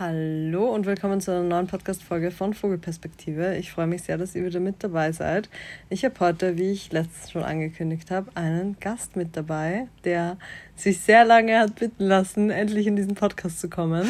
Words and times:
Hallo 0.00 0.74
und 0.74 0.86
willkommen 0.86 1.20
zu 1.20 1.30
einer 1.30 1.44
neuen 1.44 1.68
Podcast-Folge 1.68 2.32
von 2.32 2.52
Vogelperspektive. 2.52 3.56
Ich 3.58 3.70
freue 3.70 3.86
mich 3.86 4.02
sehr, 4.02 4.18
dass 4.18 4.34
ihr 4.34 4.44
wieder 4.44 4.58
mit 4.58 4.82
dabei 4.82 5.12
seid. 5.12 5.48
Ich 5.88 6.04
habe 6.04 6.18
heute, 6.18 6.58
wie 6.58 6.72
ich 6.72 6.90
letztens 6.90 7.30
schon 7.30 7.44
angekündigt 7.44 8.10
habe, 8.10 8.28
einen 8.34 8.76
Gast 8.80 9.14
mit 9.14 9.36
dabei, 9.36 9.86
der 10.02 10.36
sich 10.74 10.98
sehr 11.00 11.24
lange 11.24 11.60
hat 11.60 11.76
bitten 11.76 12.06
lassen, 12.06 12.50
endlich 12.50 12.88
in 12.88 12.96
diesen 12.96 13.14
Podcast 13.14 13.60
zu 13.60 13.70
kommen. 13.70 14.08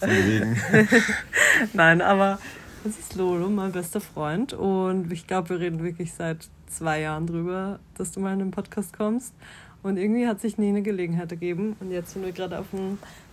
Nein, 1.72 2.00
aber 2.00 2.38
das 2.84 2.96
ist 3.00 3.16
Lolo, 3.16 3.48
mein 3.48 3.72
bester 3.72 4.00
Freund. 4.00 4.52
Und 4.52 5.12
ich 5.12 5.26
glaube, 5.26 5.48
wir 5.48 5.58
reden 5.58 5.82
wirklich 5.82 6.12
seit 6.12 6.48
zwei 6.68 7.00
Jahren 7.00 7.26
drüber, 7.26 7.80
dass 7.96 8.12
du 8.12 8.20
mal 8.20 8.32
in 8.32 8.38
den 8.38 8.52
Podcast 8.52 8.96
kommst. 8.96 9.34
Und 9.82 9.96
irgendwie 9.96 10.28
hat 10.28 10.40
sich 10.40 10.56
nie 10.56 10.68
eine 10.68 10.82
Gelegenheit 10.82 11.32
ergeben. 11.32 11.74
Und 11.80 11.90
jetzt 11.90 12.12
sind 12.12 12.24
wir 12.24 12.30
gerade 12.30 12.60
auf 12.60 12.66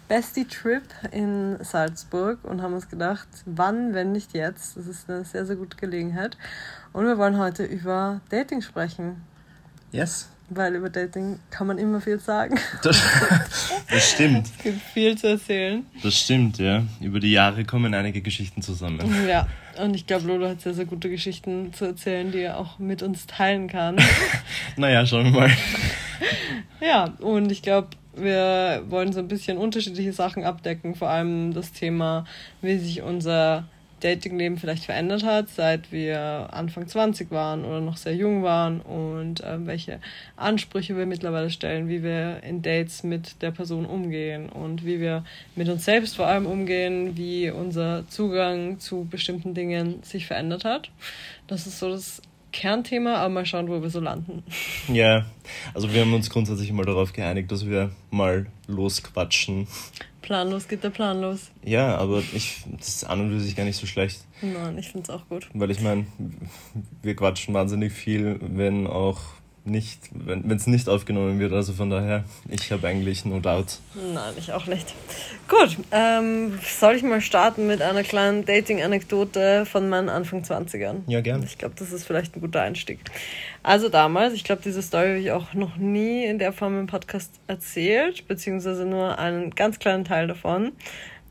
einem 0.05 0.21
Bestie-Trip 0.21 0.83
in 1.11 1.57
Salzburg 1.61 2.39
und 2.43 2.61
haben 2.61 2.73
uns 2.73 2.89
gedacht, 2.89 3.27
wann, 3.45 3.93
wenn 3.93 4.11
nicht 4.11 4.33
jetzt. 4.33 4.77
Das 4.77 4.87
ist 4.87 5.09
eine 5.09 5.25
sehr, 5.25 5.45
sehr 5.45 5.55
gute 5.55 5.77
Gelegenheit. 5.77 6.37
Und 6.93 7.05
wir 7.05 7.17
wollen 7.17 7.37
heute 7.37 7.63
über 7.63 8.21
Dating 8.29 8.61
sprechen. 8.61 9.21
Yes. 9.91 10.29
Weil 10.49 10.75
über 10.75 10.91
Dating 10.91 11.39
kann 11.49 11.65
man 11.65 11.79
immer 11.79 12.01
viel 12.01 12.19
sagen. 12.19 12.59
Das, 12.83 13.01
das 13.89 14.11
stimmt. 14.11 14.45
Es 14.45 14.63
gibt 14.63 14.81
viel 14.81 15.17
zu 15.17 15.27
erzählen. 15.27 15.85
Das 16.03 16.15
stimmt, 16.15 16.59
ja. 16.59 16.83
Über 17.01 17.19
die 17.19 17.31
Jahre 17.31 17.65
kommen 17.65 17.95
einige 17.95 18.21
Geschichten 18.21 18.61
zusammen. 18.61 19.27
Ja, 19.27 19.47
und 19.81 19.95
ich 19.95 20.05
glaube, 20.05 20.27
Lolo 20.27 20.47
hat 20.47 20.61
sehr, 20.61 20.75
sehr 20.75 20.85
gute 20.85 21.09
Geschichten 21.09 21.73
zu 21.73 21.85
erzählen, 21.85 22.31
die 22.31 22.41
er 22.41 22.59
auch 22.59 22.77
mit 22.77 23.01
uns 23.01 23.25
teilen 23.25 23.67
kann. 23.67 23.97
naja, 24.77 25.05
schauen 25.07 25.25
wir 25.25 25.31
mal. 25.31 25.51
ja, 26.79 27.05
und 27.19 27.51
ich 27.51 27.63
glaube, 27.63 27.89
wir 28.15 28.83
wollen 28.87 29.13
so 29.13 29.19
ein 29.19 29.27
bisschen 29.27 29.57
unterschiedliche 29.57 30.13
Sachen 30.13 30.43
abdecken, 30.43 30.95
vor 30.95 31.09
allem 31.09 31.53
das 31.53 31.71
Thema, 31.71 32.25
wie 32.61 32.77
sich 32.77 33.01
unser 33.01 33.65
Datingleben 34.01 34.57
vielleicht 34.57 34.85
verändert 34.85 35.23
hat, 35.23 35.49
seit 35.49 35.91
wir 35.91 36.49
Anfang 36.51 36.87
20 36.87 37.31
waren 37.31 37.63
oder 37.63 37.79
noch 37.79 37.97
sehr 37.97 38.13
jung 38.13 38.43
waren 38.43 38.81
und 38.81 39.41
äh, 39.41 39.65
welche 39.65 39.99
Ansprüche 40.35 40.97
wir 40.97 41.05
mittlerweile 41.05 41.49
stellen, 41.49 41.87
wie 41.87 42.03
wir 42.03 42.43
in 42.43 42.61
Dates 42.61 43.03
mit 43.03 43.41
der 43.41 43.51
Person 43.51 43.85
umgehen 43.85 44.49
und 44.49 44.85
wie 44.85 44.99
wir 44.99 45.23
mit 45.55 45.69
uns 45.69 45.85
selbst 45.85 46.17
vor 46.17 46.27
allem 46.27 46.45
umgehen, 46.45 47.15
wie 47.15 47.49
unser 47.49 48.07
Zugang 48.09 48.79
zu 48.79 49.07
bestimmten 49.09 49.53
Dingen 49.53 50.03
sich 50.03 50.27
verändert 50.27 50.65
hat. 50.65 50.91
Das 51.47 51.65
ist 51.65 51.79
so 51.79 51.89
das 51.89 52.21
Kernthema, 52.55 53.15
aber 53.15 53.29
mal 53.29 53.45
schauen, 53.45 53.67
wo 53.67 53.81
wir 53.81 53.89
so 53.89 53.99
landen. 53.99 54.43
Ja, 54.87 55.25
also 55.73 55.91
wir 55.93 56.01
haben 56.01 56.13
uns 56.13 56.29
grundsätzlich 56.29 56.71
mal 56.71 56.85
darauf 56.85 57.11
geeinigt, 57.11 57.51
dass 57.51 57.65
wir 57.65 57.91
mal 58.11 58.45
losquatschen. 58.67 59.67
Planlos 60.21 60.67
geht 60.67 60.83
der 60.83 60.89
Plan 60.89 61.19
los. 61.19 61.51
Ja, 61.63 61.97
aber 61.97 62.23
ich, 62.33 62.63
das 62.77 62.87
ist 62.87 63.03
an 63.03 63.21
und 63.21 63.31
für 63.31 63.39
sich 63.39 63.55
gar 63.55 63.65
nicht 63.65 63.77
so 63.77 63.85
schlecht. 63.85 64.21
Nein, 64.41 64.77
ich 64.77 64.89
finde 64.89 65.03
es 65.03 65.09
auch 65.09 65.27
gut. 65.27 65.49
Weil 65.53 65.69
ich 65.71 65.81
meine, 65.81 66.05
wir 67.01 67.15
quatschen 67.15 67.53
wahnsinnig 67.53 67.91
viel, 67.91 68.39
wenn 68.41 68.87
auch 68.87 69.19
nicht, 69.65 69.99
wenn 70.11 70.49
es 70.51 70.67
nicht 70.67 70.87
aufgenommen 70.87 71.39
wird. 71.39 71.53
Also 71.53 71.73
von 71.73 71.89
daher, 71.89 72.23
ich 72.49 72.71
habe 72.71 72.87
eigentlich 72.87 73.25
no 73.25 73.39
doubt. 73.39 73.79
Nein, 73.95 74.33
ich 74.37 74.51
auch 74.53 74.67
nicht. 74.67 74.93
Gut, 75.47 75.77
ähm, 75.91 76.57
soll 76.63 76.95
ich 76.95 77.03
mal 77.03 77.21
starten 77.21 77.67
mit 77.67 77.81
einer 77.81 78.03
kleinen 78.03 78.45
Dating-Anekdote 78.45 79.65
von 79.65 79.89
meinen 79.89 80.09
Anfang 80.09 80.43
20ern? 80.43 80.97
Ja, 81.07 81.21
gern. 81.21 81.43
Ich 81.43 81.57
glaube, 81.57 81.75
das 81.77 81.91
ist 81.91 82.05
vielleicht 82.05 82.35
ein 82.35 82.41
guter 82.41 82.61
Einstieg. 82.61 82.99
Also 83.63 83.89
damals, 83.89 84.33
ich 84.33 84.43
glaube, 84.43 84.61
diese 84.63 84.81
Story 84.81 85.07
habe 85.07 85.19
ich 85.19 85.31
auch 85.31 85.53
noch 85.53 85.77
nie 85.77 86.25
in 86.25 86.39
der 86.39 86.53
Form 86.53 86.79
im 86.79 86.87
Podcast 86.87 87.31
erzählt, 87.47 88.27
beziehungsweise 88.27 88.85
nur 88.85 89.17
einen 89.17 89.51
ganz 89.51 89.79
kleinen 89.79 90.05
Teil 90.05 90.27
davon. 90.27 90.71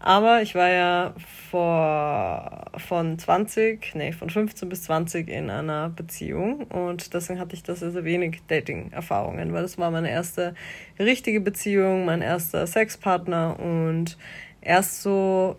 Aber 0.07 0.43
ich 0.43 0.55
war 0.55 0.69
ja 0.69 1.15
vor, 1.51 2.67
von 2.77 3.19
20, 3.19 3.95
nee, 3.95 4.13
von 4.13 4.29
15 4.29 4.69
bis 4.69 4.83
20 4.83 5.31
in 5.31 5.49
einer 5.49 5.89
Beziehung. 5.89 6.65
Und 6.65 7.15
deswegen 7.15 7.41
hatte 7.41 7.55
ich 7.55 7.63
da 7.63 7.75
sehr, 7.75 7.91
sehr 7.91 8.05
wenig 8.05 8.43
Dating-Erfahrungen, 8.47 9.55
weil 9.55 9.63
das 9.63 9.79
war 9.79 9.91
meine 9.91 10.11
erste 10.11 10.55
richtige 10.99 11.41
Beziehung, 11.41 12.05
mein 12.05 12.21
erster 12.21 12.67
Sexpartner. 12.67 13.59
Und 13.59 14.19
erst 14.61 15.01
so, 15.01 15.57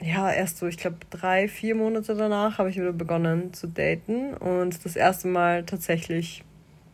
ja, 0.00 0.30
erst 0.30 0.58
so, 0.58 0.68
ich 0.68 0.78
glaube, 0.78 0.98
drei, 1.10 1.48
vier 1.48 1.74
Monate 1.74 2.14
danach 2.14 2.58
habe 2.58 2.70
ich 2.70 2.76
wieder 2.76 2.92
begonnen 2.92 3.52
zu 3.52 3.66
daten. 3.66 4.34
Und 4.34 4.84
das 4.84 4.94
erste 4.94 5.26
Mal 5.26 5.64
tatsächlich 5.64 6.44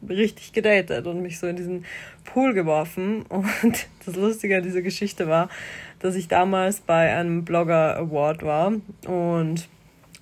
richtig 0.07 0.53
gedatet 0.53 1.07
und 1.07 1.23
mich 1.23 1.39
so 1.39 1.47
in 1.47 1.57
diesen 1.57 1.85
Pool 2.25 2.55
geworfen. 2.55 3.23
Und 3.29 3.47
das 4.07 4.17
Lustige 4.17 4.57
an 4.57 4.63
dieser 4.63 4.83
Geschichte 4.83 5.29
war, 5.29 5.49
dass 6.01 6.15
ich 6.15 6.29
damals 6.29 6.81
bei 6.81 7.15
einem 7.15 7.45
Blogger 7.45 7.97
Award 7.97 8.43
war 8.43 8.73
und 9.07 9.69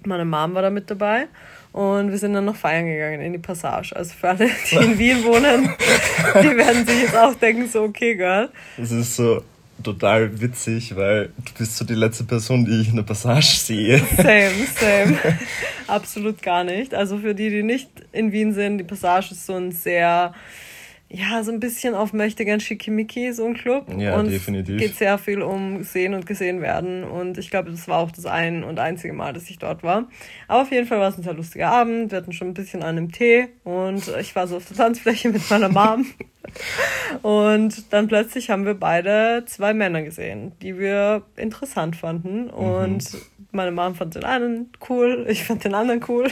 meine 0.04 0.24
Mom 0.24 0.54
war 0.54 0.62
da 0.62 0.70
mit 0.70 0.90
dabei. 0.90 1.26
Und 1.72 2.10
wir 2.10 2.16
sind 2.16 2.32
dann 2.32 2.46
noch 2.46 2.56
feiern 2.56 2.86
gegangen 2.86 3.20
in 3.20 3.34
die 3.34 3.38
Passage. 3.38 3.94
Also 3.94 4.14
für 4.14 4.30
alle, 4.30 4.48
die 4.70 4.76
in 4.76 4.98
Wien 4.98 5.24
wohnen, 5.24 5.68
die 6.42 6.56
werden 6.56 6.86
sich 6.86 7.02
jetzt 7.02 7.16
auch 7.16 7.34
denken, 7.34 7.68
so, 7.68 7.82
okay, 7.82 8.14
Girl. 8.14 8.48
Es 8.78 8.92
ist 8.92 9.16
so 9.16 9.42
total 9.82 10.40
witzig, 10.40 10.96
weil 10.96 11.26
du 11.26 11.52
bist 11.58 11.76
so 11.76 11.84
die 11.84 11.94
letzte 11.94 12.24
Person, 12.24 12.64
die 12.64 12.80
ich 12.80 12.88
in 12.88 12.96
der 12.96 13.02
Passage 13.02 13.56
sehe. 13.58 13.98
Same, 14.16 14.66
same. 14.80 15.18
Absolut 15.86 16.42
gar 16.42 16.64
nicht. 16.64 16.94
Also 16.94 17.18
für 17.18 17.34
die, 17.34 17.50
die 17.50 17.62
nicht 17.62 17.88
in 18.12 18.32
Wien 18.32 18.52
sind, 18.52 18.78
die 18.78 18.84
Passage 18.84 19.32
ist 19.32 19.46
so 19.46 19.54
ein 19.54 19.72
sehr 19.72 20.34
ja, 21.16 21.42
so 21.42 21.50
ein 21.50 21.60
bisschen 21.60 21.94
auf 21.94 22.12
Möchtegern 22.12 22.60
Schickimicki, 22.60 23.32
so 23.32 23.46
ein 23.46 23.54
Club. 23.54 23.86
Ja, 23.96 24.18
und 24.18 24.30
definitiv. 24.30 24.76
Es 24.76 24.82
geht 24.82 24.96
sehr 24.96 25.16
viel 25.16 25.40
um 25.40 25.82
sehen 25.82 26.12
und 26.12 26.26
gesehen 26.26 26.60
werden. 26.60 27.04
Und 27.04 27.38
ich 27.38 27.50
glaube, 27.50 27.70
das 27.70 27.88
war 27.88 27.98
auch 27.98 28.10
das 28.10 28.26
ein 28.26 28.64
und 28.64 28.78
einzige 28.78 29.14
Mal, 29.14 29.32
dass 29.32 29.48
ich 29.48 29.58
dort 29.58 29.82
war. 29.82 30.08
Aber 30.46 30.62
auf 30.62 30.70
jeden 30.70 30.86
Fall 30.86 31.00
war 31.00 31.08
es 31.08 31.16
ein 31.16 31.22
sehr 31.22 31.32
lustiger 31.32 31.68
Abend. 31.68 32.10
Wir 32.10 32.18
hatten 32.18 32.32
schon 32.32 32.48
ein 32.48 32.54
bisschen 32.54 32.82
an 32.82 32.96
einem 32.96 33.12
Tee 33.12 33.48
und 33.64 34.08
ich 34.20 34.36
war 34.36 34.46
so 34.46 34.56
auf 34.58 34.66
der 34.66 34.76
Tanzfläche 34.76 35.30
mit 35.30 35.48
meiner 35.48 35.70
Mom. 35.70 36.06
und 37.22 37.92
dann 37.92 38.08
plötzlich 38.08 38.50
haben 38.50 38.66
wir 38.66 38.74
beide 38.74 39.44
zwei 39.46 39.72
Männer 39.72 40.02
gesehen, 40.02 40.52
die 40.60 40.78
wir 40.78 41.22
interessant 41.36 41.96
fanden. 41.96 42.50
Und 42.50 43.14
mhm 43.14 43.35
meine 43.56 43.72
Mom 43.72 43.94
fand 43.94 44.14
den 44.14 44.24
einen 44.24 44.70
cool, 44.88 45.26
ich 45.28 45.44
fand 45.44 45.64
den 45.64 45.74
anderen 45.74 46.04
cool. 46.08 46.28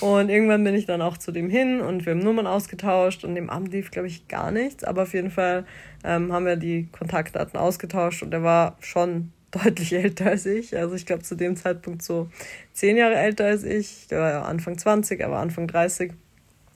Und 0.00 0.28
irgendwann 0.28 0.62
bin 0.62 0.74
ich 0.74 0.86
dann 0.86 1.02
auch 1.02 1.16
zu 1.16 1.32
dem 1.32 1.50
hin 1.50 1.80
und 1.80 2.06
wir 2.06 2.12
haben 2.12 2.20
Nummern 2.20 2.46
ausgetauscht 2.46 3.24
und 3.24 3.34
dem 3.34 3.50
Abend 3.50 3.72
lief, 3.72 3.90
glaube 3.90 4.06
ich, 4.06 4.28
gar 4.28 4.50
nichts. 4.52 4.84
Aber 4.84 5.02
auf 5.02 5.14
jeden 5.14 5.30
Fall 5.30 5.64
ähm, 6.04 6.32
haben 6.32 6.46
wir 6.46 6.56
die 6.56 6.88
Kontaktdaten 6.92 7.58
ausgetauscht 7.58 8.22
und 8.22 8.32
er 8.32 8.42
war 8.42 8.76
schon 8.80 9.32
deutlich 9.50 9.92
älter 9.92 10.26
als 10.26 10.46
ich. 10.46 10.76
Also 10.76 10.94
ich 10.94 11.06
glaube 11.06 11.22
zu 11.22 11.34
dem 11.34 11.56
Zeitpunkt 11.56 12.02
so 12.02 12.28
zehn 12.72 12.96
Jahre 12.96 13.16
älter 13.16 13.46
als 13.46 13.64
ich. 13.64 14.06
Der 14.08 14.20
war 14.20 14.30
ja 14.30 14.42
Anfang 14.42 14.78
20, 14.78 15.20
er 15.20 15.30
war 15.30 15.40
Anfang 15.40 15.66
30. 15.66 16.12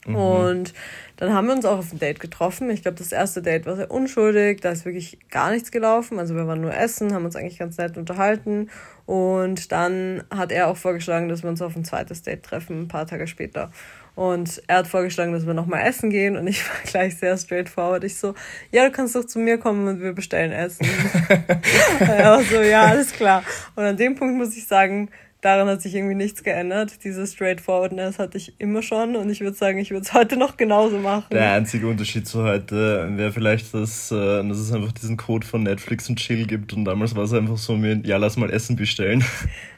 Mhm. 0.05 0.15
Und 0.15 0.73
dann 1.17 1.33
haben 1.33 1.47
wir 1.47 1.53
uns 1.53 1.65
auch 1.65 1.79
auf 1.79 1.93
ein 1.93 1.99
Date 1.99 2.19
getroffen. 2.19 2.69
Ich 2.69 2.81
glaube, 2.81 2.97
das 2.97 3.11
erste 3.11 3.41
Date 3.41 3.65
war 3.65 3.75
sehr 3.75 3.89
unschuldig. 3.89 4.59
Da 4.61 4.71
ist 4.71 4.85
wirklich 4.85 5.17
gar 5.29 5.51
nichts 5.51 5.71
gelaufen. 5.71 6.19
Also 6.19 6.35
wir 6.35 6.45
waren 6.47 6.61
nur 6.61 6.75
essen, 6.75 7.13
haben 7.13 7.25
uns 7.25 7.35
eigentlich 7.35 7.59
ganz 7.59 7.77
nett 7.77 7.97
unterhalten. 7.97 8.69
Und 9.05 9.71
dann 9.71 10.23
hat 10.29 10.51
er 10.51 10.67
auch 10.67 10.77
vorgeschlagen, 10.77 11.29
dass 11.29 11.43
wir 11.43 11.49
uns 11.49 11.61
auf 11.61 11.75
ein 11.75 11.85
zweites 11.85 12.21
Date 12.21 12.43
treffen, 12.43 12.81
ein 12.81 12.87
paar 12.87 13.07
Tage 13.07 13.27
später. 13.27 13.71
Und 14.15 14.61
er 14.67 14.77
hat 14.77 14.87
vorgeschlagen, 14.87 15.33
dass 15.33 15.45
wir 15.45 15.53
nochmal 15.53 15.85
essen 15.85 16.09
gehen. 16.09 16.35
Und 16.35 16.47
ich 16.47 16.63
war 16.69 16.75
gleich 16.85 17.17
sehr 17.17 17.37
straightforward. 17.37 18.03
Ich 18.03 18.17
so, 18.17 18.33
ja, 18.71 18.85
du 18.85 18.91
kannst 18.91 19.15
doch 19.15 19.25
zu 19.25 19.39
mir 19.39 19.57
kommen 19.57 19.87
und 19.87 20.01
wir 20.01 20.13
bestellen 20.13 20.51
Essen. 20.51 20.85
er 21.99 22.31
war 22.31 22.43
so, 22.43 22.61
ja, 22.61 22.83
alles 22.83 23.13
klar. 23.13 23.43
Und 23.75 23.83
an 23.83 23.97
dem 23.97 24.15
Punkt 24.15 24.35
muss 24.35 24.55
ich 24.57 24.67
sagen, 24.67 25.09
daran 25.45 25.67
hat 25.67 25.81
sich 25.81 25.93
irgendwie 25.93 26.15
nichts 26.15 26.41
geändert. 26.41 27.03
Diese 27.03 27.27
Straightforwardness 27.27 28.17
hatte 28.17 28.37
ich 28.37 28.59
immer 28.59 28.81
schon 28.81 29.15
und 29.15 29.29
ich 29.29 29.41
würde 29.41 29.55
sagen, 29.55 29.77
ich 29.77 29.91
würde 29.91 30.03
es 30.03 30.13
heute 30.15 30.37
noch 30.37 30.57
genauso 30.57 30.97
machen. 30.97 31.27
Der 31.31 31.51
einzige 31.51 31.87
Unterschied 31.87 32.27
zu 32.27 32.43
heute 32.43 33.07
wäre 33.15 33.31
vielleicht, 33.31 33.71
dass, 33.73 34.11
äh, 34.11 34.15
dass 34.15 34.57
es 34.57 34.73
einfach 34.73 34.91
diesen 34.91 35.17
Code 35.17 35.45
von 35.45 35.61
Netflix 35.61 36.09
und 36.09 36.15
Chill 36.15 36.47
gibt 36.47 36.73
und 36.73 36.85
damals 36.85 37.15
war 37.15 37.23
es 37.23 37.33
einfach 37.33 37.57
so 37.57 37.77
mit, 37.77 38.07
ja, 38.07 38.17
lass 38.17 38.37
mal 38.37 38.49
Essen 38.49 38.75
bestellen. 38.75 39.23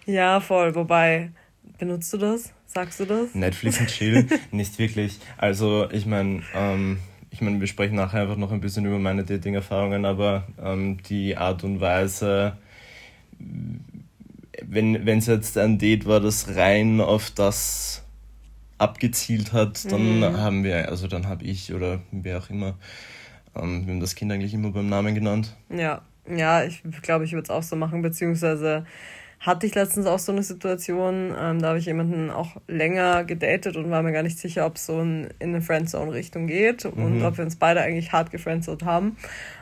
Ja, 0.09 0.39
voll. 0.39 0.74
Wobei, 0.74 1.31
benutzt 1.80 2.13
du 2.13 2.18
das? 2.18 2.53
Sagst 2.65 3.01
du 3.01 3.06
das? 3.06 3.36
Netflix 3.36 3.77
und 3.77 3.88
Chill? 3.88 4.25
nicht 4.51 4.80
wirklich. 4.80 5.19
Also, 5.38 5.92
ich 5.92 6.06
meine, 6.06 6.44
ähm, 6.56 7.00
ich 7.30 7.42
meine, 7.42 7.59
wir 7.59 7.68
sprechen 7.68 7.95
nachher 7.95 8.21
einfach 8.21 8.38
noch 8.38 8.53
ein 8.53 8.62
bisschen 8.62 8.86
über 8.86 9.00
meine 9.00 9.25
Dating-Erfahrungen, 9.25 10.06
aber 10.06 10.47
ähm, 10.63 11.03
die 11.09 11.36
Art 11.36 11.65
und 11.65 11.81
Weise, 11.81 12.56
wenn 14.65 15.07
es 15.07 15.27
jetzt 15.27 15.57
ein 15.57 15.77
Date 15.77 16.06
war, 16.06 16.19
das 16.19 16.56
rein 16.56 17.01
auf 17.01 17.31
das 17.31 18.04
abgezielt 18.77 19.54
hat, 19.54 19.92
dann 19.92 20.19
mhm. 20.19 20.38
haben 20.38 20.63
wir, 20.63 20.89
also 20.89 21.07
dann 21.07 21.27
habe 21.27 21.44
ich 21.44 21.74
oder 21.74 22.00
wer 22.12 22.38
auch 22.38 22.50
immer, 22.50 22.75
ähm, 23.56 23.86
wir 23.86 23.94
haben 23.94 24.00
das 24.00 24.15
Kind 24.15 24.31
eigentlich 24.31 24.54
immer 24.54 24.71
beim 24.71 24.88
Namen 24.88 25.15
genannt. 25.15 25.56
Ja, 25.69 26.01
ja, 26.30 26.63
ich 26.63 26.83
glaube, 27.01 27.25
ich 27.25 27.33
würde 27.33 27.44
es 27.44 27.50
auch 27.50 27.63
so 27.63 27.75
machen, 27.75 28.01
beziehungsweise 28.01 28.86
hatte 29.39 29.68
ich 29.68 29.75
letztens 29.75 30.07
auch 30.07 30.19
so 30.19 30.31
eine 30.31 30.44
Situation, 30.44 31.33
ähm, 31.39 31.62
da 31.62 31.69
habe 31.69 31.80
ich 31.80 31.86
jemanden 31.86 32.30
auch 32.31 32.57
länger 32.68 33.24
gedatet 33.24 33.77
und 33.77 33.89
war 33.89 34.01
mir 34.01 34.12
gar 34.12 34.24
nicht 34.24 34.39
sicher, 34.39 34.65
ob 34.65 34.75
es 34.75 34.88
so 34.88 35.00
in, 35.01 35.30
in 35.39 35.50
eine 35.50 35.62
Friendzone-Richtung 35.62 36.48
geht 36.48 36.86
mhm. 36.86 37.04
und 37.04 37.24
ob 37.24 37.38
wir 37.38 37.45
uns 37.45 37.56
beide 37.56 37.81
eigentlich 37.81 38.12
hart 38.12 38.31
gefriendzoned 38.31 38.83
haben. 38.83 39.15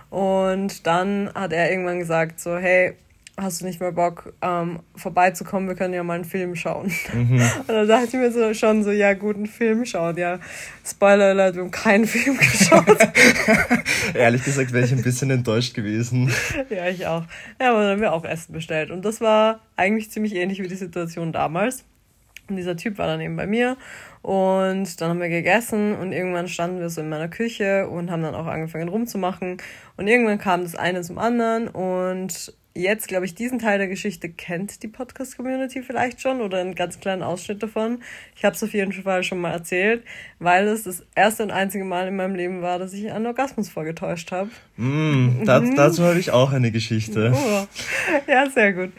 Und 0.10 0.88
dann 0.88 1.30
hat 1.34 1.52
er 1.52 1.70
irgendwann 1.70 2.00
gesagt 2.00 2.40
so, 2.40 2.58
hey, 2.58 2.96
hast 3.38 3.62
du 3.62 3.66
nicht 3.66 3.80
mehr 3.80 3.92
Bock, 3.92 4.34
ähm, 4.42 4.80
vorbeizukommen, 4.96 5.68
wir 5.68 5.76
können 5.76 5.94
ja 5.94 6.04
mal 6.04 6.14
einen 6.14 6.26
Film 6.26 6.56
schauen. 6.56 6.92
Mhm. 7.14 7.42
Und 7.60 7.68
dann 7.68 7.88
dachte 7.88 8.08
ich 8.08 8.14
mir 8.14 8.32
so 8.32 8.54
schon 8.54 8.84
so, 8.84 8.92
ja, 8.92 9.14
guten 9.14 9.46
Film 9.46 9.86
schauen. 9.86 10.18
Ja, 10.18 10.40
Spoiler 10.86 11.26
Alert, 11.26 11.56
wir 11.56 11.64
haben 11.64 11.72
keinen 11.72 12.08
Film 12.08 12.38
geschaut. 12.40 12.98
Ehrlich 14.14 14.44
gesagt 14.44 14.72
wäre 14.72 14.86
ich 14.86 14.94
ein 14.94 15.04
bisschen 15.04 15.30
enttäuscht 15.32 15.74
gewesen. 15.74 16.32
Ja, 16.70 16.88
ich 16.88 17.06
auch. 17.08 17.24
Ja, 17.60 17.72
aber 17.72 17.82
dann 17.82 17.92
haben 17.92 18.02
wir 18.02 18.14
auch 18.14 18.24
Essen 18.24 18.54
bestellt. 18.54 18.92
Und 18.92 19.04
das 19.04 19.20
war 19.20 19.60
eigentlich 19.76 20.12
ziemlich 20.12 20.36
ähnlich 20.36 20.62
wie 20.62 20.68
die 20.68 20.76
Situation 20.76 21.34
damals. 21.34 21.84
Und 22.48 22.58
dieser 22.58 22.78
Typ 22.78 23.00
war 23.00 23.08
dann 23.08 23.22
eben 23.22 23.36
bei 23.36 23.48
mir 23.48 23.76
und 24.22 25.02
dann 25.02 25.10
haben 25.10 25.20
wir 25.20 25.30
gegessen 25.30 25.96
und 25.96 26.12
irgendwann 26.12 26.48
standen 26.48 26.80
wir 26.80 26.90
so 26.90 27.02
in 27.02 27.10
meiner 27.10 27.28
Küche 27.28 27.88
und 27.88 28.12
haben 28.12 28.22
dann 28.22 28.36
auch 28.36 28.46
angefangen 28.46 28.88
rumzumachen. 28.88 29.58
Und 29.98 30.08
irgendwann 30.08 30.38
kam 30.38 30.62
das 30.62 30.76
eine 30.76 31.02
zum 31.02 31.18
anderen 31.18 31.68
und 31.68 32.54
jetzt, 32.76 33.08
glaube 33.08 33.26
ich, 33.26 33.34
diesen 33.34 33.58
Teil 33.58 33.78
der 33.78 33.88
Geschichte 33.88 34.30
kennt 34.30 34.84
die 34.84 34.90
Podcast-Community 34.90 35.82
vielleicht 35.82 36.22
schon 36.22 36.42
oder 36.42 36.60
einen 36.60 36.76
ganz 36.76 37.00
kleinen 37.00 37.24
Ausschnitt 37.24 37.64
davon. 37.64 38.04
Ich 38.36 38.44
habe 38.44 38.54
es 38.54 38.62
auf 38.62 38.74
jeden 38.74 38.92
Fall 38.92 39.24
schon 39.24 39.40
mal 39.40 39.52
erzählt, 39.52 40.04
weil 40.40 40.68
es 40.68 40.84
das 40.84 41.04
erste 41.16 41.44
und 41.44 41.52
einzige 41.52 41.86
Mal 41.86 42.10
in 42.10 42.18
meinem 42.18 42.36
Leben 42.36 42.62
war, 42.62 42.78
dass 42.78 42.92
ich 42.92 43.10
einen 43.10 43.26
Orgasmus 43.26 43.70
vorgetäuscht 43.70 44.32
habe. 44.34 44.50
Mm, 44.76 45.46
das, 45.46 45.64
mhm. 45.64 45.76
dazu 45.76 46.04
habe 46.04 46.20
ich 46.20 46.32
auch 46.32 46.52
eine 46.52 46.72
Geschichte. 46.72 47.34
Oh. 47.34 47.68
Ja, 48.28 48.50
sehr 48.50 48.74
gut. 48.74 48.92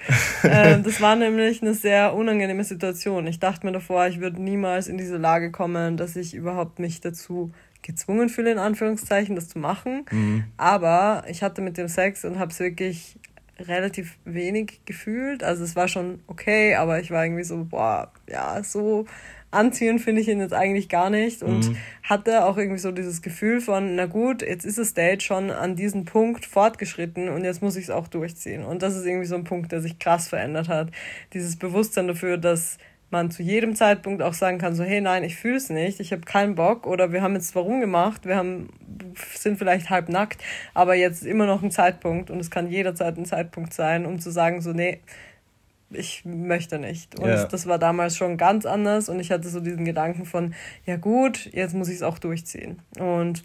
äh, 0.42 0.80
das 0.80 1.00
war 1.00 1.14
nämlich 1.14 1.60
eine 1.60 1.74
sehr 1.74 2.14
unangenehme 2.14 2.64
Situation. 2.64 3.26
Ich 3.26 3.40
dachte 3.40 3.66
mir 3.66 3.72
davor, 3.72 4.06
ich 4.06 4.20
würde 4.20 4.42
niemals 4.42 4.88
in 4.88 4.96
diese 4.96 5.18
Lage 5.18 5.50
kommen, 5.50 5.96
dass 5.96 6.16
ich 6.16 6.34
überhaupt 6.34 6.78
mich 6.78 7.00
dazu 7.00 7.52
gezwungen 7.82 8.28
fühle, 8.28 8.52
in 8.52 8.58
Anführungszeichen, 8.58 9.36
das 9.36 9.48
zu 9.48 9.58
machen. 9.58 10.06
Mhm. 10.10 10.44
Aber 10.56 11.24
ich 11.28 11.42
hatte 11.42 11.60
mit 11.60 11.76
dem 11.76 11.88
Sex 11.88 12.24
und 12.24 12.38
habe 12.38 12.50
es 12.50 12.58
wirklich 12.58 13.16
relativ 13.58 14.18
wenig 14.24 14.80
gefühlt. 14.84 15.42
Also 15.42 15.64
es 15.64 15.76
war 15.76 15.88
schon 15.88 16.20
okay, 16.26 16.74
aber 16.74 17.00
ich 17.00 17.10
war 17.10 17.24
irgendwie 17.24 17.44
so, 17.44 17.64
boah, 17.64 18.12
ja, 18.28 18.62
so 18.62 19.06
anziehen 19.50 19.98
finde 19.98 20.20
ich 20.20 20.28
ihn 20.28 20.40
jetzt 20.40 20.52
eigentlich 20.52 20.88
gar 20.88 21.08
nicht 21.08 21.42
und 21.42 21.70
mhm. 21.70 21.76
hatte 22.02 22.44
auch 22.44 22.58
irgendwie 22.58 22.78
so 22.78 22.92
dieses 22.92 23.22
Gefühl 23.22 23.60
von, 23.60 23.94
na 23.94 24.06
gut, 24.06 24.42
jetzt 24.42 24.66
ist 24.66 24.78
das 24.78 24.92
Date 24.92 25.22
schon 25.22 25.50
an 25.50 25.76
diesem 25.76 26.04
Punkt 26.04 26.44
fortgeschritten 26.44 27.28
und 27.28 27.44
jetzt 27.44 27.62
muss 27.62 27.76
ich 27.76 27.84
es 27.84 27.90
auch 27.90 28.08
durchziehen. 28.08 28.64
Und 28.64 28.82
das 28.82 28.96
ist 28.96 29.06
irgendwie 29.06 29.26
so 29.26 29.36
ein 29.36 29.44
Punkt, 29.44 29.72
der 29.72 29.80
sich 29.80 29.98
krass 29.98 30.28
verändert 30.28 30.68
hat. 30.68 30.90
Dieses 31.32 31.56
Bewusstsein 31.56 32.08
dafür, 32.08 32.36
dass 32.36 32.78
man 33.10 33.30
zu 33.30 33.42
jedem 33.42 33.76
Zeitpunkt 33.76 34.22
auch 34.22 34.34
sagen 34.34 34.58
kann, 34.58 34.74
so 34.74 34.82
hey 34.82 35.00
nein, 35.00 35.22
ich 35.24 35.36
fühle 35.36 35.56
es 35.56 35.70
nicht, 35.70 36.00
ich 36.00 36.12
habe 36.12 36.22
keinen 36.22 36.54
Bock 36.54 36.86
oder 36.86 37.12
wir 37.12 37.22
haben 37.22 37.34
jetzt 37.34 37.54
warum 37.54 37.80
gemacht, 37.80 38.26
wir 38.26 38.36
haben, 38.36 38.68
sind 39.34 39.58
vielleicht 39.58 39.90
halb 39.90 40.08
nackt, 40.08 40.42
aber 40.74 40.94
jetzt 40.94 41.22
ist 41.22 41.28
immer 41.28 41.46
noch 41.46 41.62
ein 41.62 41.70
Zeitpunkt 41.70 42.30
und 42.30 42.40
es 42.40 42.50
kann 42.50 42.68
jederzeit 42.68 43.16
ein 43.16 43.24
Zeitpunkt 43.24 43.72
sein, 43.72 44.06
um 44.06 44.18
zu 44.18 44.30
sagen, 44.30 44.60
so 44.60 44.72
nee, 44.72 45.00
ich 45.90 46.24
möchte 46.24 46.78
nicht. 46.78 47.18
Und 47.18 47.28
ja. 47.28 47.44
das 47.44 47.66
war 47.66 47.78
damals 47.78 48.16
schon 48.16 48.36
ganz 48.36 48.66
anders 48.66 49.08
und 49.08 49.20
ich 49.20 49.30
hatte 49.30 49.48
so 49.48 49.60
diesen 49.60 49.84
Gedanken 49.84 50.24
von, 50.24 50.54
ja 50.84 50.96
gut, 50.96 51.48
jetzt 51.52 51.74
muss 51.74 51.88
ich 51.88 51.96
es 51.96 52.02
auch 52.02 52.18
durchziehen. 52.18 52.82
Und 52.98 53.44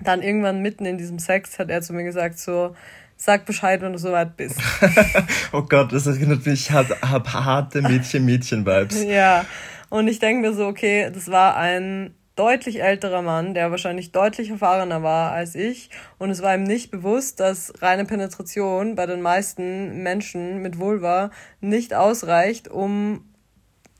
dann 0.00 0.22
irgendwann 0.22 0.62
mitten 0.62 0.84
in 0.84 0.98
diesem 0.98 1.18
Sex 1.18 1.58
hat 1.58 1.70
er 1.70 1.82
zu 1.82 1.92
mir 1.92 2.04
gesagt, 2.04 2.38
so, 2.38 2.74
Sag 3.24 3.46
Bescheid, 3.46 3.80
wenn 3.82 3.92
du 3.92 4.00
soweit 4.00 4.36
bist. 4.36 4.60
oh 5.52 5.62
Gott, 5.62 5.92
das 5.92 6.08
erinnert 6.08 6.44
mich, 6.44 6.62
ich 6.62 6.70
habe 6.72 6.96
hab 7.02 7.32
harte 7.32 7.80
Mädchen-Mädchen-Vibes. 7.80 9.04
ja, 9.06 9.44
und 9.90 10.08
ich 10.08 10.18
denke 10.18 10.48
mir 10.48 10.56
so, 10.56 10.66
okay, 10.66 11.08
das 11.14 11.30
war 11.30 11.56
ein 11.56 12.16
deutlich 12.34 12.82
älterer 12.82 13.22
Mann, 13.22 13.54
der 13.54 13.70
wahrscheinlich 13.70 14.10
deutlich 14.10 14.50
erfahrener 14.50 15.04
war 15.04 15.30
als 15.30 15.54
ich. 15.54 15.88
Und 16.18 16.30
es 16.30 16.42
war 16.42 16.52
ihm 16.52 16.64
nicht 16.64 16.90
bewusst, 16.90 17.38
dass 17.38 17.72
reine 17.80 18.06
Penetration 18.06 18.96
bei 18.96 19.06
den 19.06 19.22
meisten 19.22 20.02
Menschen 20.02 20.60
mit 20.60 20.80
Vulva 20.80 21.30
nicht 21.60 21.94
ausreicht, 21.94 22.66
um 22.66 23.31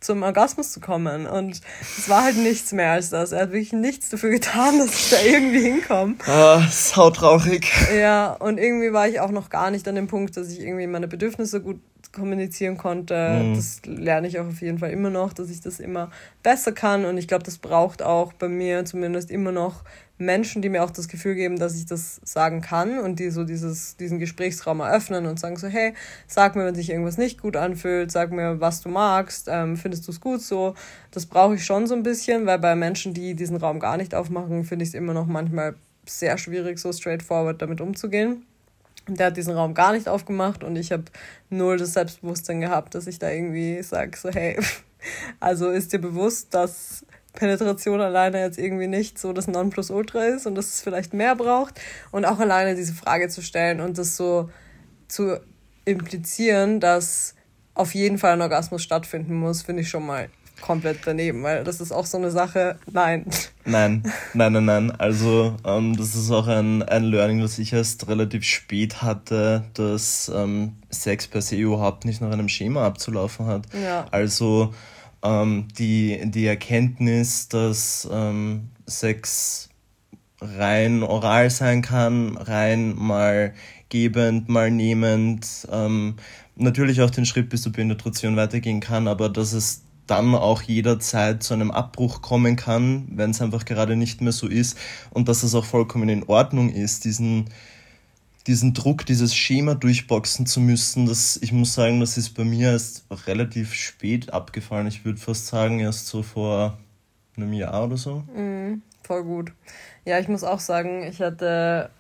zum 0.03 0.23
Orgasmus 0.23 0.73
zu 0.73 0.81
kommen. 0.81 1.27
Und 1.27 1.61
es 1.99 2.09
war 2.09 2.25
halt 2.25 2.37
nichts 2.37 2.73
mehr 2.73 2.93
als 2.93 3.11
das. 3.11 3.33
Er 3.33 3.43
hat 3.43 3.53
wirklich 3.53 3.73
nichts 3.73 4.09
dafür 4.09 4.31
getan, 4.31 4.79
dass 4.81 4.95
ich 4.95 5.11
da 5.11 5.17
irgendwie 5.25 5.61
hinkomme. 5.61 6.17
Ah, 6.27 6.67
sautraurig. 6.71 7.71
Ja, 7.97 8.33
und 8.33 8.59
irgendwie 8.59 8.93
war 8.93 9.09
ich 9.09 9.21
auch 9.21 9.31
noch 9.31 9.51
gar 9.51 9.71
nicht 9.71 9.87
an 9.89 9.95
dem 9.95 10.09
Punkt, 10.09 10.37
dass 10.37 10.51
ich 10.51 10.61
irgendwie 10.61 10.87
meine 10.87 11.09
Bedürfnisse 11.09 11.61
gut 11.61 11.81
kommunizieren 12.13 12.77
konnte. 12.77 13.41
Mhm. 13.43 13.55
Das 13.55 13.81
lerne 13.85 14.29
ich 14.29 14.39
auch 14.39 14.47
auf 14.47 14.61
jeden 14.61 14.79
Fall 14.79 14.91
immer 14.91 15.11
noch, 15.11 15.33
dass 15.33 15.51
ich 15.51 15.61
das 15.61 15.81
immer 15.81 16.11
besser 16.43 16.73
kann. 16.73 17.05
Und 17.05 17.17
ich 17.19 17.27
glaube, 17.27 17.45
das 17.45 17.59
braucht 17.59 18.03
auch 18.03 18.33
bei 18.33 18.49
mir 18.49 18.85
zumindest 18.85 19.31
immer 19.31 19.53
noch 19.53 19.85
Menschen, 20.19 20.63
die 20.63 20.69
mir 20.69 20.85
auch 20.85 20.91
das 20.91 21.09
Gefühl 21.09 21.35
geben, 21.35 21.59
dass 21.59 21.77
ich 21.77 21.87
das 21.87 22.21
sagen 22.25 22.61
kann 22.61 22.99
und 22.99 23.19
die 23.19 23.31
so 23.31 23.45
dieses, 23.45 23.97
diesen 23.97 24.19
Gesprächsraum 24.19 24.81
eröffnen 24.81 25.27
und 25.27 25.41
sagen 25.41 25.57
so, 25.57 25.67
hey, 25.67 25.95
sag 26.27 26.55
mir, 26.55 26.65
wenn 26.65 26.75
sich 26.75 26.91
irgendwas 26.91 27.19
nicht 27.19 27.41
gut 27.41 27.57
anfühlt, 27.57 28.13
sag 28.13 28.31
mir, 28.31 28.61
was 28.61 28.81
du 28.83 28.89
magst, 28.89 29.49
ähm, 29.51 29.77
findest 29.77 30.07
du 30.07 30.13
es 30.13 30.21
gut 30.21 30.41
so. 30.41 30.75
Das 31.11 31.27
brauche 31.27 31.57
ich 31.57 31.65
schon 31.65 31.87
so 31.87 31.95
ein 31.95 32.03
bisschen, 32.03 32.47
weil 32.47 32.59
bei 32.59 32.77
Menschen, 32.77 33.15
die 33.15 33.35
diesen 33.35 33.57
Raum 33.57 33.81
gar 33.81 33.97
nicht 33.97 34.15
aufmachen, 34.15 34.65
finde 34.65 34.85
ich 34.85 34.91
es 34.91 34.95
immer 34.95 35.15
noch 35.15 35.27
manchmal 35.27 35.75
sehr 36.07 36.39
schwierig, 36.39 36.79
so 36.79 36.93
straightforward 36.93 37.61
damit 37.61 37.81
umzugehen. 37.81 38.45
Der 39.09 39.27
hat 39.27 39.37
diesen 39.37 39.55
Raum 39.55 39.75
gar 39.75 39.93
nicht 39.93 40.09
aufgemacht 40.09 40.63
und 40.63 40.77
ich 40.77 40.93
habe 40.93 41.05
null 41.51 41.77
das 41.77 41.93
Selbstbewusstsein 41.93 42.61
gehabt, 42.61 42.95
dass 42.95 43.07
ich 43.07 43.19
da 43.19 43.31
irgendwie 43.31 43.83
sage, 43.83 44.17
so 44.17 44.31
hey, 44.31 44.59
also 45.41 45.71
ist 45.71 45.93
dir 45.93 45.99
bewusst, 45.99 46.55
dass 46.55 47.05
Penetration 47.33 48.01
alleine 48.01 48.41
jetzt 48.41 48.59
irgendwie 48.59 48.87
nicht 48.87 49.19
so 49.19 49.33
das 49.33 49.49
Nonplusultra 49.49 50.25
ist 50.27 50.47
und 50.47 50.55
dass 50.55 50.67
es 50.67 50.83
vielleicht 50.83 51.15
mehr 51.15 51.35
braucht. 51.35 51.81
Und 52.11 52.25
auch 52.25 52.39
alleine 52.39 52.75
diese 52.75 52.95
Frage 52.95 53.29
zu 53.29 53.43
stellen 53.43 53.81
und 53.81 53.99
das 53.99 54.17
so 54.17 54.51
zu 55.09 55.41
implizieren, 55.85 56.79
dass 56.79 57.35
auf 57.75 57.95
jeden 57.95 58.19
Fall 58.19 58.33
ein 58.33 58.43
Orgasmus 58.43 58.83
stattfinden 58.83 59.35
muss, 59.35 59.63
finde 59.63 59.83
ich 59.83 59.89
schon 59.89 60.07
mal 60.07 60.29
komplett 60.63 61.01
daneben, 61.05 61.43
weil 61.43 61.65
das 61.65 61.83
ist 61.83 61.93
auch 61.93 62.07
so 62.07 62.17
eine 62.17 62.31
Sache, 62.31 62.79
nein. 62.91 63.27
Nein, 63.67 64.03
nein, 64.35 64.55
nein, 64.55 64.65
nein. 64.65 64.91
Also 64.93 65.55
ähm, 65.67 65.95
das 65.97 66.15
ist 66.15 66.31
auch 66.31 66.47
ein, 66.47 66.83
ein 66.83 67.05
Learning, 67.05 67.41
das 67.41 67.59
ich 67.59 67.75
erst 67.75 68.09
relativ 68.09 68.45
spät 68.45 69.03
hatte, 69.03 69.65
dass 69.75 70.33
ähm, 70.35 70.77
Sex 70.89 71.27
per 71.27 71.43
se 71.43 71.57
überhaupt 71.57 72.07
nicht 72.07 72.23
nach 72.23 72.31
einem 72.31 72.49
Schema 72.49 72.87
abzulaufen 72.87 73.47
hat. 73.47 73.67
Ja. 73.75 74.07
Also 74.11 74.73
ähm, 75.23 75.69
die, 75.79 76.21
die 76.25 76.47
Erkenntnis, 76.47 77.49
dass 77.49 78.09
ähm, 78.11 78.71
Sex 78.87 79.69
rein 80.41 81.03
oral 81.03 81.51
sein 81.51 81.83
kann, 81.83 82.37
rein 82.37 82.95
mal 82.97 83.55
gebend, 83.89 84.49
mal 84.49 84.71
nehmend, 84.71 85.47
ähm, 85.71 86.17
natürlich 86.57 87.01
auch 87.03 87.11
den 87.11 87.27
Schritt 87.27 87.49
bis 87.49 87.63
zur 87.63 87.73
Penetration 87.73 88.37
weitergehen 88.37 88.81
kann, 88.81 89.07
aber 89.07 89.29
dass 89.29 89.53
es 89.53 89.83
dann 90.13 90.35
auch 90.35 90.61
jederzeit 90.61 91.43
zu 91.43 91.55
einem 91.55 91.71
Abbruch 91.71 92.21
kommen 92.21 92.57
kann, 92.57 93.09
wenn 93.09 93.31
es 93.31 93.41
einfach 93.41 93.65
gerade 93.65 93.97
nicht 93.97 94.21
mehr 94.21 94.33
so 94.33 94.47
ist 94.47 94.77
und 95.11 95.27
dass 95.29 95.43
es 95.43 95.55
auch 95.55 95.65
vollkommen 95.65 96.11
in 96.11 96.25
Ordnung 96.25 96.69
ist, 96.69 97.07
diesen, 97.07 97.47
diesen 98.47 98.75
Druck, 98.75 99.07
dieses 99.07 99.35
Schema 99.35 99.75
durchboxen 99.75 100.45
zu 100.45 100.61
müssen, 100.61 101.07
das, 101.07 101.39
ich 101.41 101.53
muss 101.53 101.73
sagen, 101.73 102.01
das 102.01 102.19
ist 102.19 102.31
bei 102.31 102.45
mir 102.45 102.73
erst 102.73 103.07
relativ 103.27 103.73
spät 103.73 104.35
abgefallen. 104.35 104.87
Ich 104.87 105.07
würde 105.07 105.19
fast 105.19 105.47
sagen, 105.47 105.81
erst 105.81 106.09
so 106.09 106.23
vor 106.23 106.77
einem 107.39 107.55
Jahr 107.55 107.87
oder 107.87 107.97
so. 107.97 108.17
Mm, 108.37 108.83
voll 109.03 109.25
gut. 109.25 109.53
Ja, 110.05 110.19
ich 110.19 110.27
muss 110.27 110.43
auch 110.43 110.59
sagen, 110.59 111.05
ich 111.05 111.21
hatte, 111.21 111.91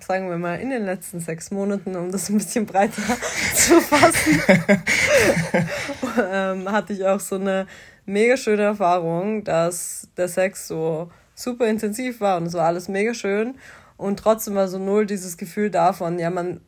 sagen 0.00 0.28
wir 0.28 0.36
mal, 0.36 0.56
in 0.56 0.70
den 0.70 0.84
letzten 0.84 1.20
sechs 1.20 1.52
Monaten, 1.52 1.94
um 1.94 2.10
das 2.10 2.28
ein 2.28 2.38
bisschen 2.38 2.66
breiter 2.66 3.02
zu 3.54 3.80
fassen, 3.80 4.42
ähm, 6.32 6.72
hatte 6.72 6.92
ich 6.92 7.04
auch 7.06 7.20
so 7.20 7.36
eine 7.36 7.68
mega 8.04 8.36
schöne 8.36 8.62
Erfahrung, 8.62 9.44
dass 9.44 10.08
der 10.16 10.26
Sex 10.26 10.66
so 10.66 11.10
super 11.36 11.68
intensiv 11.68 12.20
war 12.20 12.36
und 12.38 12.46
es 12.46 12.54
war 12.54 12.66
alles 12.66 12.88
mega 12.88 13.14
schön. 13.14 13.54
Und 13.96 14.18
trotzdem 14.18 14.56
war 14.56 14.66
so 14.66 14.78
null 14.78 15.06
dieses 15.06 15.36
Gefühl 15.36 15.70
davon, 15.70 16.18
ja, 16.18 16.30
man 16.30 16.60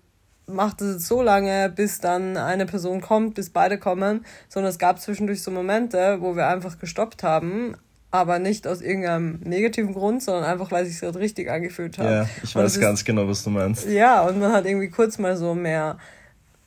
macht 0.46 0.80
es 0.80 1.08
so 1.08 1.22
lange, 1.22 1.70
bis 1.70 1.98
dann 2.00 2.36
eine 2.36 2.66
Person 2.66 3.00
kommt, 3.00 3.34
bis 3.34 3.50
beide 3.50 3.78
kommen, 3.78 4.24
sondern 4.48 4.70
es 4.70 4.78
gab 4.78 5.00
zwischendurch 5.00 5.42
so 5.42 5.50
Momente, 5.50 6.18
wo 6.20 6.36
wir 6.36 6.46
einfach 6.46 6.78
gestoppt 6.78 7.22
haben, 7.24 7.76
aber 8.14 8.38
nicht 8.38 8.68
aus 8.68 8.80
irgendeinem 8.80 9.40
negativen 9.42 9.92
Grund, 9.92 10.22
sondern 10.22 10.44
einfach, 10.44 10.70
weil 10.70 10.86
sich 10.86 11.00
gerade 11.00 11.18
richtig 11.18 11.50
angefühlt 11.50 11.98
hat. 11.98 12.08
Ja, 12.08 12.28
ich 12.44 12.54
weiß 12.54 12.78
ganz 12.78 13.00
ist, 13.00 13.04
genau, 13.04 13.26
was 13.26 13.42
du 13.42 13.50
meinst. 13.50 13.88
Ja, 13.88 14.22
und 14.22 14.38
man 14.38 14.52
hat 14.52 14.66
irgendwie 14.66 14.88
kurz 14.88 15.18
mal 15.18 15.36
so 15.36 15.52
mehr 15.52 15.98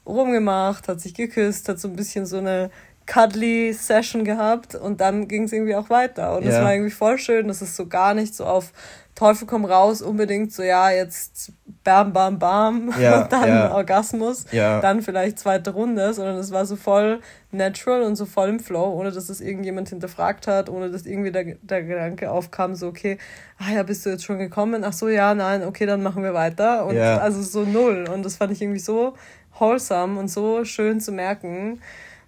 rumgemacht, 0.05 0.89
hat 0.89 0.99
sich 0.99 1.13
geküsst, 1.13 1.69
hat 1.69 1.79
so 1.79 1.87
ein 1.87 1.95
bisschen 1.95 2.25
so 2.25 2.39
eine 2.39 2.69
cuddly 3.05 3.71
Session 3.71 4.25
gehabt 4.25 4.75
und 4.75 4.99
dann 4.99 5.29
ging 5.29 5.43
es 5.43 5.53
irgendwie 5.53 5.75
auch 5.75 5.89
weiter. 5.89 6.35
Und 6.35 6.43
es 6.45 6.55
ja. 6.55 6.65
war 6.65 6.73
irgendwie 6.73 6.91
voll 6.91 7.17
schön, 7.17 7.47
dass 7.47 7.61
es 7.61 7.77
so 7.77 7.87
gar 7.87 8.13
nicht 8.13 8.35
so 8.35 8.43
auf 8.43 8.73
Teufel 9.15 9.47
komm 9.47 9.63
raus, 9.63 10.01
unbedingt 10.01 10.51
so, 10.51 10.63
ja, 10.63 10.91
jetzt 10.91 11.53
bam, 11.87 12.11
bam, 12.11 12.37
bam, 12.37 12.93
ja, 12.99 13.21
und 13.23 13.31
dann 13.31 13.47
ja. 13.47 13.71
Orgasmus, 13.71 14.43
ja. 14.51 14.81
dann 14.81 15.01
vielleicht 15.01 15.39
zweite 15.39 15.69
Runde, 15.71 16.13
sondern 16.13 16.35
es 16.35 16.51
war 16.51 16.65
so 16.65 16.75
voll 16.75 17.21
natural 17.51 18.01
und 18.01 18.17
so 18.17 18.25
voll 18.25 18.49
im 18.49 18.59
Flow, 18.59 18.91
ohne 18.91 19.13
dass 19.13 19.29
es 19.29 19.39
irgendjemand 19.39 19.87
hinterfragt 19.87 20.47
hat, 20.47 20.67
ohne 20.67 20.91
dass 20.91 21.05
irgendwie 21.05 21.31
der, 21.31 21.55
der 21.61 21.83
Gedanke 21.83 22.29
aufkam, 22.29 22.75
so, 22.75 22.87
okay, 22.87 23.17
ah 23.57 23.71
ja, 23.73 23.83
bist 23.83 24.05
du 24.05 24.09
jetzt 24.09 24.25
schon 24.25 24.37
gekommen? 24.37 24.83
Ach 24.83 24.91
so, 24.91 25.07
ja, 25.07 25.33
nein, 25.33 25.63
okay, 25.63 25.85
dann 25.85 26.03
machen 26.03 26.23
wir 26.23 26.33
weiter. 26.33 26.85
Und 26.85 26.97
ja. 26.97 27.19
also 27.19 27.41
so 27.41 27.63
null. 27.63 28.05
Und 28.13 28.25
das 28.25 28.35
fand 28.35 28.51
ich 28.51 28.61
irgendwie 28.61 28.79
so 28.79 29.13
wholesome 29.57 30.19
und 30.19 30.27
so 30.27 30.65
schön 30.65 30.99
zu 30.99 31.13
merken. 31.13 31.79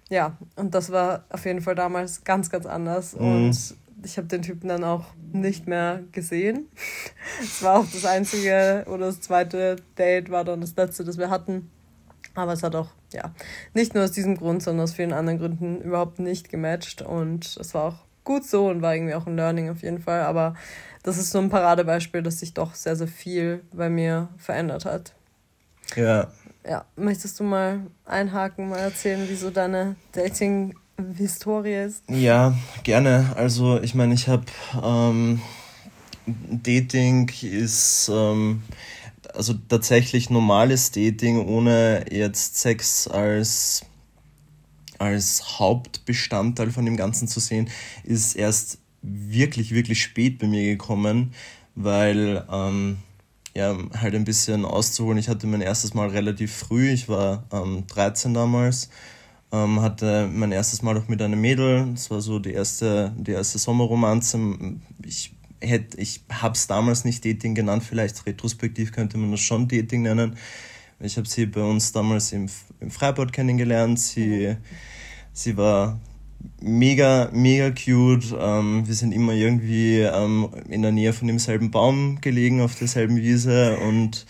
Ja, 0.08 0.38
und 0.56 0.74
das 0.74 0.90
war 0.90 1.24
auf 1.28 1.44
jeden 1.44 1.60
Fall 1.60 1.74
damals 1.74 2.24
ganz, 2.24 2.48
ganz 2.48 2.64
anders. 2.64 3.14
Mhm. 3.14 3.46
Und 3.46 3.74
ich 4.04 4.16
habe 4.16 4.26
den 4.28 4.42
Typen 4.42 4.68
dann 4.68 4.84
auch 4.84 5.06
nicht 5.32 5.66
mehr 5.66 6.02
gesehen. 6.12 6.68
Es 7.40 7.62
war 7.62 7.80
auch 7.80 7.86
das 7.92 8.04
einzige 8.04 8.84
oder 8.88 9.06
das 9.06 9.20
zweite 9.20 9.76
Date 9.98 10.30
war 10.30 10.44
dann 10.44 10.60
das 10.60 10.76
letzte, 10.76 11.04
das 11.04 11.18
wir 11.18 11.30
hatten. 11.30 11.70
Aber 12.34 12.52
es 12.52 12.62
hat 12.62 12.74
auch, 12.74 12.88
ja, 13.12 13.34
nicht 13.74 13.94
nur 13.94 14.04
aus 14.04 14.12
diesem 14.12 14.36
Grund, 14.36 14.62
sondern 14.62 14.84
aus 14.84 14.94
vielen 14.94 15.12
anderen 15.12 15.38
Gründen 15.38 15.80
überhaupt 15.80 16.18
nicht 16.18 16.48
gematcht. 16.48 17.02
Und 17.02 17.56
es 17.56 17.74
war 17.74 17.84
auch 17.84 17.98
gut 18.24 18.44
so 18.44 18.68
und 18.68 18.82
war 18.82 18.94
irgendwie 18.94 19.14
auch 19.14 19.26
ein 19.26 19.36
Learning 19.36 19.70
auf 19.70 19.82
jeden 19.82 20.00
Fall. 20.00 20.22
Aber 20.22 20.54
das 21.02 21.18
ist 21.18 21.30
so 21.30 21.38
ein 21.38 21.50
Paradebeispiel, 21.50 22.22
dass 22.22 22.38
sich 22.38 22.54
doch 22.54 22.74
sehr, 22.74 22.96
sehr 22.96 23.08
viel 23.08 23.62
bei 23.72 23.88
mir 23.88 24.28
verändert 24.36 24.84
hat. 24.84 25.14
Ja. 25.96 26.28
Ja, 26.68 26.84
möchtest 26.94 27.40
du 27.40 27.44
mal 27.44 27.80
einhaken, 28.04 28.68
mal 28.68 28.78
erzählen, 28.78 29.28
wie 29.28 29.34
so 29.34 29.50
deine 29.50 29.96
Dating- 30.12 30.76
Historie 31.16 31.84
ist? 31.84 32.02
Ja, 32.08 32.56
gerne. 32.82 33.32
Also 33.36 33.80
ich 33.80 33.94
meine, 33.94 34.14
ich 34.14 34.28
habe 34.28 34.44
ähm, 34.82 35.40
Dating 36.26 37.30
ist 37.42 38.10
ähm, 38.12 38.62
also 39.34 39.54
tatsächlich 39.68 40.30
normales 40.30 40.90
Dating 40.92 41.46
ohne 41.46 42.04
jetzt 42.10 42.58
Sex 42.58 43.08
als 43.08 43.82
als 44.98 45.58
Hauptbestandteil 45.58 46.70
von 46.70 46.84
dem 46.84 46.96
Ganzen 46.96 47.26
zu 47.26 47.40
sehen, 47.40 47.70
ist 48.04 48.36
erst 48.36 48.78
wirklich, 49.00 49.72
wirklich 49.72 50.02
spät 50.02 50.38
bei 50.38 50.46
mir 50.46 50.62
gekommen, 50.64 51.32
weil 51.74 52.46
ähm, 52.52 52.98
ja, 53.54 53.78
halt 53.98 54.14
ein 54.14 54.26
bisschen 54.26 54.66
auszuholen. 54.66 55.16
Ich 55.16 55.30
hatte 55.30 55.46
mein 55.46 55.62
erstes 55.62 55.94
Mal 55.94 56.10
relativ 56.10 56.54
früh, 56.54 56.90
ich 56.90 57.08
war 57.08 57.44
ähm, 57.50 57.84
13 57.86 58.34
damals 58.34 58.90
ähm, 59.52 59.80
hatte 59.80 60.28
mein 60.32 60.52
erstes 60.52 60.82
Mal 60.82 60.96
auch 60.96 61.08
mit 61.08 61.20
einem 61.22 61.40
Mädel. 61.40 61.88
Das 61.92 62.10
war 62.10 62.20
so 62.20 62.38
die 62.38 62.52
erste, 62.52 63.12
die 63.16 63.32
erste 63.32 63.58
Sommerromanze. 63.58 64.38
Ich 65.04 65.32
hätte, 65.60 65.98
ich 65.98 66.22
habe 66.30 66.54
es 66.54 66.66
damals 66.66 67.04
nicht 67.04 67.24
Dating 67.24 67.54
genannt, 67.54 67.82
vielleicht 67.82 68.26
retrospektiv 68.26 68.92
könnte 68.92 69.18
man 69.18 69.30
das 69.30 69.40
schon 69.40 69.68
Dating 69.68 70.02
nennen. 70.02 70.36
Ich 71.00 71.16
habe 71.16 71.28
sie 71.28 71.46
bei 71.46 71.62
uns 71.62 71.92
damals 71.92 72.32
im, 72.32 72.48
im 72.80 72.90
Freibad 72.90 73.32
kennengelernt. 73.32 73.98
Sie, 73.98 74.54
sie 75.32 75.56
war 75.56 75.98
mega, 76.60 77.30
mega 77.32 77.70
cute. 77.70 78.34
Ähm, 78.38 78.86
wir 78.86 78.94
sind 78.94 79.12
immer 79.12 79.32
irgendwie 79.32 80.00
ähm, 80.00 80.50
in 80.68 80.82
der 80.82 80.92
Nähe 80.92 81.12
von 81.12 81.26
demselben 81.28 81.70
Baum 81.70 82.20
gelegen, 82.20 82.60
auf 82.60 82.74
derselben 82.74 83.16
Wiese 83.16 83.78
und 83.78 84.26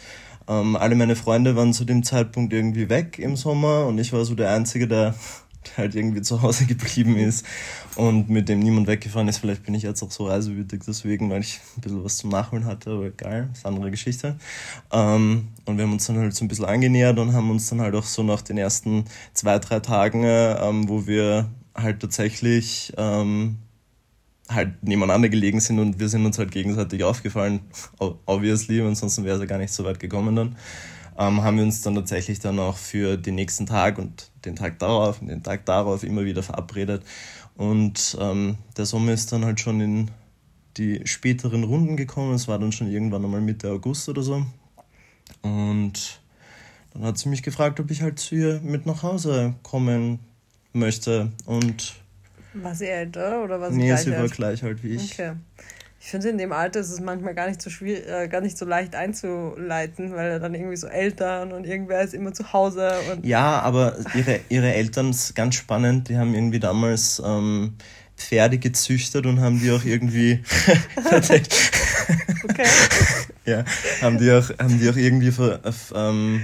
ähm, 0.50 0.74
alle 0.74 0.96
meine 0.96 1.14
Freunde 1.14 1.54
waren 1.54 1.72
zu 1.72 1.84
dem 1.84 2.02
Zeitpunkt 2.02 2.52
irgendwie 2.52 2.88
weg 2.88 3.18
im 3.18 3.36
Sommer 3.36 3.86
und 3.86 3.98
ich 3.98 4.12
war 4.12 4.24
so 4.24 4.34
der 4.34 4.50
Einzige, 4.50 4.88
der 4.88 5.14
halt 5.76 5.94
irgendwie 5.94 6.22
zu 6.22 6.42
Hause 6.42 6.66
geblieben 6.66 7.16
ist 7.16 7.46
und 7.94 8.28
mit 8.28 8.48
dem 8.48 8.58
niemand 8.58 8.88
weggefahren 8.88 9.28
ist. 9.28 9.38
Vielleicht 9.38 9.64
bin 9.64 9.74
ich 9.74 9.84
jetzt 9.84 10.02
auch 10.02 10.10
so 10.10 10.26
reisewütig 10.26 10.82
deswegen, 10.86 11.30
weil 11.30 11.42
ich 11.42 11.60
ein 11.76 11.80
bisschen 11.82 12.04
was 12.04 12.16
zum 12.16 12.30
Nachholen 12.30 12.64
hatte, 12.64 12.90
aber 12.90 13.06
egal, 13.06 13.48
ist 13.52 13.64
eine 13.64 13.76
andere 13.76 13.92
Geschichte. 13.92 14.36
Ähm, 14.90 15.48
und 15.66 15.76
wir 15.76 15.84
haben 15.84 15.92
uns 15.92 16.06
dann 16.06 16.18
halt 16.18 16.34
so 16.34 16.44
ein 16.44 16.48
bisschen 16.48 16.64
angenähert 16.64 17.18
und 17.20 17.32
haben 17.32 17.50
uns 17.50 17.68
dann 17.68 17.80
halt 17.80 17.94
auch 17.94 18.04
so 18.04 18.24
nach 18.24 18.42
den 18.42 18.58
ersten 18.58 19.04
zwei, 19.34 19.58
drei 19.60 19.78
Tagen, 19.78 20.24
ähm, 20.24 20.88
wo 20.88 21.06
wir 21.06 21.48
halt 21.74 22.00
tatsächlich 22.00 22.92
ähm, 22.96 23.58
halt 24.50 24.82
nebeneinander 24.82 25.28
gelegen 25.28 25.60
sind 25.60 25.78
und 25.78 25.98
wir 25.98 26.08
sind 26.08 26.26
uns 26.26 26.38
halt 26.38 26.50
gegenseitig 26.50 27.04
aufgefallen, 27.04 27.60
obviously, 27.98 28.80
ansonsten 28.82 29.24
wäre 29.24 29.36
es 29.36 29.40
ja 29.40 29.46
gar 29.46 29.58
nicht 29.58 29.72
so 29.72 29.84
weit 29.84 30.00
gekommen 30.00 30.36
dann, 30.36 30.56
ähm, 31.18 31.42
haben 31.42 31.56
wir 31.56 31.64
uns 31.64 31.82
dann 31.82 31.94
tatsächlich 31.94 32.38
dann 32.40 32.58
auch 32.58 32.76
für 32.76 33.16
den 33.16 33.34
nächsten 33.34 33.66
Tag 33.66 33.98
und 33.98 34.30
den 34.44 34.56
Tag 34.56 34.78
darauf 34.78 35.20
und 35.20 35.28
den 35.28 35.42
Tag 35.42 35.66
darauf 35.66 36.02
immer 36.02 36.24
wieder 36.24 36.42
verabredet. 36.42 37.04
Und 37.56 38.16
ähm, 38.18 38.56
der 38.76 38.86
Sommer 38.86 39.12
ist 39.12 39.30
dann 39.32 39.44
halt 39.44 39.60
schon 39.60 39.80
in 39.80 40.10
die 40.78 41.06
späteren 41.06 41.64
Runden 41.64 41.96
gekommen. 41.96 42.34
Es 42.34 42.48
war 42.48 42.58
dann 42.58 42.72
schon 42.72 42.90
irgendwann 42.90 43.24
einmal 43.24 43.42
Mitte 43.42 43.70
August 43.70 44.08
oder 44.08 44.22
so. 44.22 44.46
Und 45.42 46.20
dann 46.94 47.02
hat 47.02 47.18
sie 47.18 47.28
mich 47.28 47.42
gefragt, 47.42 47.80
ob 47.80 47.90
ich 47.90 48.00
halt 48.00 48.18
zu 48.18 48.34
ihr 48.34 48.60
mit 48.60 48.86
nach 48.86 49.02
Hause 49.02 49.54
kommen 49.62 50.20
möchte. 50.72 51.32
Und 51.44 51.99
war 52.54 52.74
sie 52.74 52.86
älter 52.86 53.42
oder 53.44 53.60
war 53.60 53.70
sie 53.70 53.78
nee, 53.78 53.86
gleich 53.88 54.00
sie 54.00 54.12
alt? 54.12 54.20
war 54.20 54.28
gleich 54.28 54.64
alt 54.64 54.82
wie 54.82 54.94
ich. 54.94 55.12
Okay. 55.12 55.32
Ich 56.02 56.06
finde, 56.06 56.30
in 56.30 56.38
dem 56.38 56.52
Alter 56.52 56.80
ist 56.80 56.90
es 56.90 56.98
manchmal 56.98 57.34
gar 57.34 57.46
nicht 57.46 57.60
so 57.60 57.68
schwierig, 57.68 58.08
äh, 58.08 58.26
gar 58.28 58.40
nicht 58.40 58.56
so 58.56 58.64
leicht 58.64 58.94
einzuleiten, 58.94 60.12
weil 60.12 60.30
er 60.30 60.40
dann 60.40 60.54
irgendwie 60.54 60.76
so 60.76 60.86
Eltern 60.86 61.52
und 61.52 61.66
irgendwer 61.66 62.00
ist 62.00 62.14
immer 62.14 62.32
zu 62.32 62.54
Hause. 62.54 62.90
Und 63.12 63.26
ja, 63.26 63.60
aber 63.60 63.96
ihre, 64.14 64.40
ihre 64.48 64.72
Eltern 64.72 65.10
ist 65.10 65.34
ganz 65.34 65.56
spannend. 65.56 66.08
Die 66.08 66.16
haben 66.16 66.34
irgendwie 66.34 66.58
damals 66.58 67.22
ähm, 67.22 67.74
Pferde 68.16 68.56
gezüchtet 68.56 69.26
und 69.26 69.40
haben 69.40 69.60
die 69.60 69.70
auch 69.70 69.84
irgendwie. 69.84 70.42
okay. 72.44 72.66
ja, 73.44 73.64
haben 74.00 74.18
die 74.18 74.32
auch, 74.32 74.48
haben 74.58 74.78
die 74.78 74.88
auch 74.88 74.96
irgendwie 74.96 75.32
ver, 75.32 75.60
ähm, 75.94 76.40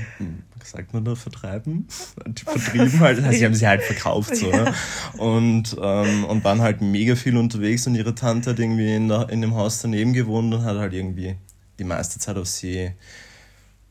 sagt 0.66 0.92
man 0.92 1.04
da, 1.04 1.14
vertreiben? 1.14 1.87
Vertrieben 1.88 3.00
halt, 3.00 3.23
also 3.23 3.38
sie 3.38 3.44
haben 3.44 3.54
sie 3.54 3.66
halt 3.66 3.82
verkauft 3.82 4.37
so. 4.37 4.50
Ne? 4.50 4.73
Und, 5.18 5.76
ähm, 5.80 6.25
und 6.25 6.44
waren 6.44 6.61
halt 6.61 6.80
mega 6.80 7.14
viel 7.14 7.37
unterwegs 7.37 7.87
und 7.87 7.94
ihre 7.94 8.14
Tante 8.14 8.50
hat 8.50 8.58
irgendwie 8.58 8.94
in, 8.94 9.08
der, 9.08 9.28
in 9.30 9.40
dem 9.40 9.54
Haus 9.54 9.80
daneben 9.80 10.12
gewohnt 10.12 10.52
und 10.52 10.64
hat 10.64 10.76
halt 10.76 10.92
irgendwie 10.92 11.37
die 11.78 11.85
meiste 11.85 12.18
Zeit 12.18 12.37
auf 12.37 12.46
sie 12.46 12.92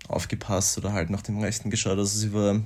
aufgepasst 0.07 0.77
oder 0.77 0.93
halt 0.93 1.09
nach 1.09 1.21
dem 1.21 1.39
Rechten 1.39 1.69
geschaut. 1.69 1.97
Also 1.97 2.17
sie 2.17 2.33
war, 2.33 2.61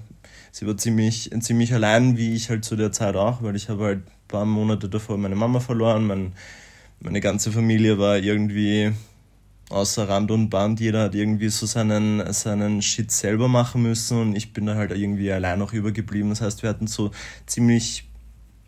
sie 0.51 0.67
war 0.67 0.77
ziemlich, 0.77 1.31
ziemlich 1.39 1.73
allein, 1.73 2.17
wie 2.17 2.35
ich 2.35 2.49
halt 2.49 2.65
zu 2.65 2.75
der 2.75 2.91
Zeit 2.91 3.15
auch, 3.15 3.41
weil 3.41 3.55
ich 3.55 3.69
habe 3.69 3.83
halt 3.83 3.99
ein 3.99 4.27
paar 4.27 4.45
Monate 4.45 4.89
davor 4.89 5.17
meine 5.17 5.35
Mama 5.35 5.59
verloren, 5.59 6.07
mein, 6.07 6.33
meine 6.99 7.21
ganze 7.21 7.51
Familie 7.51 7.97
war 7.97 8.17
irgendwie 8.17 8.91
außer 9.69 10.09
Rand 10.09 10.31
und 10.31 10.49
Band, 10.49 10.79
jeder 10.79 11.03
hat 11.03 11.15
irgendwie 11.15 11.49
so 11.49 11.65
seinen, 11.65 12.33
seinen 12.33 12.81
Shit 12.81 13.11
selber 13.11 13.47
machen 13.47 13.83
müssen 13.83 14.19
und 14.19 14.35
ich 14.35 14.51
bin 14.51 14.65
da 14.65 14.75
halt 14.75 14.91
irgendwie 14.91 15.31
allein 15.31 15.59
noch 15.59 15.73
übergeblieben. 15.73 16.29
Das 16.29 16.41
heißt, 16.41 16.63
wir 16.63 16.69
hatten 16.69 16.87
so 16.87 17.11
ziemlich, 17.45 18.09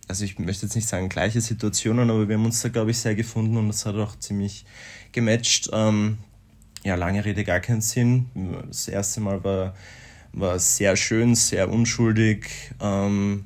also 0.08 0.24
ich 0.24 0.38
möchte 0.38 0.65
jetzt 0.67 0.75
nicht 0.75 0.88
sagen 0.88 1.10
gleiche 1.10 1.41
Situationen, 1.41 2.10
aber 2.10 2.27
wir 2.27 2.36
haben 2.38 2.46
uns 2.46 2.62
da, 2.62 2.70
glaube 2.70 2.91
ich, 2.91 3.00
sehr 3.00 3.15
gefunden 3.15 3.58
und 3.58 3.67
das 3.67 3.86
hat 3.86 3.96
auch 3.96 4.17
ziemlich 4.20 4.65
gematcht. 5.12 5.70
Ähm, 5.74 6.20
ja, 6.84 6.96
lange 6.96 7.25
Rede, 7.25 7.43
gar 7.43 7.60
keinen 7.60 7.81
Sinn. 7.81 8.27
Das 8.67 8.88
erste 8.88 9.22
Mal 9.22 9.43
war, 9.43 9.75
war 10.34 10.60
sehr 10.60 10.96
schön, 10.96 11.36
sehr 11.36 11.70
unschuldig 11.70 12.46
ähm, 12.79 13.46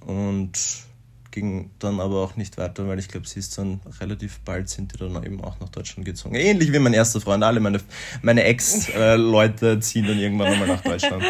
und 0.00 0.84
ging 1.34 1.70
dann 1.80 1.98
aber 1.98 2.22
auch 2.22 2.36
nicht 2.36 2.56
weiter, 2.58 2.86
weil 2.86 3.00
ich 3.00 3.08
glaube, 3.08 3.26
sie 3.26 3.40
ist 3.40 3.58
dann 3.58 3.80
relativ 4.00 4.38
bald 4.44 4.68
sind 4.68 4.92
die 4.92 4.98
dann 4.98 5.20
eben 5.24 5.42
auch 5.42 5.58
nach 5.58 5.68
Deutschland 5.68 6.06
gezogen. 6.06 6.36
Ähnlich 6.36 6.72
wie 6.72 6.78
mein 6.78 6.94
erster 6.94 7.20
Freund. 7.20 7.42
Alle 7.42 7.58
meine, 7.58 7.80
meine 8.22 8.44
Ex-Leute 8.44 9.80
ziehen 9.80 10.06
dann 10.06 10.18
irgendwann 10.18 10.52
nochmal 10.52 10.68
nach 10.68 10.82
Deutschland. 10.82 11.24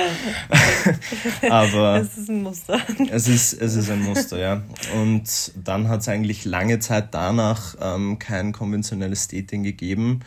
aber 1.51 2.01
es 2.03 2.19
ist 2.19 2.29
ein 2.29 2.43
Muster. 2.43 2.79
Es 3.11 3.29
ist, 3.29 3.55
es 3.55 3.77
ist 3.77 3.91
ein 3.91 4.03
Muster, 4.03 4.39
ja. 4.39 4.63
Und 4.95 5.53
dann 5.57 5.89
hat 5.89 6.03
es 6.03 6.09
eigentlich 6.09 6.45
lange 6.45 6.81
Zeit 6.81 7.15
danach 7.15 7.75
ähm, 7.81 8.19
kein 8.19 8.53
konventionelles 8.53 9.29
Dating 9.29 9.63
gegeben. 9.63 10.21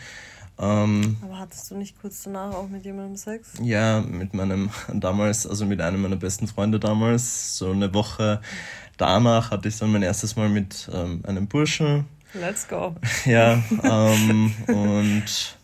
Ähm, 0.59 1.17
aber 1.21 1.37
hattest 1.37 1.69
du 1.69 1.75
nicht 1.75 2.01
kurz 2.01 2.23
danach 2.23 2.55
auch 2.55 2.67
mit 2.67 2.83
jemandem 2.83 3.15
Sex? 3.15 3.53
Ja, 3.61 4.01
mit 4.01 4.33
meinem 4.33 4.71
damals, 4.91 5.45
also 5.45 5.67
mit 5.67 5.81
einem 5.81 6.01
meiner 6.01 6.15
besten 6.15 6.47
Freunde 6.47 6.79
damals, 6.79 7.59
so 7.59 7.69
eine 7.69 7.93
Woche 7.93 8.41
danach 8.97 9.51
hatte 9.51 9.67
ich 9.67 9.77
dann 9.77 9.91
mein 9.91 10.03
erstes 10.03 10.35
Mal 10.35 10.49
mit 10.49 10.89
ähm, 10.93 11.23
einem 11.25 11.47
Burschen. 11.47 12.05
Let's 12.33 12.67
go. 12.67 12.95
Ja, 13.25 13.61
ähm, 13.83 14.53
und 14.67 15.57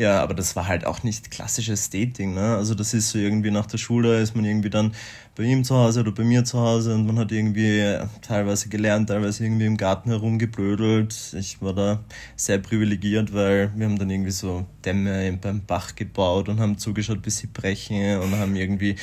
ja, 0.00 0.22
aber 0.22 0.32
das 0.32 0.56
war 0.56 0.66
halt 0.66 0.86
auch 0.86 1.02
nicht 1.02 1.30
klassisches 1.30 1.90
Dating, 1.90 2.32
ne? 2.32 2.56
Also 2.56 2.74
das 2.74 2.94
ist 2.94 3.10
so 3.10 3.18
irgendwie 3.18 3.50
nach 3.50 3.66
der 3.66 3.76
Schule 3.76 4.18
ist 4.22 4.34
man 4.34 4.46
irgendwie 4.46 4.70
dann 4.70 4.94
bei 5.36 5.42
ihm 5.42 5.62
zu 5.62 5.74
Hause 5.76 6.00
oder 6.00 6.12
bei 6.12 6.24
mir 6.24 6.42
zu 6.42 6.58
Hause 6.58 6.94
und 6.94 7.06
man 7.06 7.18
hat 7.18 7.30
irgendwie 7.32 7.98
teilweise 8.22 8.70
gelernt, 8.70 9.10
teilweise 9.10 9.44
irgendwie 9.44 9.66
im 9.66 9.76
Garten 9.76 10.08
herumgeblödelt. 10.08 11.34
Ich 11.38 11.60
war 11.60 11.74
da 11.74 12.00
sehr 12.34 12.56
privilegiert, 12.56 13.34
weil 13.34 13.72
wir 13.76 13.84
haben 13.84 13.98
dann 13.98 14.08
irgendwie 14.08 14.30
so 14.30 14.64
Dämme 14.86 15.38
beim 15.38 15.60
Bach 15.66 15.94
gebaut 15.94 16.48
und 16.48 16.60
haben 16.60 16.78
zugeschaut, 16.78 17.20
bis 17.20 17.36
sie 17.36 17.48
brechen 17.48 18.20
und 18.20 18.34
haben 18.38 18.56
irgendwie, 18.56 18.96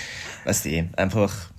weißt 0.45 0.65
du, 0.65 0.89
einfach 0.97 1.51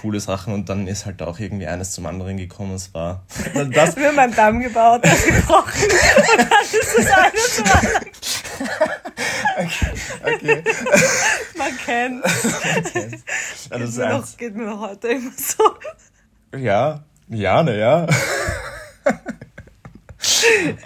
coole 0.00 0.20
Sachen 0.20 0.54
und 0.54 0.68
dann 0.68 0.86
ist 0.86 1.06
halt 1.06 1.22
auch 1.22 1.38
irgendwie 1.38 1.66
eines 1.66 1.92
zum 1.92 2.06
anderen 2.06 2.36
gekommen. 2.36 2.74
Es 2.74 2.92
war 2.94 3.24
das. 3.72 3.96
Wir 3.96 4.08
haben 4.08 4.18
einen 4.18 4.34
Damm 4.34 4.60
gebaut, 4.60 5.04
das 5.04 5.24
gebrochen 5.24 5.82
und 5.82 6.38
dann 6.38 6.62
ist 6.62 6.98
das 6.98 7.06
eine 7.06 7.32
zum 7.34 7.64
anderen. 7.64 8.06
okay. 9.56 10.62
okay. 10.62 10.62
Man 11.56 11.76
kennt. 11.84 12.24
Man 13.70 13.82
Also 13.82 13.86
geht, 13.92 13.96
mir 13.96 14.08
noch, 14.08 14.36
geht 14.36 14.56
mir 14.56 14.78
heute 14.80 15.08
immer 15.08 15.32
so. 15.36 16.58
Ja, 16.58 17.04
ja, 17.28 17.62
ne, 17.62 17.78
ja. 17.78 18.06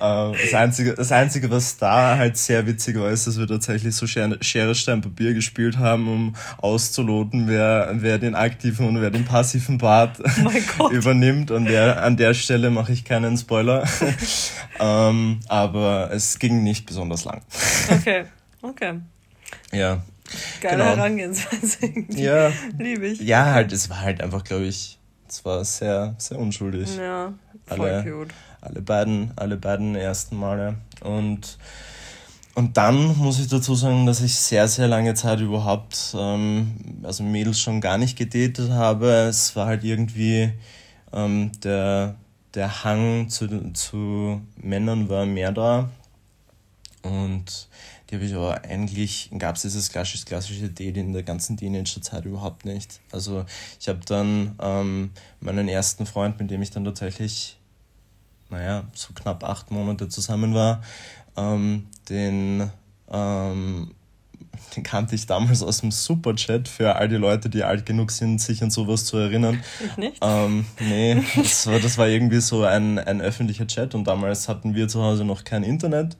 Ähm, 0.01 0.35
das, 0.43 0.55
Einzige, 0.55 0.95
das 0.95 1.13
Einzige, 1.13 1.51
was 1.51 1.77
da 1.77 2.17
halt 2.17 2.37
sehr 2.37 2.67
witzig 2.67 2.99
war, 2.99 3.11
ist, 3.11 3.27
dass 3.27 3.39
wir 3.39 3.47
tatsächlich 3.47 3.95
so 3.95 4.07
Schere, 4.07 4.75
Stein, 4.75 5.01
Papier 5.01 5.35
gespielt 5.35 5.79
haben, 5.79 6.09
um 6.09 6.37
auszuloten, 6.59 7.49
wer, 7.49 7.91
wer 7.95 8.19
den 8.19 8.35
aktiven 8.35 8.89
und 8.89 9.01
wer 9.01 9.11
den 9.11 9.25
passiven 9.25 9.79
Part 9.79 10.21
oh 10.79 10.89
übernimmt. 10.91 11.51
Und 11.51 11.67
der, 11.67 12.03
an 12.03 12.17
der 12.17 12.35
Stelle 12.35 12.71
mache 12.71 12.93
ich 12.93 13.05
keinen 13.05 13.37
Spoiler. 13.37 13.85
ähm, 14.81 15.41
aber 15.49 16.11
es 16.13 16.39
ging 16.39 16.63
nicht 16.63 16.87
besonders 16.87 17.25
lang. 17.25 17.43
Okay, 17.91 18.25
okay. 18.63 19.01
Ja. 19.73 20.03
Geile 20.61 20.77
genau. 20.77 20.97
Herangehensweise. 20.97 21.79
Ja. 22.11 22.53
Liebe 22.79 23.09
ich. 23.09 23.21
Ja, 23.21 23.47
halt, 23.47 23.73
es 23.73 23.91
war 23.91 24.01
halt 24.01 24.23
einfach, 24.23 24.45
glaube 24.45 24.65
ich, 24.65 24.99
es 25.29 25.45
war 25.45 25.65
sehr, 25.65 26.15
sehr 26.19 26.39
unschuldig. 26.39 26.97
Ja, 26.97 27.33
voll 27.67 27.81
alle, 27.81 28.03
cute 28.05 28.35
alle 28.61 28.83
beiden, 28.83 29.33
alle 29.37 29.57
beiden 29.57 29.95
ersten 29.95 30.37
Male. 30.37 30.77
Und, 31.03 31.59
und 32.55 32.77
dann 32.77 33.17
muss 33.17 33.41
ich 33.41 33.49
dazu 33.49 33.75
sagen, 33.75 34.07
dass 34.07 34.21
ich 34.21 34.35
sehr, 34.37 34.69
sehr 34.69 34.89
lange 34.89 35.15
Zeit 35.15 35.41
überhaupt, 35.41 36.15
ähm, 36.19 37.01
also 37.03 37.23
Mädels 37.23 37.61
schon 37.61 37.81
gar 37.81 37.99
nicht 37.99 38.19
gedatet 38.19 38.71
habe. 38.71 39.09
Es 39.29 39.57
war 39.57 39.67
halt 39.67 39.85
irgendwie 39.85 40.53
ähm, 41.13 41.53
der, 41.63 42.17
der 42.55 42.85
Hang 42.85 43.29
zu, 43.29 43.73
zu 43.73 44.41
Männern 44.57 45.09
war 45.09 45.27
mehr 45.27 45.53
da. 45.53 45.91
Und 47.03 47.69
die 48.11 48.17
habe 48.17 48.25
ich 48.25 48.35
aber 48.35 48.65
eigentlich, 48.65 49.31
gab 49.39 49.57
es 49.57 49.63
dieses 49.63 49.91
klassische, 49.91 50.25
klassische 50.25 50.69
Date 50.69 50.97
in 50.97 51.13
der 51.13 51.23
ganzen 51.23 51.57
Teenagerzeit 51.57 52.25
überhaupt 52.25 52.65
nicht. 52.65 53.01
Also 53.13 53.45
ich 53.81 53.89
habe 53.89 54.01
dann 54.05 54.57
ähm, 54.61 55.13
meinen 55.41 55.69
ersten 55.69 56.07
Freund, 56.07 56.39
mit 56.41 56.51
dem 56.51 56.61
ich 56.61 56.71
dann 56.71 56.85
tatsächlich 56.85 57.57
naja, 58.51 58.85
so 58.95 59.13
knapp 59.15 59.45
acht 59.45 59.71
Monate 59.71 60.09
zusammen 60.09 60.55
war, 60.55 60.83
ähm, 61.37 61.87
den, 62.09 62.71
ähm, 63.11 63.95
den 64.77 64.83
kannte 64.83 65.15
ich 65.15 65.27
damals 65.27 65.63
aus 65.63 65.81
dem 65.81 65.91
Superchat 65.91 66.69
für 66.69 66.97
all 66.97 67.09
die 67.09 67.17
Leute, 67.17 67.49
die 67.49 67.65
alt 67.65 67.87
genug 67.87 68.11
sind, 68.11 68.41
sich 68.41 68.63
an 68.63 68.71
sowas 68.71 69.05
zu 69.05 69.17
erinnern. 69.17 69.63
Ich 69.85 69.97
nicht? 69.97 70.19
Ähm, 70.21 70.67
nee, 70.81 71.23
das 71.37 71.67
war, 71.67 71.79
das 71.79 71.99
war 71.99 72.09
irgendwie 72.09 72.41
so 72.41 72.65
ein, 72.65 72.99
ein 72.99 73.21
öffentlicher 73.21 73.67
Chat 73.67 73.95
und 73.95 74.05
damals 74.05 74.49
hatten 74.49 74.75
wir 74.75 74.89
zu 74.89 75.03
Hause 75.03 75.25
noch 75.25 75.45
kein 75.45 75.63
Internet, 75.63 76.17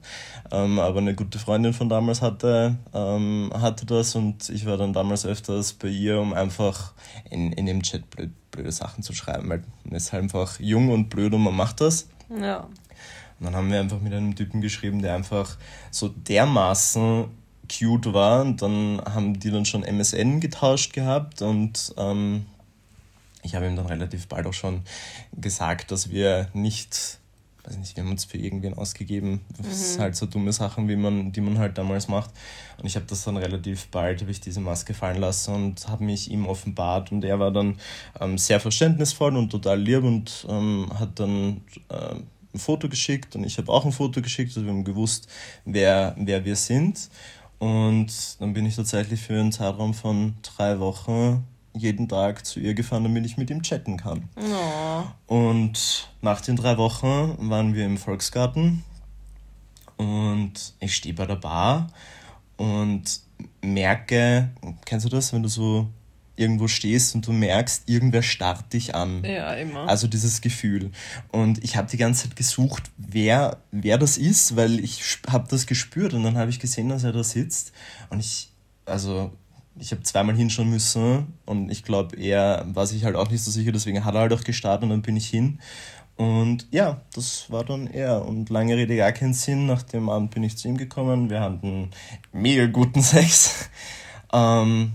ähm, 0.51 0.79
aber 0.79 0.99
eine 0.99 1.15
gute 1.15 1.39
Freundin 1.39 1.73
von 1.73 1.89
damals 1.89 2.23
hatte, 2.23 2.77
ähm, 2.95 3.53
hatte 3.55 3.87
das 3.87 4.15
und 4.15 4.49
ich 4.49 4.67
war 4.67 4.77
dann 4.77 4.93
damals 4.93 5.27
öfters 5.27 5.73
bei 5.75 5.89
ihr, 5.89 6.21
um 6.21 6.33
einfach 6.33 6.93
in, 7.31 7.53
in 7.53 7.67
dem 7.67 7.83
Chat 7.83 8.09
blöd, 8.11 8.31
blöde 8.51 8.73
Sachen 8.73 9.03
zu 9.03 9.13
schreiben, 9.13 9.49
weil 9.49 9.63
man 9.85 9.95
ist 9.95 10.13
halt 10.13 10.25
einfach 10.25 10.59
jung 10.61 10.91
und 10.91 11.09
blöd 11.09 11.33
und 11.35 11.43
man 11.43 11.55
macht 11.55 11.81
das. 11.81 12.09
Ja. 12.31 12.61
Und 13.39 13.47
dann 13.47 13.57
haben 13.57 13.71
wir 13.71 13.81
einfach 13.81 14.01
mit 14.01 14.13
einem 14.13 14.35
Typen 14.37 14.61
geschrieben, 14.61 15.01
der 15.03 15.15
einfach 15.15 15.57
so 15.91 16.09
dermaßen 16.09 17.27
cute 17.71 18.13
war. 18.13 18.43
Und 18.43 18.61
dann 18.63 19.01
haben 19.05 19.39
die 19.39 19.51
dann 19.51 19.65
schon 19.65 19.83
MSN 19.83 20.41
getauscht 20.41 20.93
gehabt 20.93 21.43
und 21.43 21.95
ähm, 21.97 22.47
ich 23.43 23.55
habe 23.55 23.67
ihm 23.67 23.77
dann 23.77 23.87
relativ 23.87 24.29
bald 24.29 24.47
auch 24.47 24.53
schon 24.53 24.83
gesagt, 25.33 25.91
dass 25.91 26.11
wir 26.11 26.49
nicht, 26.53 27.20
weiß 27.71 27.79
nicht, 27.79 27.97
wir 27.97 28.03
haben 28.03 28.11
uns 28.11 28.25
für 28.25 28.37
irgendwen 28.37 28.75
ausgegeben. 28.75 29.41
Das 29.57 29.67
mhm. 29.67 29.73
ist 29.73 29.99
halt 29.99 30.17
so 30.17 30.27
dumme 30.27 30.53
Sachen, 30.53 30.89
wie 30.89 30.97
man, 30.97 31.33
die 31.33 31.41
man 31.41 31.59
halt 31.59 31.79
damals 31.79 32.09
macht. 32.09 32.31
Und 32.79 32.87
ich 32.87 32.97
habe 32.97 33.07
das 33.07 33.25
dann 33.25 33.37
relativ 33.37 33.87
bald, 33.89 34.21
habe 34.21 34.31
ich 34.31 34.41
diese 34.41 34.61
Maske 34.61 34.93
fallen 34.93 35.21
lassen 35.21 35.55
und 35.55 35.89
habe 35.89 36.05
mich 36.05 36.31
ihm 36.31 36.47
offenbart. 36.47 37.13
Und 37.13 37.25
er 37.25 37.39
war 37.39 37.51
dann 37.51 37.77
ähm, 38.21 38.39
sehr 38.39 38.61
verständnisvoll 38.61 39.37
und 39.37 39.51
total 39.51 39.81
lieb 39.81 40.03
und 40.03 40.47
ähm, 40.49 40.89
hat 40.99 41.21
dann 41.21 41.63
äh, 41.89 42.17
ein 42.53 42.59
Foto 42.59 42.89
geschickt 42.89 43.37
und 43.37 43.45
ich 43.45 43.59
habe 43.59 43.71
auch 43.71 43.85
ein 43.85 43.93
Foto 43.93 44.21
geschickt. 44.21 44.51
Also 44.51 44.65
wir 44.65 44.73
haben 44.73 44.85
gewusst, 44.85 45.29
wer, 45.65 46.15
wer 46.19 46.45
wir 46.45 46.57
sind. 46.57 47.09
Und 47.59 48.41
dann 48.41 48.55
bin 48.55 48.67
ich 48.67 48.77
tatsächlich 48.77 49.21
für 49.21 49.39
einen 49.39 49.53
Zeitraum 49.53 49.95
von 49.95 50.35
drei 50.43 50.81
Wochen 50.81 51.45
jeden 51.73 52.09
Tag 52.09 52.45
zu 52.45 52.61
ihr 52.61 52.75
gefahren, 52.75 53.05
damit 53.05 53.27
ich 53.27 53.37
mit 53.37 53.51
ihm 53.51 53.63
chatten 53.63 53.97
kann. 53.97 54.29
Oh. 54.37 55.35
Und 55.35 56.11
nach 56.21 56.41
den 56.41 56.57
drei 56.57 56.77
Wochen 56.77 57.37
waren 57.51 57.75
wir 57.75 57.87
im 57.87 57.97
Volksgarten 57.97 58.85
und 59.97 60.75
ich 60.81 60.97
stehe 60.97 61.15
bei 61.15 61.27
der 61.27 61.37
Bar 61.37 61.89
und 62.57 63.21
merke, 63.63 64.51
kennst 64.85 65.07
du 65.07 65.11
das, 65.11 65.33
wenn 65.33 65.43
du 65.43 65.49
so 65.49 65.89
irgendwo 66.37 66.69
stehst 66.69 67.15
und 67.15 67.27
du 67.27 67.33
merkst, 67.33 67.89
irgendwer 67.89 68.23
starrt 68.23 68.73
dich 68.73 68.95
an. 68.95 69.23
Ja, 69.25 69.53
immer. 69.55 69.87
Also 69.89 70.07
dieses 70.07 70.41
Gefühl. 70.41 70.91
Und 71.31 71.63
ich 71.63 71.77
habe 71.77 71.89
die 71.89 71.99
ganze 71.99 72.25
Zeit 72.25 72.37
gesucht, 72.37 72.91
wer, 72.97 73.59
wer 73.71 73.99
das 73.99 74.17
ist, 74.17 74.57
weil 74.57 74.81
ich 74.81 75.03
habe 75.29 75.47
das 75.51 75.67
gespürt 75.67 76.15
und 76.15 76.23
dann 76.23 76.39
habe 76.39 76.51
ich 76.51 76.59
gesehen, 76.59 76.89
dass 76.89 77.05
er 77.05 77.13
da 77.13 77.23
sitzt. 77.23 77.73
Und 78.09 78.21
ich, 78.21 78.51
also 78.87 79.33
ich 79.79 79.93
habe 79.93 80.03
zweimal 80.03 80.37
hinschauen 80.37 80.71
müssen 80.71 81.35
und 81.47 81.71
ich 81.71 81.85
glaube, 81.85 82.17
er 82.17 82.67
war 82.73 82.87
sich 82.87 83.05
halt 83.05 83.17
auch 83.17 83.31
nicht 83.31 83.43
so 83.43 83.51
sicher, 83.51 83.73
deswegen 83.73 84.05
hat 84.05 84.15
er 84.15 84.23
halt 84.23 84.33
auch 84.33 84.45
gestartet 84.45 84.85
und 84.85 84.91
dann 84.91 85.03
bin 85.03 85.17
ich 85.17 85.29
hin. 85.29 85.59
Und 86.21 86.67
ja, 86.71 87.01
das 87.15 87.51
war 87.51 87.65
dann 87.65 87.87
er. 87.87 88.27
Und 88.27 88.51
lange 88.51 88.77
Rede, 88.77 88.95
gar 88.95 89.13
keinen 89.13 89.33
Sinn. 89.33 89.65
Nach 89.65 89.83
dem 89.83 90.11
Abend 90.11 90.33
bin 90.33 90.43
ich 90.43 90.59
zu 90.59 90.69
ihm 90.69 90.77
gekommen. 90.77 91.31
Wir 91.31 91.41
hatten 91.41 91.89
mega 92.31 92.67
guten 92.67 93.01
Sex. 93.03 93.71
Ähm, 94.31 94.93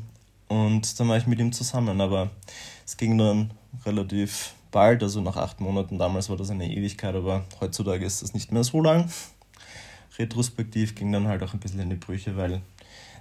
und 0.50 1.00
dann 1.00 1.10
war 1.10 1.18
ich 1.18 1.26
mit 1.26 1.40
ihm 1.40 1.52
zusammen. 1.52 2.00
Aber 2.00 2.30
es 2.86 2.96
ging 2.96 3.18
dann 3.18 3.50
relativ 3.88 4.54
bald, 4.70 5.02
also 5.02 5.20
nach 5.20 5.38
acht 5.38 5.62
Monaten. 5.62 5.98
Damals 5.98 6.30
war 6.30 6.38
das 6.38 6.52
eine 6.52 6.70
Ewigkeit, 6.70 7.16
aber 7.16 7.44
heutzutage 7.60 8.06
ist 8.06 8.22
das 8.22 8.36
nicht 8.36 8.52
mehr 8.52 8.64
so 8.64 8.80
lang. 8.80 9.10
Retrospektiv 10.20 10.94
ging 10.94 11.12
dann 11.12 11.28
halt 11.28 11.42
auch 11.42 11.54
ein 11.54 11.60
bisschen 11.60 11.80
in 11.80 11.90
die 11.90 11.96
Brüche, 11.96 12.38
weil 12.38 12.62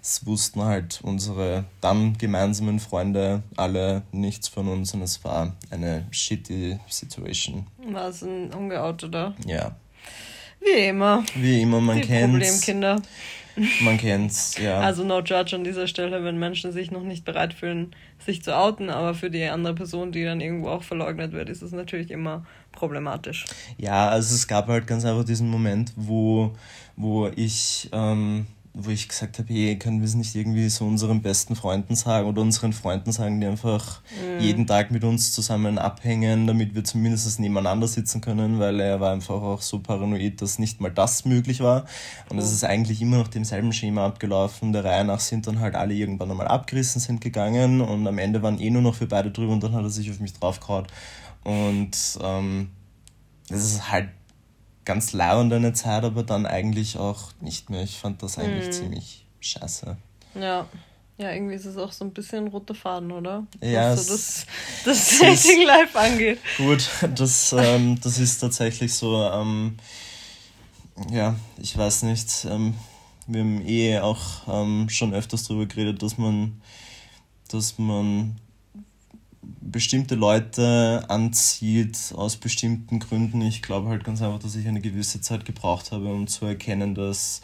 es 0.05 0.27
wussten 0.27 0.62
halt 0.62 1.01
unsere 1.03 1.64
dann 1.81 2.19
gemeinsamen 2.19 2.79
Freunde 2.79 3.43
alle 3.57 4.03
nichts 4.12 4.49
von 4.49 4.69
uns 4.69 4.93
und 4.93 5.01
es 5.01 5.25
war 5.25 5.57
eine 5.71 6.07
shitty 6.11 6.79
Situation. 6.90 7.67
War 7.90 8.09
es 8.09 8.21
ein 8.21 8.53
ungeouteter? 8.53 9.35
Ja. 9.47 9.75
Wie 10.61 10.88
immer. 10.88 11.25
Wie 11.35 11.62
immer, 11.62 11.81
man 11.81 12.03
Die 12.03 12.07
kennt's. 12.07 12.33
Problemkinder. 12.33 13.03
Man 13.81 13.97
kennt's, 13.97 14.59
ja. 14.59 14.81
Also 14.81 15.05
no 15.05 15.21
judge 15.21 15.57
an 15.57 15.64
dieser 15.64 15.87
Stelle, 15.87 16.23
wenn 16.23 16.38
Menschen 16.38 16.73
sich 16.73 16.90
noch 16.90 17.03
nicht 17.03 17.25
bereit 17.25 17.55
fühlen, 17.55 17.97
sich 18.19 18.43
zu 18.43 18.55
outen, 18.55 18.90
aber 18.90 19.14
für 19.14 19.31
die 19.31 19.45
andere 19.45 19.75
Person, 19.75 20.12
die 20.12 20.25
dann 20.25 20.43
irgendwo 20.43 20.69
auch 20.69 20.83
verleugnet 20.83 21.33
wird, 21.33 21.49
ist 21.49 21.62
es 21.62 21.73
natürlich 21.73 22.11
immer 22.11 22.45
problematisch. 22.73 23.47
Ja, 23.79 24.09
also 24.09 24.35
es 24.35 24.49
gab 24.49 24.69
halt 24.69 24.87
ganz 24.87 25.07
einfach 25.07 25.25
diesen 25.25 25.49
Moment, 25.49 25.93
wo, 25.97 26.53
wo 26.97 27.29
ich 27.29 27.88
ähm, 27.93 28.47
wo 28.77 28.91
ich 28.91 29.09
gesagt 29.09 29.39
habe, 29.39 29.53
hey, 29.55 29.79
können 29.79 30.01
wir 30.01 30.07
es 30.07 30.17
nicht 30.17 30.35
irgendwie 30.35 30.69
so 30.69 30.85
unseren 30.85 31.23
besten 31.23 31.55
Freunden 31.55 31.95
sagen 31.95 32.27
oder 32.27 32.43
unseren 32.43 32.73
Freunden 32.73 33.13
sagen, 33.13 33.41
die 33.41 33.47
einfach 33.47 34.03
mhm. 34.11 34.41
jeden 34.41 34.67
Tag 34.67 34.91
mit 34.91 35.05
uns 35.05 35.33
zusammen 35.33 35.79
abhängen, 35.79 36.49
damit 36.49 36.75
wir 36.75 36.83
zumindest 36.83 37.39
nebeneinander 37.39 37.87
sitzen 37.87 38.21
können, 38.21 38.59
weil 38.59 38.81
er 38.81 38.99
war 38.99 39.13
einfach 39.13 39.41
auch 39.41 39.63
so 39.63 39.79
paranoid, 39.79 40.43
dass 40.43 40.59
nicht 40.59 40.81
mal 40.81 40.91
das 40.91 41.25
möglich 41.25 41.61
war. 41.61 41.85
Und 42.29 42.39
es 42.39 42.49
mhm. 42.49 42.53
ist 42.53 42.65
eigentlich 42.65 43.01
immer 43.01 43.19
nach 43.19 43.29
demselben 43.29 43.73
Schema 43.73 44.07
abgelaufen. 44.07 44.73
Der 44.73 44.85
Reihe 44.85 45.05
nach 45.05 45.21
sind 45.21 45.47
dann 45.47 45.61
halt 45.61 45.77
alle 45.77 45.95
irgendwann 45.95 46.33
einmal 46.33 46.49
abgerissen, 46.49 47.01
sind 47.01 47.21
gegangen 47.21 47.81
und 47.81 48.09
am 48.09 48.19
Ende 48.19 48.43
waren 48.43 48.59
eh 48.59 48.71
nur 48.71 48.83
noch 48.83 48.97
für 48.97 49.07
beide 49.07 49.31
drüber 49.31 49.53
und 49.53 49.63
dann 49.63 49.75
hat 49.75 49.85
er 49.85 49.91
sich 49.91 50.11
auf 50.11 50.19
mich 50.19 50.33
draufgehauen. 50.33 50.87
Und 51.45 51.97
ähm, 52.21 52.71
das 53.49 53.65
ist 53.65 53.93
halt 53.93 54.09
ganz 54.85 55.12
lauernd 55.12 55.53
eine 55.53 55.73
Zeit, 55.73 56.05
aber 56.05 56.23
dann 56.23 56.47
eigentlich 56.47 56.99
auch 56.99 57.33
nicht 57.40 57.70
mehr. 57.70 57.83
Ich 57.83 57.99
fand 57.99 58.23
das 58.23 58.38
eigentlich 58.38 58.68
mm. 58.68 58.73
ziemlich 58.73 59.27
scheiße. 59.40 59.97
Ja. 60.35 60.66
Ja, 61.16 61.31
irgendwie 61.31 61.55
ist 61.55 61.64
es 61.64 61.77
auch 61.77 61.92
so 61.92 62.05
ein 62.05 62.11
bisschen 62.11 62.49
roter 62.49 62.75
Faden, 62.75 63.12
oder? 63.12 63.47
Ja. 63.62 63.92
Was 63.92 64.09
so 64.09 64.14
das, 64.14 64.47
das 64.85 65.18
Dating 65.20 65.64
Life 65.64 65.97
angeht. 65.97 66.40
Gut, 66.57 66.90
das, 67.14 67.53
ähm, 67.57 68.01
das 68.01 68.18
ist 68.18 68.38
tatsächlich 68.38 68.92
so, 68.92 69.23
ähm, 69.23 69.77
ja, 71.12 71.37
ich 71.59 71.79
weiß 71.79 72.03
nicht, 72.03 72.47
ähm, 72.51 72.75
wir 73.29 73.40
haben 73.42 73.64
eh 73.64 74.01
auch 74.01 74.20
ähm, 74.49 74.88
schon 74.88 75.14
öfters 75.14 75.44
darüber 75.44 75.66
geredet, 75.66 76.03
dass 76.03 76.18
man, 76.18 76.61
dass 77.49 77.79
man 77.79 78.37
bestimmte 79.61 80.14
Leute 80.14 81.04
anzieht 81.09 82.12
aus 82.14 82.37
bestimmten 82.37 83.00
Gründen. 83.00 83.42
Ich 83.42 83.62
glaube 83.62 83.88
halt 83.88 84.04
ganz 84.04 84.22
einfach, 84.22 84.38
dass 84.38 84.57
ich 84.57 84.68
eine 84.68 84.80
gewisse 84.80 85.20
Zeit 85.20 85.44
gebraucht 85.44 85.92
habe, 85.92 86.12
um 86.12 86.26
zu 86.26 86.46
erkennen, 86.46 86.94
dass 86.94 87.42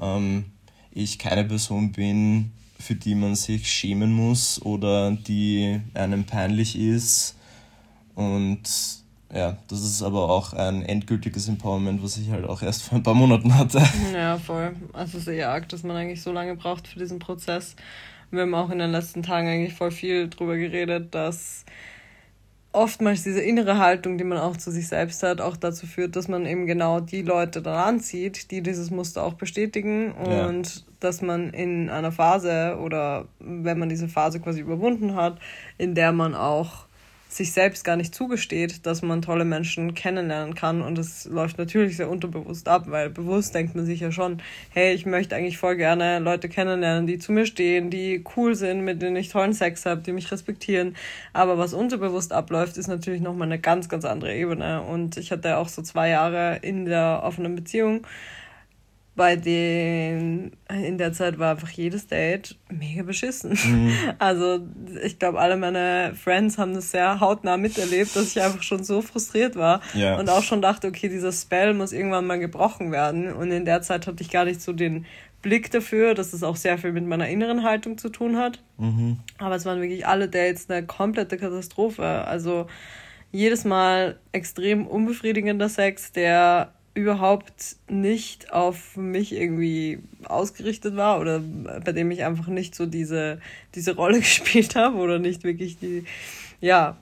ähm, 0.00 0.46
ich 0.92 1.18
keine 1.18 1.44
Person 1.44 1.92
bin, 1.92 2.52
für 2.78 2.94
die 2.94 3.14
man 3.14 3.34
sich 3.34 3.70
schämen 3.70 4.12
muss 4.12 4.60
oder 4.62 5.12
die 5.12 5.80
einem 5.94 6.24
peinlich 6.24 6.78
ist. 6.78 7.36
Und 8.14 8.62
ja, 9.32 9.56
das 9.68 9.82
ist 9.82 10.02
aber 10.02 10.28
auch 10.28 10.54
ein 10.54 10.82
endgültiges 10.82 11.48
Empowerment, 11.48 12.02
was 12.02 12.16
ich 12.16 12.30
halt 12.30 12.44
auch 12.44 12.62
erst 12.62 12.82
vor 12.82 12.98
ein 12.98 13.02
paar 13.02 13.14
Monaten 13.14 13.54
hatte. 13.56 13.80
Ja, 14.12 14.38
voll. 14.38 14.74
Also 14.92 15.30
eher 15.30 15.50
arg, 15.50 15.68
dass 15.68 15.84
man 15.84 15.96
eigentlich 15.96 16.22
so 16.22 16.32
lange 16.32 16.56
braucht 16.56 16.88
für 16.88 16.98
diesen 16.98 17.20
Prozess. 17.20 17.76
Wir 18.30 18.42
haben 18.42 18.54
auch 18.54 18.70
in 18.70 18.78
den 18.78 18.90
letzten 18.90 19.22
Tagen 19.22 19.48
eigentlich 19.48 19.74
voll 19.74 19.90
viel 19.90 20.28
drüber 20.28 20.56
geredet, 20.56 21.14
dass 21.14 21.64
oftmals 22.72 23.24
diese 23.24 23.40
innere 23.40 23.78
Haltung, 23.78 24.18
die 24.18 24.24
man 24.24 24.38
auch 24.38 24.56
zu 24.56 24.70
sich 24.70 24.86
selbst 24.86 25.22
hat, 25.22 25.40
auch 25.40 25.56
dazu 25.56 25.86
führt, 25.86 26.14
dass 26.14 26.28
man 26.28 26.46
eben 26.46 26.66
genau 26.66 27.00
die 27.00 27.22
Leute 27.22 27.62
dann 27.62 27.74
anzieht, 27.74 28.50
die 28.50 28.62
dieses 28.62 28.90
Muster 28.90 29.24
auch 29.24 29.34
bestätigen 29.34 30.12
und 30.12 30.76
ja. 30.76 30.82
dass 31.00 31.22
man 31.22 31.50
in 31.50 31.90
einer 31.90 32.12
Phase 32.12 32.78
oder 32.80 33.26
wenn 33.40 33.78
man 33.78 33.88
diese 33.88 34.08
Phase 34.08 34.38
quasi 34.38 34.60
überwunden 34.60 35.16
hat, 35.16 35.40
in 35.78 35.94
der 35.94 36.12
man 36.12 36.34
auch 36.34 36.86
sich 37.30 37.52
selbst 37.52 37.84
gar 37.84 37.96
nicht 37.96 38.14
zugesteht, 38.14 38.84
dass 38.86 39.02
man 39.02 39.22
tolle 39.22 39.44
Menschen 39.44 39.94
kennenlernen 39.94 40.54
kann. 40.54 40.82
Und 40.82 40.98
das 40.98 41.26
läuft 41.26 41.58
natürlich 41.58 41.96
sehr 41.96 42.10
unterbewusst 42.10 42.68
ab, 42.68 42.84
weil 42.88 43.08
bewusst 43.08 43.54
denkt 43.54 43.76
man 43.76 43.86
sich 43.86 44.00
ja 44.00 44.10
schon, 44.10 44.42
hey, 44.70 44.92
ich 44.92 45.06
möchte 45.06 45.36
eigentlich 45.36 45.56
voll 45.56 45.76
gerne 45.76 46.18
Leute 46.18 46.48
kennenlernen, 46.48 47.06
die 47.06 47.18
zu 47.18 47.30
mir 47.30 47.46
stehen, 47.46 47.88
die 47.88 48.24
cool 48.36 48.56
sind, 48.56 48.80
mit 48.80 49.00
denen 49.00 49.16
ich 49.16 49.28
tollen 49.28 49.52
Sex 49.52 49.86
habe, 49.86 50.02
die 50.02 50.12
mich 50.12 50.30
respektieren. 50.32 50.96
Aber 51.32 51.56
was 51.56 51.72
unterbewusst 51.72 52.32
abläuft, 52.32 52.76
ist 52.76 52.88
natürlich 52.88 53.20
nochmal 53.20 53.46
eine 53.46 53.60
ganz, 53.60 53.88
ganz 53.88 54.04
andere 54.04 54.34
Ebene. 54.34 54.82
Und 54.82 55.16
ich 55.16 55.30
hatte 55.30 55.56
auch 55.56 55.68
so 55.68 55.82
zwei 55.82 56.08
Jahre 56.08 56.58
in 56.62 56.84
der 56.84 57.20
offenen 57.22 57.54
Beziehung 57.54 58.06
bei 59.16 59.36
denen 59.36 60.52
in 60.68 60.96
der 60.96 61.12
Zeit 61.12 61.38
war 61.38 61.50
einfach 61.52 61.70
jedes 61.70 62.06
Date 62.06 62.56
mega 62.68 63.02
beschissen. 63.02 63.50
Mhm. 63.52 63.92
Also 64.18 64.60
ich 65.02 65.18
glaube, 65.18 65.40
alle 65.40 65.56
meine 65.56 66.14
Friends 66.14 66.58
haben 66.58 66.74
das 66.74 66.90
sehr 66.90 67.20
hautnah 67.20 67.56
miterlebt, 67.56 68.14
dass 68.14 68.36
ich 68.36 68.42
einfach 68.42 68.62
schon 68.62 68.84
so 68.84 69.02
frustriert 69.02 69.56
war 69.56 69.80
ja. 69.94 70.18
und 70.18 70.30
auch 70.30 70.42
schon 70.42 70.62
dachte, 70.62 70.88
okay, 70.88 71.08
dieser 71.08 71.32
Spell 71.32 71.74
muss 71.74 71.92
irgendwann 71.92 72.26
mal 72.26 72.38
gebrochen 72.38 72.92
werden. 72.92 73.32
Und 73.32 73.50
in 73.50 73.64
der 73.64 73.82
Zeit 73.82 74.06
hatte 74.06 74.22
ich 74.22 74.30
gar 74.30 74.44
nicht 74.44 74.62
so 74.62 74.72
den 74.72 75.06
Blick 75.42 75.70
dafür, 75.70 76.14
dass 76.14 76.32
es 76.32 76.42
auch 76.42 76.56
sehr 76.56 76.78
viel 76.78 76.92
mit 76.92 77.06
meiner 77.06 77.28
inneren 77.28 77.62
Haltung 77.62 77.98
zu 77.98 78.10
tun 78.10 78.36
hat. 78.36 78.62
Mhm. 78.78 79.18
Aber 79.38 79.54
es 79.56 79.64
waren 79.64 79.80
wirklich 79.80 80.06
alle 80.06 80.28
Dates 80.28 80.68
eine 80.68 80.86
komplette 80.86 81.36
Katastrophe. 81.36 82.04
Also 82.04 82.66
jedes 83.32 83.64
Mal 83.64 84.18
extrem 84.32 84.86
unbefriedigender 84.86 85.68
Sex, 85.68 86.12
der 86.12 86.72
überhaupt 86.94 87.76
nicht 87.88 88.52
auf 88.52 88.96
mich 88.96 89.32
irgendwie 89.32 90.00
ausgerichtet 90.24 90.96
war 90.96 91.20
oder 91.20 91.40
bei 91.40 91.92
dem 91.92 92.10
ich 92.10 92.24
einfach 92.24 92.48
nicht 92.48 92.74
so 92.74 92.86
diese, 92.86 93.40
diese 93.74 93.94
Rolle 93.94 94.18
gespielt 94.20 94.74
habe 94.74 94.96
oder 94.98 95.18
nicht 95.18 95.44
wirklich 95.44 95.78
die, 95.78 96.04
ja. 96.60 96.96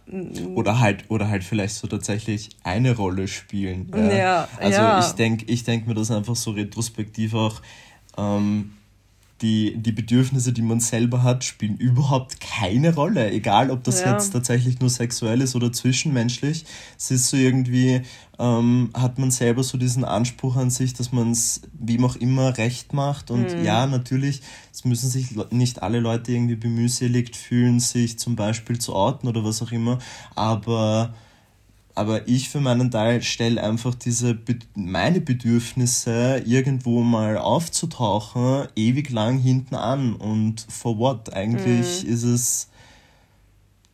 Oder 0.55 0.79
halt, 0.79 1.05
oder 1.09 1.29
halt 1.29 1.43
vielleicht 1.43 1.75
so 1.75 1.89
tatsächlich 1.89 2.51
eine 2.63 2.95
Rolle 2.97 3.27
spielen. 3.27 3.91
Ja. 3.95 4.13
ja 4.13 4.49
also 4.59 4.79
ja. 4.79 5.01
ich 5.01 5.13
denke 5.13 5.47
ich 5.49 5.65
denk 5.65 5.87
mir 5.87 5.95
das 5.95 6.11
einfach 6.11 6.37
so 6.37 6.53
retrospektiv 6.53 7.35
auch, 7.35 7.61
ähm, 8.17 8.73
die, 9.41 9.77
die 9.77 9.93
Bedürfnisse, 9.93 10.53
die 10.53 10.63
man 10.63 10.81
selber 10.81 11.23
hat, 11.23 11.45
spielen 11.45 11.77
überhaupt 11.77 12.41
keine 12.41 12.95
Rolle. 12.95 13.31
Egal, 13.31 13.71
ob 13.71 13.85
das 13.85 14.01
ja. 14.01 14.13
jetzt 14.13 14.31
tatsächlich 14.31 14.81
nur 14.81 14.91
sexuell 14.91 15.41
ist 15.41 15.55
oder 15.55 15.73
zwischenmenschlich. 15.73 16.65
Es 16.97 17.11
ist 17.11 17.29
so 17.29 17.37
irgendwie, 17.37 18.03
ähm, 18.39 18.91
hat 18.95 19.19
man 19.19 19.31
selber 19.31 19.63
so 19.63 19.79
diesen 19.79 20.05
Anspruch 20.05 20.57
an 20.57 20.71
sich, 20.71 20.95
dass 20.95 21.13
man 21.13 21.31
es 21.31 21.63
wem 21.79 22.05
auch 22.05 22.17
immer 22.17 22.59
recht 22.59 22.93
macht. 22.93 23.31
Und 23.31 23.57
mhm. 23.57 23.65
ja, 23.65 23.87
natürlich, 23.87 24.43
es 24.73 24.85
müssen 24.85 25.09
sich 25.09 25.37
nicht 25.51 25.83
alle 25.83 26.01
Leute 26.01 26.33
irgendwie 26.33 26.57
bemühseligt 26.57 27.37
fühlen, 27.37 27.79
sich 27.79 28.19
zum 28.19 28.35
Beispiel 28.35 28.79
zu 28.79 28.93
orten 28.93 29.29
oder 29.29 29.45
was 29.45 29.63
auch 29.63 29.73
immer. 29.73 29.99
Aber 30.35 31.15
aber 31.99 32.29
ich 32.29 32.49
für 32.49 32.61
meinen 32.61 32.93
Teil 32.93 33.23
stelle 33.23 33.61
einfach 33.61 33.93
diese 33.93 34.39
meine 34.77 35.21
Bedürfnisse 35.21 36.41
irgendwo 36.47 37.03
mal 37.03 37.37
aufzutauchen 37.37 38.69
ewig 38.77 39.11
lang 39.11 39.39
hinten 39.39 39.75
an. 39.75 40.15
Und 40.15 40.65
for 40.69 40.97
what? 40.99 41.35
Eigentlich 41.35 42.05
mhm. 42.05 42.13
ist 42.13 42.23
es 42.23 42.69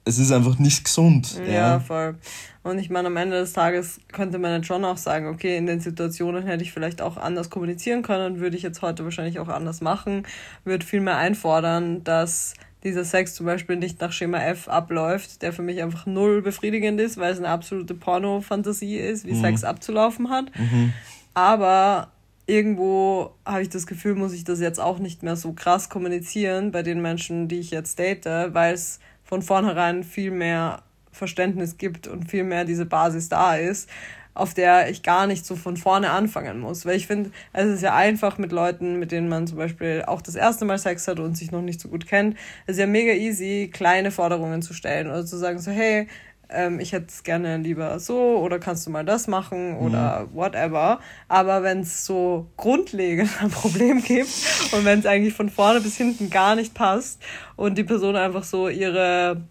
es 0.06 0.18
ist 0.18 0.32
einfach 0.32 0.58
nicht 0.58 0.84
gesund 0.84 1.40
ja, 1.46 1.52
ja, 1.54 1.80
voll. 1.80 2.16
Und 2.62 2.78
ich 2.78 2.90
meine 2.90 3.06
am 3.08 3.16
Ende 3.16 3.40
des 3.40 3.54
Tages 3.54 4.00
könnte 4.12 4.38
man 4.38 4.52
jetzt 4.52 4.66
schon 4.66 4.84
auch 4.84 4.98
sagen 4.98 5.28
okay 5.28 5.56
in 5.56 5.64
den 5.64 5.80
Situationen 5.80 6.44
hätte 6.44 6.62
ich 6.62 6.72
vielleicht 6.72 7.00
auch 7.00 7.16
anders 7.16 7.48
kommunizieren 7.48 8.02
können 8.02 8.38
würde 8.38 8.54
ich 8.54 8.62
jetzt 8.62 8.82
heute 8.82 9.04
wahrscheinlich 9.04 9.38
auch 9.38 9.48
anders 9.48 9.80
machen 9.80 10.26
würde 10.64 10.84
viel 10.84 11.00
mehr 11.00 11.16
einfordern 11.16 12.04
dass 12.04 12.52
dieser 12.84 13.04
Sex 13.04 13.34
zum 13.34 13.46
Beispiel 13.46 13.76
nicht 13.76 14.00
nach 14.00 14.12
Schema 14.12 14.38
F 14.38 14.68
abläuft, 14.68 15.42
der 15.42 15.52
für 15.52 15.62
mich 15.62 15.82
einfach 15.82 16.06
null 16.06 16.42
befriedigend 16.42 17.00
ist, 17.00 17.16
weil 17.16 17.32
es 17.32 17.38
eine 17.38 17.48
absolute 17.48 17.94
Porno-Fantasie 17.94 18.96
ist, 18.96 19.26
wie 19.26 19.32
mhm. 19.32 19.40
Sex 19.40 19.64
abzulaufen 19.64 20.30
hat. 20.30 20.46
Mhm. 20.58 20.92
Aber 21.32 22.08
irgendwo 22.46 23.34
habe 23.46 23.62
ich 23.62 23.70
das 23.70 23.86
Gefühl, 23.86 24.14
muss 24.14 24.34
ich 24.34 24.44
das 24.44 24.60
jetzt 24.60 24.80
auch 24.80 24.98
nicht 24.98 25.22
mehr 25.22 25.36
so 25.36 25.52
krass 25.52 25.88
kommunizieren 25.88 26.70
bei 26.70 26.82
den 26.82 27.00
Menschen, 27.00 27.48
die 27.48 27.58
ich 27.58 27.70
jetzt 27.70 27.98
date, 27.98 28.26
weil 28.26 28.74
es 28.74 29.00
von 29.24 29.40
vornherein 29.40 30.04
viel 30.04 30.30
mehr 30.30 30.82
Verständnis 31.10 31.78
gibt 31.78 32.06
und 32.06 32.30
viel 32.30 32.44
mehr 32.44 32.64
diese 32.64 32.84
Basis 32.84 33.28
da 33.28 33.56
ist, 33.56 33.88
auf 34.34 34.52
der 34.52 34.90
ich 34.90 35.02
gar 35.02 35.26
nicht 35.26 35.46
so 35.46 35.56
von 35.56 35.76
vorne 35.76 36.10
anfangen 36.10 36.60
muss. 36.60 36.84
Weil 36.84 36.96
ich 36.96 37.06
finde, 37.06 37.30
es 37.52 37.66
ist 37.66 37.82
ja 37.82 37.94
einfach 37.94 38.38
mit 38.38 38.52
Leuten, 38.52 38.98
mit 38.98 39.12
denen 39.12 39.28
man 39.28 39.46
zum 39.46 39.58
Beispiel 39.58 40.04
auch 40.06 40.20
das 40.20 40.34
erste 40.34 40.64
Mal 40.64 40.78
Sex 40.78 41.06
hat 41.08 41.20
und 41.20 41.36
sich 41.36 41.52
noch 41.52 41.62
nicht 41.62 41.80
so 41.80 41.88
gut 41.88 42.06
kennt. 42.06 42.36
Es 42.66 42.76
ist 42.76 42.80
ja 42.80 42.86
mega 42.86 43.12
easy, 43.12 43.70
kleine 43.72 44.10
Forderungen 44.10 44.62
zu 44.62 44.74
stellen 44.74 45.06
oder 45.06 45.24
zu 45.24 45.36
sagen 45.36 45.58
so, 45.58 45.70
hey, 45.70 46.08
ähm, 46.50 46.80
ich 46.80 46.92
hätte 46.92 47.06
es 47.08 47.22
gerne 47.22 47.56
lieber 47.58 47.98
so 47.98 48.38
oder 48.38 48.58
kannst 48.58 48.86
du 48.86 48.90
mal 48.90 49.04
das 49.04 49.26
machen 49.26 49.76
oder 49.76 50.26
mhm. 50.26 50.34
whatever. 50.36 51.00
Aber 51.28 51.62
wenn 51.62 51.80
es 51.80 52.04
so 52.04 52.46
grundlegend 52.56 53.30
ein 53.40 53.50
Problem 53.50 54.02
gibt 54.02 54.28
und 54.72 54.84
wenn 54.84 54.98
es 54.98 55.06
eigentlich 55.06 55.34
von 55.34 55.48
vorne 55.48 55.80
bis 55.80 55.96
hinten 55.96 56.30
gar 56.30 56.54
nicht 56.56 56.74
passt 56.74 57.22
und 57.56 57.78
die 57.78 57.84
Person 57.84 58.16
einfach 58.16 58.44
so 58.44 58.68
ihre, 58.68 59.42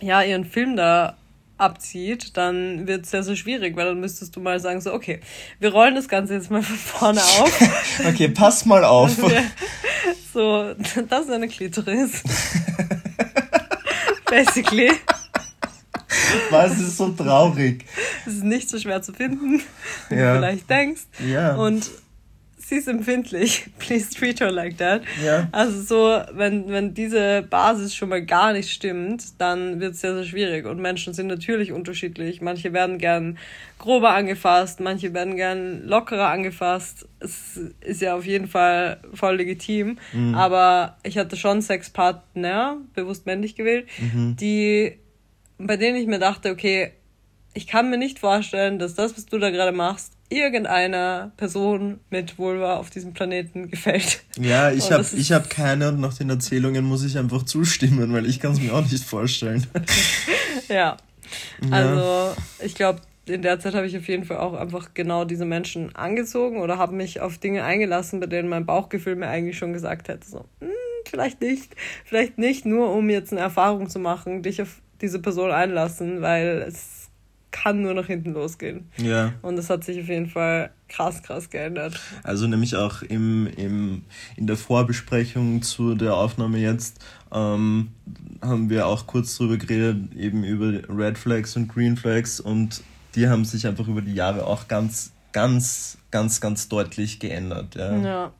ja, 0.00 0.22
ihren 0.22 0.44
Film 0.44 0.76
da 0.76 1.16
abzieht, 1.62 2.36
dann 2.36 2.86
wird 2.86 3.04
es 3.04 3.10
sehr, 3.10 3.22
sehr 3.22 3.36
schwierig, 3.36 3.76
weil 3.76 3.86
dann 3.86 4.00
müsstest 4.00 4.34
du 4.36 4.40
mal 4.40 4.60
sagen, 4.60 4.80
so, 4.80 4.92
okay, 4.92 5.20
wir 5.60 5.72
rollen 5.72 5.94
das 5.94 6.08
Ganze 6.08 6.34
jetzt 6.34 6.50
mal 6.50 6.62
von 6.62 6.76
vorne 6.76 7.20
auf. 7.20 7.60
okay, 8.06 8.28
pass 8.28 8.66
mal 8.66 8.84
auf. 8.84 9.16
so, 10.34 10.74
das 11.08 11.24
ist 11.24 11.30
eine 11.30 11.48
Klitoris. 11.48 12.22
Basically. 14.28 14.90
Was 16.50 16.78
ist 16.78 16.96
so 16.96 17.08
traurig? 17.10 17.84
Es 18.26 18.34
ist 18.34 18.44
nicht 18.44 18.68
so 18.68 18.78
schwer 18.78 19.02
zu 19.02 19.12
finden, 19.12 19.62
wie 20.08 20.14
ja. 20.14 20.32
du 20.32 20.38
vielleicht 20.38 20.68
denkst. 20.68 21.02
Ja. 21.26 21.54
Und 21.56 21.90
sie 22.66 22.76
ist 22.76 22.88
empfindlich. 22.88 23.66
Please 23.78 24.10
treat 24.14 24.40
her 24.40 24.50
like 24.50 24.78
that. 24.78 25.02
Ja. 25.24 25.48
Also 25.52 25.82
so, 25.82 26.22
wenn, 26.32 26.68
wenn 26.68 26.94
diese 26.94 27.42
Basis 27.42 27.94
schon 27.94 28.08
mal 28.08 28.24
gar 28.24 28.52
nicht 28.52 28.70
stimmt, 28.70 29.40
dann 29.40 29.80
wird 29.80 29.94
es 29.94 30.00
sehr, 30.00 30.14
sehr 30.14 30.24
schwierig. 30.24 30.66
Und 30.66 30.80
Menschen 30.80 31.14
sind 31.14 31.26
natürlich 31.26 31.72
unterschiedlich. 31.72 32.40
Manche 32.40 32.72
werden 32.72 32.98
gern 32.98 33.38
grober 33.78 34.10
angefasst, 34.10 34.80
manche 34.80 35.12
werden 35.12 35.36
gern 35.36 35.86
lockerer 35.86 36.28
angefasst. 36.28 37.08
Es 37.18 37.58
ist 37.80 38.00
ja 38.00 38.14
auf 38.16 38.24
jeden 38.24 38.48
Fall 38.48 39.00
voll 39.12 39.36
legitim. 39.36 39.98
Mhm. 40.12 40.34
Aber 40.34 40.96
ich 41.02 41.18
hatte 41.18 41.36
schon 41.36 41.62
Sexpartner, 41.62 42.78
bewusst 42.94 43.26
männlich 43.26 43.56
gewählt, 43.56 43.88
mhm. 43.98 44.36
die, 44.36 44.98
bei 45.58 45.76
denen 45.76 45.96
ich 45.96 46.06
mir 46.06 46.18
dachte, 46.18 46.50
okay, 46.50 46.92
ich 47.54 47.66
kann 47.66 47.90
mir 47.90 47.98
nicht 47.98 48.18
vorstellen, 48.18 48.78
dass 48.78 48.94
das, 48.94 49.16
was 49.16 49.26
du 49.26 49.38
da 49.38 49.50
gerade 49.50 49.72
machst, 49.72 50.14
irgendeiner 50.36 51.32
Person 51.36 52.00
mit 52.10 52.38
Vulva 52.38 52.76
auf 52.76 52.90
diesem 52.90 53.12
Planeten 53.12 53.70
gefällt. 53.70 54.22
Ja, 54.38 54.70
ich 54.72 54.90
habe 54.90 55.04
hab 55.04 55.50
keine 55.50 55.88
und 55.88 56.00
nach 56.00 56.14
den 56.14 56.30
Erzählungen 56.30 56.84
muss 56.84 57.04
ich 57.04 57.18
einfach 57.18 57.44
zustimmen, 57.44 58.12
weil 58.12 58.26
ich 58.26 58.40
kann 58.40 58.52
es 58.52 58.60
mir 58.60 58.74
auch 58.74 58.82
nicht 58.82 59.04
vorstellen. 59.04 59.66
ja. 60.68 60.74
ja. 60.74 60.96
Also 61.70 62.36
ich 62.64 62.74
glaube, 62.74 63.00
in 63.26 63.42
der 63.42 63.60
Zeit 63.60 63.74
habe 63.74 63.86
ich 63.86 63.96
auf 63.96 64.08
jeden 64.08 64.24
Fall 64.24 64.38
auch 64.38 64.54
einfach 64.54 64.94
genau 64.94 65.24
diese 65.24 65.44
Menschen 65.44 65.94
angezogen 65.94 66.58
oder 66.58 66.78
habe 66.78 66.94
mich 66.94 67.20
auf 67.20 67.38
Dinge 67.38 67.64
eingelassen, 67.64 68.20
bei 68.20 68.26
denen 68.26 68.48
mein 68.48 68.66
Bauchgefühl 68.66 69.16
mir 69.16 69.28
eigentlich 69.28 69.58
schon 69.58 69.72
gesagt 69.72 70.08
hätte, 70.08 70.28
so, 70.28 70.44
hm, 70.60 70.70
vielleicht 71.08 71.40
nicht, 71.40 71.76
vielleicht 72.04 72.38
nicht, 72.38 72.66
nur 72.66 72.92
um 72.92 73.08
jetzt 73.10 73.32
eine 73.32 73.40
Erfahrung 73.40 73.88
zu 73.88 73.98
machen, 73.98 74.42
dich 74.42 74.60
auf 74.60 74.80
diese 75.00 75.20
Person 75.20 75.50
einlassen, 75.50 76.22
weil 76.22 76.64
es 76.66 77.01
kann 77.52 77.82
nur 77.82 77.94
nach 77.94 78.06
hinten 78.06 78.32
losgehen. 78.32 78.88
Ja. 78.96 79.34
Und 79.42 79.56
das 79.56 79.70
hat 79.70 79.84
sich 79.84 80.00
auf 80.00 80.08
jeden 80.08 80.28
Fall 80.28 80.70
krass, 80.88 81.22
krass 81.22 81.48
geändert. 81.48 82.00
Also 82.24 82.46
nämlich 82.48 82.74
auch 82.74 83.02
im, 83.02 83.46
im, 83.56 84.02
in 84.36 84.46
der 84.46 84.56
Vorbesprechung 84.56 85.62
zu 85.62 85.94
der 85.94 86.14
Aufnahme 86.14 86.58
jetzt 86.58 86.98
ähm, 87.30 87.92
haben 88.40 88.68
wir 88.68 88.86
auch 88.86 89.06
kurz 89.06 89.36
drüber 89.36 89.56
geredet, 89.56 90.14
eben 90.16 90.42
über 90.42 90.80
Red 90.88 91.16
Flags 91.16 91.56
und 91.56 91.68
Green 91.68 91.96
Flags 91.96 92.40
und 92.40 92.82
die 93.14 93.28
haben 93.28 93.44
sich 93.44 93.66
einfach 93.66 93.86
über 93.86 94.02
die 94.02 94.14
Jahre 94.14 94.46
auch 94.46 94.66
ganz 94.68 95.12
ganz, 95.32 95.98
ganz, 96.10 96.40
ganz 96.40 96.68
deutlich 96.68 97.18
geändert. 97.18 97.74
Ja. 97.74 97.96
ja. 97.96 98.32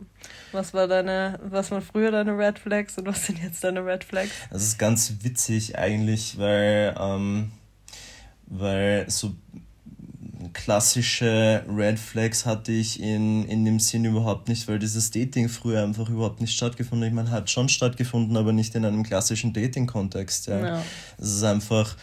Was 0.53 0.75
war 0.75 0.87
deine, 0.87 1.40
was 1.42 1.70
waren 1.70 1.83
früher 1.83 2.11
deine 2.11 2.37
Red 2.37 2.59
Flags 2.59 2.98
und 2.98 3.07
was 3.07 3.27
sind 3.27 3.42
jetzt 3.42 3.64
deine 3.64 3.85
Red 3.85 4.05
Flags? 4.05 4.31
Das 4.51 4.62
ist 4.62 4.79
ganz 4.79 5.14
witzig 5.22 5.79
eigentlich, 5.79 6.38
weil, 6.38 6.94
ähm, 7.01 7.51
weil 8.53 9.09
so 9.09 9.35
klassische 10.53 11.65
Red 11.69 11.99
Flags 11.99 12.45
hatte 12.45 12.73
ich 12.73 13.01
in, 13.01 13.45
in 13.47 13.65
dem 13.65 13.81
Sinn 13.81 14.05
überhaupt 14.05 14.49
nicht, 14.49 14.69
weil 14.69 14.79
dieses 14.79 15.11
Dating 15.11 15.49
früher 15.49 15.83
einfach 15.83 16.09
überhaupt 16.11 16.41
nicht 16.41 16.55
stattgefunden 16.55 17.05
hat. 17.05 17.09
Ich 17.09 17.15
meine, 17.15 17.31
hat 17.31 17.51
schon 17.51 17.69
stattgefunden, 17.69 18.37
aber 18.37 18.53
nicht 18.53 18.75
in 18.75 18.85
einem 18.85 19.03
klassischen 19.03 19.53
Dating-Kontext. 19.53 20.49
Ja. 20.49 20.67
ja. 20.67 20.83
Es 21.19 21.33
ist 21.33 21.43
einfach 21.43 21.97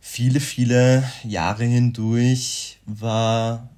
viele, 0.00 0.40
viele 0.40 1.04
Jahre 1.24 1.64
hindurch 1.64 2.78
war 2.84 3.69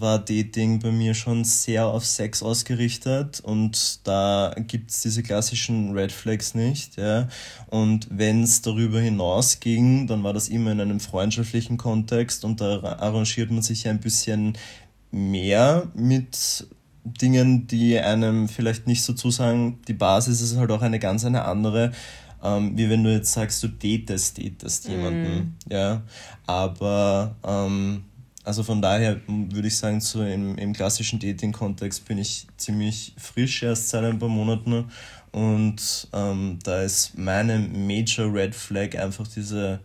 war 0.00 0.18
Dating 0.18 0.78
bei 0.80 0.90
mir 0.90 1.14
schon 1.14 1.44
sehr 1.44 1.86
auf 1.86 2.04
Sex 2.04 2.42
ausgerichtet 2.42 3.40
und 3.40 4.06
da 4.06 4.54
gibt 4.66 4.90
es 4.90 5.02
diese 5.02 5.22
klassischen 5.22 5.92
Red 5.92 6.12
Flags 6.12 6.54
nicht. 6.54 6.96
Ja. 6.96 7.28
Und 7.68 8.08
wenn 8.10 8.42
es 8.42 8.62
darüber 8.62 9.00
hinaus 9.00 9.60
ging, 9.60 10.06
dann 10.06 10.22
war 10.22 10.32
das 10.32 10.48
immer 10.48 10.72
in 10.72 10.80
einem 10.80 11.00
freundschaftlichen 11.00 11.76
Kontext 11.76 12.44
und 12.44 12.60
da 12.60 12.80
arrangiert 12.82 13.50
man 13.50 13.62
sich 13.62 13.84
ja 13.84 13.90
ein 13.90 14.00
bisschen 14.00 14.56
mehr 15.10 15.88
mit 15.94 16.66
Dingen, 17.04 17.66
die 17.66 17.98
einem 17.98 18.48
vielleicht 18.48 18.86
nicht 18.86 19.02
so 19.02 19.12
zusagen. 19.12 19.80
Die 19.88 19.94
Basis 19.94 20.40
ist 20.40 20.56
halt 20.56 20.70
auch 20.70 20.82
eine 20.82 20.98
ganz 20.98 21.24
eine 21.24 21.44
andere. 21.44 21.92
Ähm, 22.42 22.76
wie 22.76 22.90
wenn 22.90 23.04
du 23.04 23.12
jetzt 23.12 23.32
sagst, 23.32 23.62
du 23.62 23.68
datest, 23.68 24.38
datest 24.38 24.88
jemanden, 24.88 25.54
mm. 25.68 25.72
ja, 25.72 26.02
aber 26.44 27.36
ähm, 27.46 28.02
also 28.44 28.62
von 28.62 28.82
daher 28.82 29.20
würde 29.26 29.68
ich 29.68 29.76
sagen, 29.76 30.00
so 30.00 30.22
im, 30.22 30.56
im 30.58 30.72
klassischen 30.72 31.20
Dating-Kontext 31.20 32.04
bin 32.06 32.18
ich 32.18 32.46
ziemlich 32.56 33.14
frisch 33.16 33.62
erst 33.62 33.90
seit 33.90 34.04
ein 34.04 34.18
paar 34.18 34.28
Monaten. 34.28 34.90
Und 35.30 36.08
ähm, 36.12 36.58
da 36.62 36.82
ist 36.82 37.16
meine 37.16 37.58
Major 37.58 38.32
Red 38.32 38.54
Flag 38.54 38.98
einfach 38.98 39.26
diese, 39.28 39.80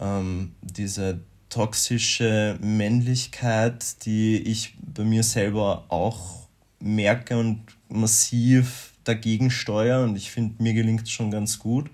ähm, 0.00 0.52
diese 0.62 1.20
toxische 1.48 2.58
Männlichkeit, 2.60 4.04
die 4.04 4.38
ich 4.38 4.74
bei 4.80 5.04
mir 5.04 5.22
selber 5.22 5.84
auch 5.88 6.48
merke 6.80 7.38
und 7.38 7.62
massiv 7.88 8.92
dagegen 9.04 9.50
steuere. 9.50 10.02
Und 10.02 10.16
ich 10.16 10.32
finde, 10.32 10.60
mir 10.62 10.74
gelingt 10.74 11.02
es 11.02 11.10
schon 11.10 11.30
ganz 11.30 11.60
gut. 11.60 11.88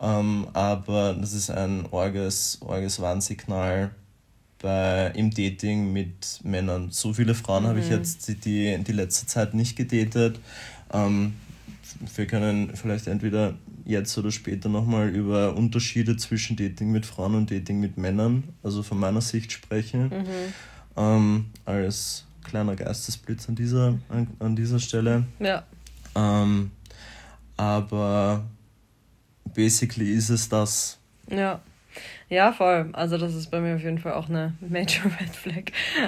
Ähm, 0.00 0.48
aber 0.52 1.14
das 1.14 1.32
ist 1.32 1.50
ein 1.50 1.86
orges, 1.90 2.58
orges 2.60 3.00
Warnsignal 3.00 3.92
bei, 4.60 5.12
im 5.14 5.30
Dating 5.30 5.92
mit 5.92 6.40
Männern. 6.42 6.90
So 6.90 7.12
viele 7.12 7.34
Frauen 7.34 7.64
mhm. 7.64 7.68
habe 7.68 7.80
ich 7.80 7.86
mhm. 7.86 7.92
jetzt 7.92 8.44
die, 8.44 8.78
die 8.78 8.92
letzte 8.92 9.26
Zeit 9.26 9.54
nicht 9.54 9.76
gedatet. 9.76 10.40
Ähm, 10.92 11.34
wir 12.14 12.26
können 12.26 12.76
vielleicht 12.76 13.06
entweder 13.06 13.54
jetzt 13.84 14.16
oder 14.18 14.30
später 14.30 14.68
nochmal 14.68 15.08
über 15.08 15.54
Unterschiede 15.56 16.16
zwischen 16.16 16.56
Dating 16.56 16.90
mit 16.90 17.06
Frauen 17.06 17.34
und 17.34 17.50
Dating 17.50 17.80
mit 17.80 17.96
Männern, 17.96 18.44
also 18.62 18.82
von 18.82 18.98
meiner 18.98 19.20
Sicht 19.20 19.50
sprechen. 19.52 20.08
Mhm. 20.08 20.54
Ähm, 20.96 21.46
als 21.64 22.24
kleiner 22.44 22.76
Geistesblitz 22.76 23.48
an 23.48 23.54
dieser, 23.54 23.98
an, 24.08 24.28
an 24.38 24.56
dieser 24.56 24.78
Stelle. 24.78 25.24
Ja. 25.38 25.64
Ähm, 26.14 26.70
aber 27.56 28.44
basically 29.54 30.12
ist 30.12 30.28
es 30.28 30.48
das. 30.48 30.98
Ja. 31.30 31.60
Ja, 32.28 32.52
voll. 32.52 32.90
Also 32.92 33.18
das 33.18 33.34
ist 33.34 33.50
bei 33.50 33.60
mir 33.60 33.76
auf 33.76 33.82
jeden 33.82 33.98
Fall 33.98 34.14
auch 34.14 34.28
eine 34.28 34.54
Major 34.60 35.04
Red 35.20 35.34
Flag. 35.34 35.64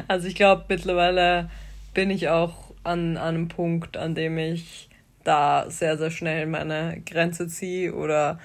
Also 0.09 0.29
ich 0.29 0.35
glaube, 0.35 0.64
mittlerweile 0.68 1.50
bin 1.94 2.11
ich 2.11 2.29
auch 2.29 2.55
an, 2.85 3.16
an 3.16 3.35
einem 3.35 3.48
Punkt, 3.48 3.96
an 3.96 4.14
dem 4.14 4.38
ich 4.38 4.88
da 5.24 5.66
sehr, 5.68 5.98
sehr 5.98 6.11
schnell 6.11 6.46
meine 6.46 7.03
Grenze 7.05 7.46
ziehe 7.46 7.94
oder 7.94 8.38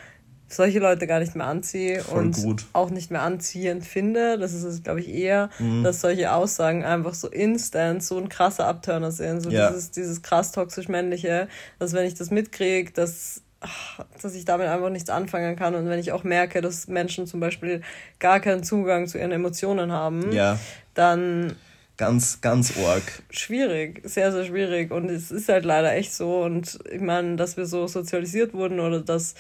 solche 0.48 0.80
Leute 0.80 1.08
gar 1.08 1.20
nicht 1.20 1.36
mehr 1.36 1.48
anziehe 1.48 2.02
Voll 2.02 2.26
und 2.26 2.36
gut. 2.36 2.66
auch 2.74 2.90
nicht 2.90 3.12
mehr 3.12 3.22
anziehend 3.22 3.86
finde. 3.86 4.38
Das 4.38 4.54
ist 4.54 4.64
es, 4.64 4.84
glaube 4.84 5.00
ich, 5.00 5.10
eher, 5.10 5.50
mhm. 5.60 5.84
dass 5.84 6.02
solche 6.02 6.32
Aussagen 6.34 6.84
einfach 6.84 7.14
so 7.14 7.28
instant 7.28 8.04
so 8.04 8.18
ein 8.18 8.30
krasser 8.30 8.68
Abturner 8.68 9.12
sind. 9.12 9.42
So 9.42 9.50
ja. 9.50 9.70
dieses, 9.70 9.92
dieses 9.92 10.22
krass 10.22 10.52
toxisch 10.52 10.88
männliche, 10.88 11.48
dass 11.80 11.94
wenn 11.94 12.06
ich 12.06 12.14
das 12.14 12.30
mitkriege, 12.30 12.92
dass 12.92 13.42
dass 14.22 14.36
ich 14.36 14.46
damit 14.46 14.68
einfach 14.68 14.90
nichts 14.90 15.10
anfangen 15.10 15.56
kann. 15.56 15.76
Und 15.76 15.90
wenn 15.90 16.00
ich 16.00 16.12
auch 16.12 16.24
merke, 16.24 16.62
dass 16.62 16.88
Menschen 16.88 17.28
zum 17.28 17.40
Beispiel 17.40 17.82
gar 18.20 18.40
keinen 18.40 18.64
Zugang 18.64 19.08
zu 19.08 19.18
ihren 19.18 19.32
Emotionen 19.32 19.92
haben, 19.92 20.32
ja. 20.32 20.60
dann. 20.94 21.56
Ganz, 21.98 22.42
ganz 22.42 22.74
arg. 22.78 23.04
Schwierig, 23.30 24.02
sehr, 24.04 24.32
sehr 24.34 24.44
schwierig. 24.44 24.92
Und 24.92 25.10
es 25.10 25.32
ist 25.32 25.48
halt 25.48 25.64
leider 25.64 25.94
echt 25.94 26.14
so. 26.14 26.44
Und 26.44 26.78
ich 26.92 27.00
meine, 27.00 27.38
dass 27.38 27.56
wir 27.56 27.66
so 27.66 27.88
sozialisiert 27.88 28.54
wurden 28.54 28.82
oder 28.82 29.00
dass 29.00 29.36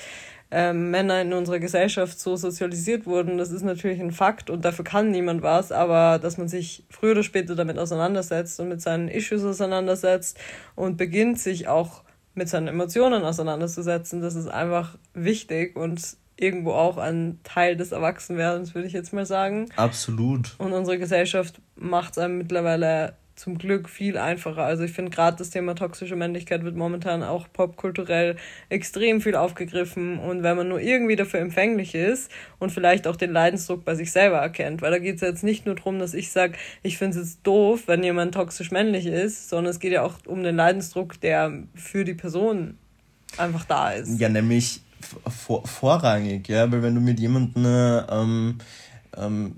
ähm, 0.51 0.91
Männer 0.91 1.21
in 1.21 1.33
unserer 1.33 1.59
Gesellschaft 1.59 2.19
so 2.19 2.35
sozialisiert 2.35 3.05
wurden, 3.05 3.38
das 3.38 3.51
ist 3.51 3.63
natürlich 3.63 3.99
ein 3.99 4.11
Fakt 4.11 4.49
und 4.49 4.63
dafür 4.63 4.85
kann 4.85 5.11
niemand 5.11 5.41
was, 5.41 5.71
aber 5.71 6.19
dass 6.19 6.38
man 6.38 6.47
sich 6.47 6.85
früher 6.89 7.11
oder 7.11 7.23
später 7.23 7.55
damit 7.55 7.79
auseinandersetzt 7.79 8.59
und 8.59 8.69
mit 8.69 8.81
seinen 8.81 9.07
Issues 9.07 9.43
auseinandersetzt 9.43 10.38
und 10.75 10.97
beginnt 10.97 11.39
sich 11.39 11.67
auch 11.67 12.03
mit 12.36 12.50
seinen 12.50 12.67
Emotionen 12.67 13.24
auseinanderzusetzen, 13.24 14.21
das 14.21 14.36
ist 14.36 14.48
einfach 14.48 14.98
wichtig 15.13 15.76
und 15.76 16.02
irgendwo 16.38 16.74
auch 16.74 16.98
ein 16.98 17.39
Teil 17.43 17.78
des 17.78 17.91
Erwachsenwerdens, 17.91 18.76
würde 18.76 18.88
ich 18.88 18.93
jetzt 18.93 19.13
mal 19.13 19.26
sagen. 19.26 19.69
Absolut. 19.76 20.56
Und 20.58 20.74
unsere 20.74 21.00
Gesellschaft 21.00 21.62
macht 21.76 22.12
es 22.12 22.17
einem 22.17 22.38
mittlerweile 22.38 23.15
zum 23.36 23.58
Glück 23.58 23.89
viel 23.89 24.17
einfacher. 24.17 24.63
Also 24.63 24.84
ich 24.84 24.91
finde 24.91 25.12
gerade 25.12 25.38
das 25.38 25.50
Thema 25.50 25.76
toxische 25.76 26.15
Männlichkeit 26.15 26.63
wird 26.63 26.76
momentan 26.76 27.21
auch 27.21 27.48
popkulturell 27.52 28.38
extrem 28.69 29.19
viel 29.19 29.36
aufgegriffen 29.36 30.19
und 30.19 30.43
wenn 30.43 30.56
man 30.56 30.69
nur 30.69 30.80
irgendwie 30.80 31.17
dafür 31.17 31.41
empfänglich 31.41 31.95
ist 31.95 32.32
und 32.60 32.71
vielleicht 32.71 33.08
auch 33.08 33.17
den 33.17 33.32
Leidensdruck 33.32 33.84
bei 33.84 33.95
sich 33.95 34.12
selber 34.12 34.38
erkennt, 34.38 34.82
weil 34.82 34.91
da 34.91 35.00
geht 35.00 35.15
es 35.15 35.21
jetzt 35.21 35.43
nicht 35.43 35.65
nur 35.65 35.76
darum, 35.76 36.00
dass 36.00 36.13
ich 36.13 36.32
sage, 36.32 36.54
ich 36.82 36.98
finde 36.98 37.19
es 37.19 37.26
jetzt 37.26 37.39
doof, 37.43 37.84
wenn 37.88 38.04
jemand 38.04 38.34
toxisch 38.34 38.71
männlich 38.71 39.06
ist, 39.06 39.50
sondern 39.50 39.71
es 39.71 39.80
geht 39.80 39.91
ja 39.91 40.04
auch 40.04 40.15
um 40.26 40.41
den 40.41 40.56
Leidensdruck, 40.56 41.19
der 41.19 41.52
für 41.76 42.06
die 42.06 42.13
Person 42.13 42.78
einfach 43.38 43.65
da 43.65 43.91
ist. 43.91 44.17
Ja, 44.19 44.30
nämlich 44.30 44.82
vor, 45.28 45.67
vorrangig, 45.67 46.48
ja, 46.48 46.71
weil 46.71 46.82
wenn 46.82 46.95
du 46.95 47.02
mit 47.02 47.19
jemandem, 47.19 47.65
ähm, 48.10 48.58
ähm, 49.17 49.56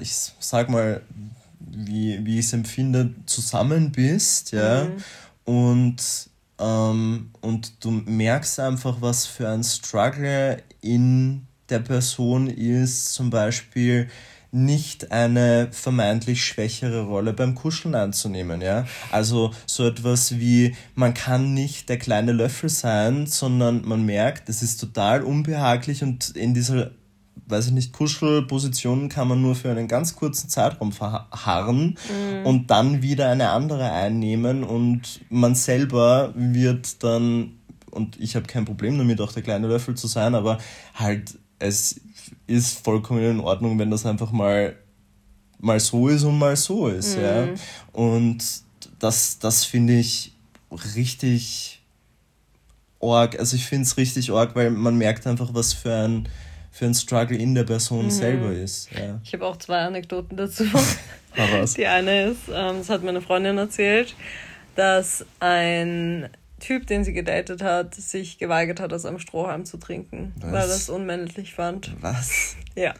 ich 0.00 0.12
sag 0.40 0.68
mal, 0.68 1.00
wie, 1.70 2.24
wie 2.24 2.38
ich 2.38 2.46
es 2.46 2.52
empfinde, 2.52 3.14
zusammen 3.26 3.92
bist, 3.92 4.52
ja, 4.52 4.84
mhm. 4.84 5.52
und, 5.52 5.96
ähm, 6.58 7.30
und 7.40 7.84
du 7.84 7.90
merkst 7.90 8.60
einfach, 8.60 8.96
was 9.00 9.26
für 9.26 9.48
ein 9.48 9.64
Struggle 9.64 10.62
in 10.80 11.46
der 11.68 11.80
Person 11.80 12.48
ist, 12.48 13.14
zum 13.14 13.30
Beispiel 13.30 14.08
nicht 14.54 15.10
eine 15.10 15.68
vermeintlich 15.72 16.44
schwächere 16.44 17.02
Rolle 17.02 17.32
beim 17.32 17.56
Kuscheln 17.56 17.96
anzunehmen, 17.96 18.60
ja. 18.60 18.86
Also 19.10 19.52
so 19.66 19.84
etwas 19.84 20.38
wie, 20.38 20.76
man 20.94 21.12
kann 21.12 21.54
nicht 21.54 21.88
der 21.88 21.98
kleine 21.98 22.30
Löffel 22.30 22.68
sein, 22.68 23.26
sondern 23.26 23.84
man 23.84 24.06
merkt, 24.06 24.48
es 24.48 24.62
ist 24.62 24.78
total 24.78 25.22
unbehaglich 25.22 26.04
und 26.04 26.36
in 26.36 26.54
dieser 26.54 26.92
weiß 27.46 27.66
ich 27.66 27.72
nicht, 27.72 27.92
Kuschelpositionen 27.92 29.08
kann 29.08 29.28
man 29.28 29.42
nur 29.42 29.54
für 29.54 29.70
einen 29.70 29.88
ganz 29.88 30.16
kurzen 30.16 30.48
Zeitraum 30.48 30.92
verharren 30.92 31.98
mhm. 32.08 32.46
und 32.46 32.70
dann 32.70 33.02
wieder 33.02 33.28
eine 33.28 33.50
andere 33.50 33.90
einnehmen 33.90 34.64
und 34.64 35.20
man 35.28 35.54
selber 35.54 36.32
wird 36.34 37.02
dann, 37.02 37.58
und 37.90 38.18
ich 38.18 38.36
habe 38.36 38.46
kein 38.46 38.64
Problem 38.64 38.96
damit, 38.96 39.20
auch 39.20 39.32
der 39.32 39.42
kleine 39.42 39.66
Löffel 39.66 39.94
zu 39.94 40.06
sein, 40.06 40.34
aber 40.34 40.58
halt, 40.94 41.38
es 41.58 42.00
ist 42.46 42.84
vollkommen 42.84 43.22
in 43.22 43.40
Ordnung, 43.40 43.78
wenn 43.78 43.90
das 43.90 44.06
einfach 44.06 44.32
mal, 44.32 44.76
mal 45.58 45.80
so 45.80 46.08
ist 46.08 46.24
und 46.24 46.38
mal 46.38 46.56
so 46.56 46.88
ist, 46.88 47.16
mhm. 47.16 47.22
ja. 47.22 47.48
Und 47.92 48.62
das, 48.98 49.38
das 49.38 49.64
finde 49.64 49.98
ich 49.98 50.32
richtig 50.96 51.82
arg. 53.02 53.38
Also 53.38 53.56
ich 53.56 53.66
finde 53.66 53.84
es 53.84 53.96
richtig 53.96 54.32
arg, 54.32 54.56
weil 54.56 54.70
man 54.70 54.96
merkt 54.96 55.26
einfach, 55.26 55.50
was 55.52 55.72
für 55.72 55.94
ein 55.94 56.28
für 56.74 56.86
ein 56.86 56.94
Struggle 56.94 57.38
in 57.38 57.54
der 57.54 57.62
Person 57.62 58.06
mhm. 58.06 58.10
selber 58.10 58.52
ist. 58.52 58.90
Ja. 58.90 59.20
Ich 59.22 59.32
habe 59.32 59.46
auch 59.46 59.56
zwei 59.58 59.78
Anekdoten 59.78 60.36
dazu. 60.36 60.64
Die 61.76 61.86
eine 61.86 62.30
ist, 62.30 62.48
ähm, 62.52 62.78
das 62.78 62.90
hat 62.90 63.04
meine 63.04 63.20
Freundin 63.20 63.58
erzählt, 63.58 64.16
dass 64.74 65.24
ein 65.38 66.28
Typ, 66.58 66.88
den 66.88 67.04
sie 67.04 67.12
gedatet 67.12 67.62
hat, 67.62 67.94
sich 67.94 68.38
geweigert 68.38 68.80
hat, 68.80 68.92
aus 68.92 69.04
einem 69.04 69.20
Strohhalm 69.20 69.64
zu 69.64 69.76
trinken, 69.76 70.32
Was? 70.36 70.52
weil 70.52 70.60
er 70.62 70.66
das 70.66 70.88
unmännlich 70.88 71.54
fand. 71.54 71.92
Was? 72.00 72.56
Ja. 72.74 72.94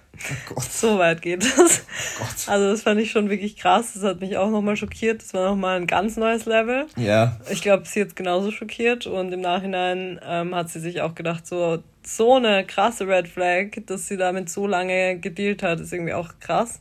Oh. 0.54 0.60
So 0.70 0.98
weit 0.98 1.22
geht 1.22 1.42
das. 1.42 1.82
Oh 2.20 2.50
also 2.50 2.70
das 2.70 2.82
fand 2.82 3.00
ich 3.00 3.10
schon 3.10 3.28
wirklich 3.28 3.56
krass. 3.56 3.94
Das 3.94 4.04
hat 4.04 4.20
mich 4.20 4.36
auch 4.36 4.50
nochmal 4.50 4.76
schockiert. 4.76 5.20
Das 5.20 5.34
war 5.34 5.48
nochmal 5.48 5.80
ein 5.80 5.88
ganz 5.88 6.16
neues 6.16 6.44
Level. 6.44 6.86
Ja. 6.96 7.40
Ich 7.50 7.60
glaube, 7.62 7.84
sie 7.86 8.02
hat 8.02 8.14
genauso 8.14 8.52
schockiert 8.52 9.06
und 9.06 9.32
im 9.32 9.40
Nachhinein 9.40 10.20
ähm, 10.24 10.54
hat 10.54 10.70
sie 10.70 10.78
sich 10.78 11.00
auch 11.00 11.16
gedacht, 11.16 11.44
so, 11.44 11.82
so 12.06 12.34
eine 12.34 12.64
krasse 12.64 13.06
Red 13.06 13.28
Flag, 13.28 13.70
dass 13.86 14.08
sie 14.08 14.16
damit 14.16 14.48
so 14.48 14.66
lange 14.66 15.18
gedealt 15.18 15.62
hat, 15.62 15.80
ist 15.80 15.92
irgendwie 15.92 16.14
auch 16.14 16.38
krass. 16.40 16.80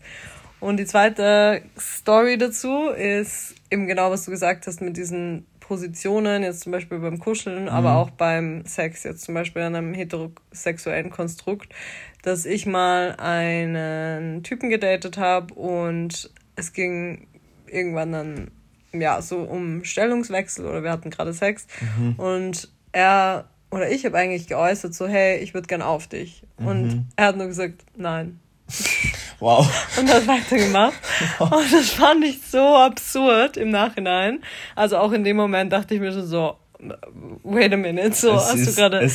Und 0.60 0.78
die 0.78 0.86
zweite 0.86 1.62
Story 1.78 2.38
dazu 2.38 2.90
ist 2.90 3.56
eben 3.70 3.88
genau, 3.88 4.12
was 4.12 4.26
du 4.26 4.32
gesagt 4.32 4.66
hast 4.68 4.82
mit 4.82 4.96
diesen 4.96 5.46
Positionen, 5.60 6.44
jetzt 6.44 6.62
zum 6.62 6.72
Beispiel 6.72 7.00
beim 7.00 7.20
Kuscheln, 7.20 7.64
mhm. 7.64 7.70
aber 7.70 7.96
auch 7.96 8.12
beim 8.12 8.66
Sex, 8.66 9.04
jetzt 9.04 9.24
zum 9.24 9.34
Beispiel 9.34 9.62
an 9.62 9.76
einem 9.76 9.94
heterosexuellen 9.94 11.10
Konstrukt, 11.10 11.74
dass 12.22 12.46
ich 12.46 12.66
mal 12.66 13.16
einen 13.18 14.44
Typen 14.44 14.70
gedatet 14.70 15.18
habe 15.18 15.54
und 15.54 16.32
es 16.56 16.74
ging 16.74 17.28
irgendwann 17.68 18.12
dann 18.12 18.52
ja 18.94 19.22
so 19.22 19.40
um 19.40 19.84
Stellungswechsel 19.84 20.66
oder 20.66 20.84
wir 20.84 20.92
hatten 20.92 21.10
gerade 21.10 21.34
Sex 21.34 21.66
mhm. 21.98 22.14
und 22.16 22.70
er 22.92 23.50
oder 23.74 23.90
ich 23.90 24.06
habe 24.06 24.18
eigentlich 24.18 24.48
geäußert 24.48 24.94
so 24.94 25.08
hey 25.08 25.40
ich 25.40 25.54
würde 25.54 25.68
gern 25.68 25.82
auf 25.82 26.08
dich 26.08 26.44
mhm. 26.60 26.68
und 26.68 27.08
er 27.16 27.28
hat 27.28 27.38
nur 27.38 27.48
gesagt 27.48 27.84
nein 27.96 28.40
Wow. 29.40 29.68
Und 30.00 30.10
hat 30.10 30.26
weitergemacht. 30.26 30.94
Wow. 31.38 31.52
Und 31.52 31.74
das 31.74 31.90
fand 31.90 32.24
ich 32.24 32.40
so 32.42 32.78
absurd 32.78 33.58
im 33.58 33.72
Nachhinein. 33.72 34.40
Also 34.74 34.98
auch 34.98 35.12
in 35.12 35.26
dem 35.26 35.36
Moment 35.36 35.74
dachte 35.74 35.96
ich 35.96 36.00
mir 36.00 36.14
schon 36.14 36.26
so, 36.26 36.56
wait 37.44 37.74
a 37.74 37.76
minute, 37.76 38.14
so 38.14 38.36
es 38.36 38.46
hast 38.46 38.56
ist, 38.56 38.78
du 38.78 38.82
gerade 38.82 39.06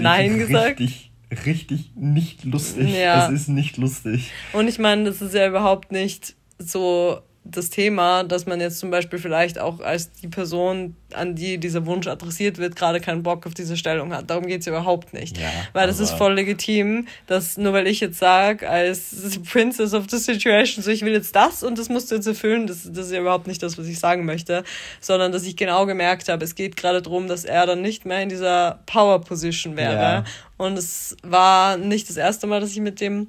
Nein 0.00 0.38
gesagt. 0.38 0.80
Richtig, 0.80 1.12
richtig 1.46 1.92
nicht 1.94 2.44
lustig. 2.44 2.92
Ja. 2.92 3.26
Es 3.26 3.32
ist 3.32 3.48
nicht 3.48 3.76
lustig. 3.76 4.32
Und 4.52 4.66
ich 4.66 4.80
meine, 4.80 5.04
das 5.04 5.22
ist 5.22 5.34
ja 5.34 5.46
überhaupt 5.46 5.92
nicht 5.92 6.34
so 6.58 7.20
das 7.42 7.70
Thema, 7.70 8.22
dass 8.22 8.44
man 8.44 8.60
jetzt 8.60 8.78
zum 8.78 8.90
Beispiel 8.90 9.18
vielleicht 9.18 9.58
auch 9.58 9.80
als 9.80 10.12
die 10.12 10.28
Person, 10.28 10.94
an 11.14 11.34
die 11.34 11.56
dieser 11.58 11.86
Wunsch 11.86 12.06
adressiert 12.06 12.58
wird, 12.58 12.76
gerade 12.76 13.00
keinen 13.00 13.22
Bock 13.22 13.46
auf 13.46 13.54
diese 13.54 13.78
Stellung 13.78 14.12
hat. 14.12 14.28
Darum 14.28 14.46
geht 14.46 14.60
es 14.60 14.66
überhaupt 14.66 15.14
nicht. 15.14 15.38
Ja, 15.38 15.48
weil 15.72 15.86
das 15.86 16.00
ist 16.00 16.10
voll 16.10 16.34
legitim, 16.34 17.08
dass 17.26 17.56
nur 17.56 17.72
weil 17.72 17.86
ich 17.86 18.00
jetzt 18.00 18.18
sage, 18.18 18.68
als 18.68 19.40
Princess 19.50 19.94
of 19.94 20.04
the 20.10 20.18
Situation, 20.18 20.84
so 20.84 20.90
ich 20.90 21.02
will 21.02 21.14
jetzt 21.14 21.34
das 21.34 21.62
und 21.62 21.78
das 21.78 21.88
musst 21.88 22.10
du 22.10 22.16
jetzt 22.16 22.26
erfüllen, 22.26 22.66
das, 22.66 22.82
das 22.84 23.06
ist 23.06 23.12
ja 23.12 23.20
überhaupt 23.20 23.46
nicht 23.46 23.62
das, 23.62 23.78
was 23.78 23.86
ich 23.86 23.98
sagen 23.98 24.26
möchte, 24.26 24.62
sondern 25.00 25.32
dass 25.32 25.44
ich 25.44 25.56
genau 25.56 25.86
gemerkt 25.86 26.28
habe, 26.28 26.44
es 26.44 26.54
geht 26.54 26.76
gerade 26.76 27.00
darum, 27.00 27.26
dass 27.26 27.46
er 27.46 27.64
dann 27.64 27.80
nicht 27.80 28.04
mehr 28.04 28.22
in 28.22 28.28
dieser 28.28 28.80
Power-Position 28.84 29.78
wäre. 29.78 29.94
Ja. 29.94 30.24
Und 30.58 30.76
es 30.76 31.16
war 31.22 31.78
nicht 31.78 32.08
das 32.10 32.18
erste 32.18 32.46
Mal, 32.46 32.60
dass 32.60 32.70
ich 32.70 32.80
mit 32.80 33.00
dem 33.00 33.28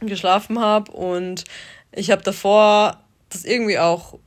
geschlafen 0.00 0.60
habe 0.60 0.92
und 0.92 1.44
ich 1.90 2.10
habe 2.10 2.22
davor 2.22 3.00
das 3.28 3.44
irgendwie 3.44 3.78
auch 3.78 4.18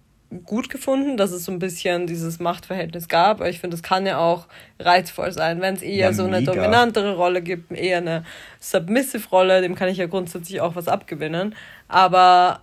gut 0.46 0.70
gefunden, 0.70 1.18
dass 1.18 1.32
es 1.32 1.46
so 1.46 1.52
ein 1.52 1.60
bisschen 1.60 2.06
dieses 2.06 2.40
Machtverhältnis 2.40 3.08
gab. 3.08 3.40
Aber 3.40 3.50
ich 3.50 3.60
finde, 3.60 3.76
es 3.76 3.84
kann 3.84 4.06
ja 4.06 4.20
auch 4.20 4.48
reizvoll 4.80 5.32
sein, 5.32 5.60
wenn 5.62 5.76
es 5.76 5.82
eher 5.82 6.08
ja, 6.08 6.14
so 6.14 6.26
eine 6.26 6.40
mega. 6.40 6.54
dominantere 6.54 7.16
Rolle 7.16 7.42
gibt, 7.42 7.72
eher 7.72 7.98
eine 7.98 8.24
Submissive-Rolle, 8.60 9.62
dem 9.62 9.76
kann 9.76 9.90
ich 9.90 9.98
ja 9.98 10.06
grundsätzlich 10.06 10.62
auch 10.62 10.76
was 10.76 10.88
abgewinnen. 10.88 11.56
Aber 11.88 12.62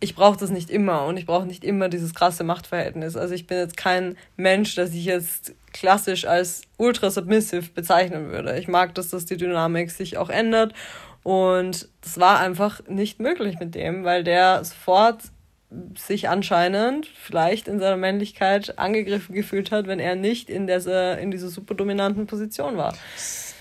ich 0.00 0.14
brauche 0.14 0.38
das 0.38 0.50
nicht 0.50 0.70
immer 0.70 1.06
und 1.06 1.16
ich 1.16 1.26
brauche 1.26 1.46
nicht 1.46 1.64
immer 1.64 1.88
dieses 1.88 2.14
krasse 2.14 2.44
Machtverhältnis. 2.44 3.16
Also 3.16 3.34
ich 3.34 3.46
bin 3.46 3.58
jetzt 3.58 3.76
kein 3.76 4.16
Mensch, 4.36 4.74
der 4.74 4.86
sich 4.86 5.04
jetzt 5.04 5.54
klassisch 5.72 6.26
als 6.26 6.62
ultra 6.76 7.10
submissive 7.10 7.70
bezeichnen 7.74 8.30
würde. 8.30 8.58
Ich 8.58 8.68
mag, 8.68 8.94
dass 8.94 9.08
das 9.08 9.26
die 9.26 9.36
Dynamik 9.36 9.90
sich 9.90 10.18
auch 10.18 10.28
ändert 10.28 10.74
und 11.22 11.88
das 12.02 12.20
war 12.20 12.40
einfach 12.40 12.80
nicht 12.88 13.20
möglich 13.20 13.58
mit 13.58 13.74
dem, 13.74 14.04
weil 14.04 14.22
der 14.22 14.62
sofort 14.64 15.22
sich 15.96 16.28
anscheinend 16.28 17.06
vielleicht 17.06 17.66
in 17.68 17.80
seiner 17.80 17.96
Männlichkeit 17.96 18.78
angegriffen 18.78 19.34
gefühlt 19.34 19.72
hat, 19.72 19.88
wenn 19.88 19.98
er 19.98 20.14
nicht 20.14 20.48
in 20.48 20.66
dieser, 20.66 21.18
in 21.18 21.30
dieser 21.30 21.48
super 21.48 21.74
dominanten 21.74 22.26
Position 22.26 22.76
war. 22.76 22.94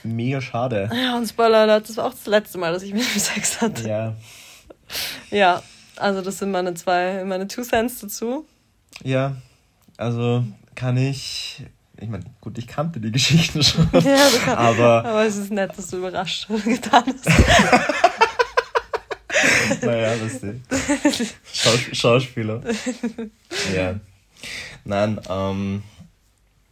Mega 0.04 0.40
schade. 0.42 0.90
Ja, 0.94 1.18
und 1.18 1.28
Spoiler 1.28 1.66
das 1.66 1.98
war 1.98 2.06
auch 2.06 2.12
das 2.12 2.28
letzte 2.28 2.60
Mal, 2.60 2.72
dass 2.72 2.84
ich 2.84 2.94
mit 2.94 3.02
ihm 3.02 3.20
Sex 3.20 3.60
hatte. 3.60 3.88
Ja. 3.88 4.16
Ja, 5.32 5.64
also 5.98 6.22
das 6.22 6.40
sind 6.40 6.52
meine 6.52 6.74
zwei, 6.74 7.24
meine 7.26 7.48
Two 7.48 7.64
Cents 7.64 8.00
dazu. 8.00 8.46
Ja, 9.04 9.36
also 9.98 10.44
kann 10.76 10.98
ich 10.98 11.66
ich 11.98 12.10
meine, 12.10 12.26
gut, 12.42 12.58
ich 12.58 12.68
kannte 12.68 13.00
die 13.00 13.12
Geschichten 13.12 13.64
schon. 13.64 13.88
Ja, 13.94 14.02
du 14.02 14.38
kannst, 14.44 14.48
aber, 14.48 15.06
aber 15.06 15.26
es 15.26 15.38
ist 15.38 15.52
nett, 15.52 15.72
dass 15.78 15.90
du 15.90 15.98
überrascht 15.98 16.48
getan 16.66 17.04
hast. 17.06 17.30
naja, 19.84 20.16
das 20.18 20.44
ist 20.44 21.36
Schaus 21.54 21.80
Schauspieler. 21.94 22.62
ja. 23.74 24.00
Nein, 24.84 25.20
ähm, 25.30 25.84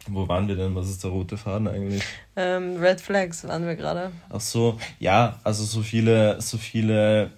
wo 0.08 0.28
waren 0.28 0.48
wir 0.48 0.56
denn? 0.56 0.74
Was 0.74 0.88
ist 0.88 1.02
der 1.02 1.10
rote 1.10 1.36
Faden 1.36 1.68
eigentlich? 1.68 2.02
Ähm, 2.36 2.76
Red 2.76 3.00
Flags 3.00 3.46
waren 3.46 3.66
wir 3.66 3.76
gerade. 3.76 4.12
Ach 4.30 4.40
so, 4.40 4.78
ja, 4.98 5.38
also 5.44 5.64
so 5.64 5.82
viele, 5.82 6.40
so 6.40 6.58
viele 6.58 7.30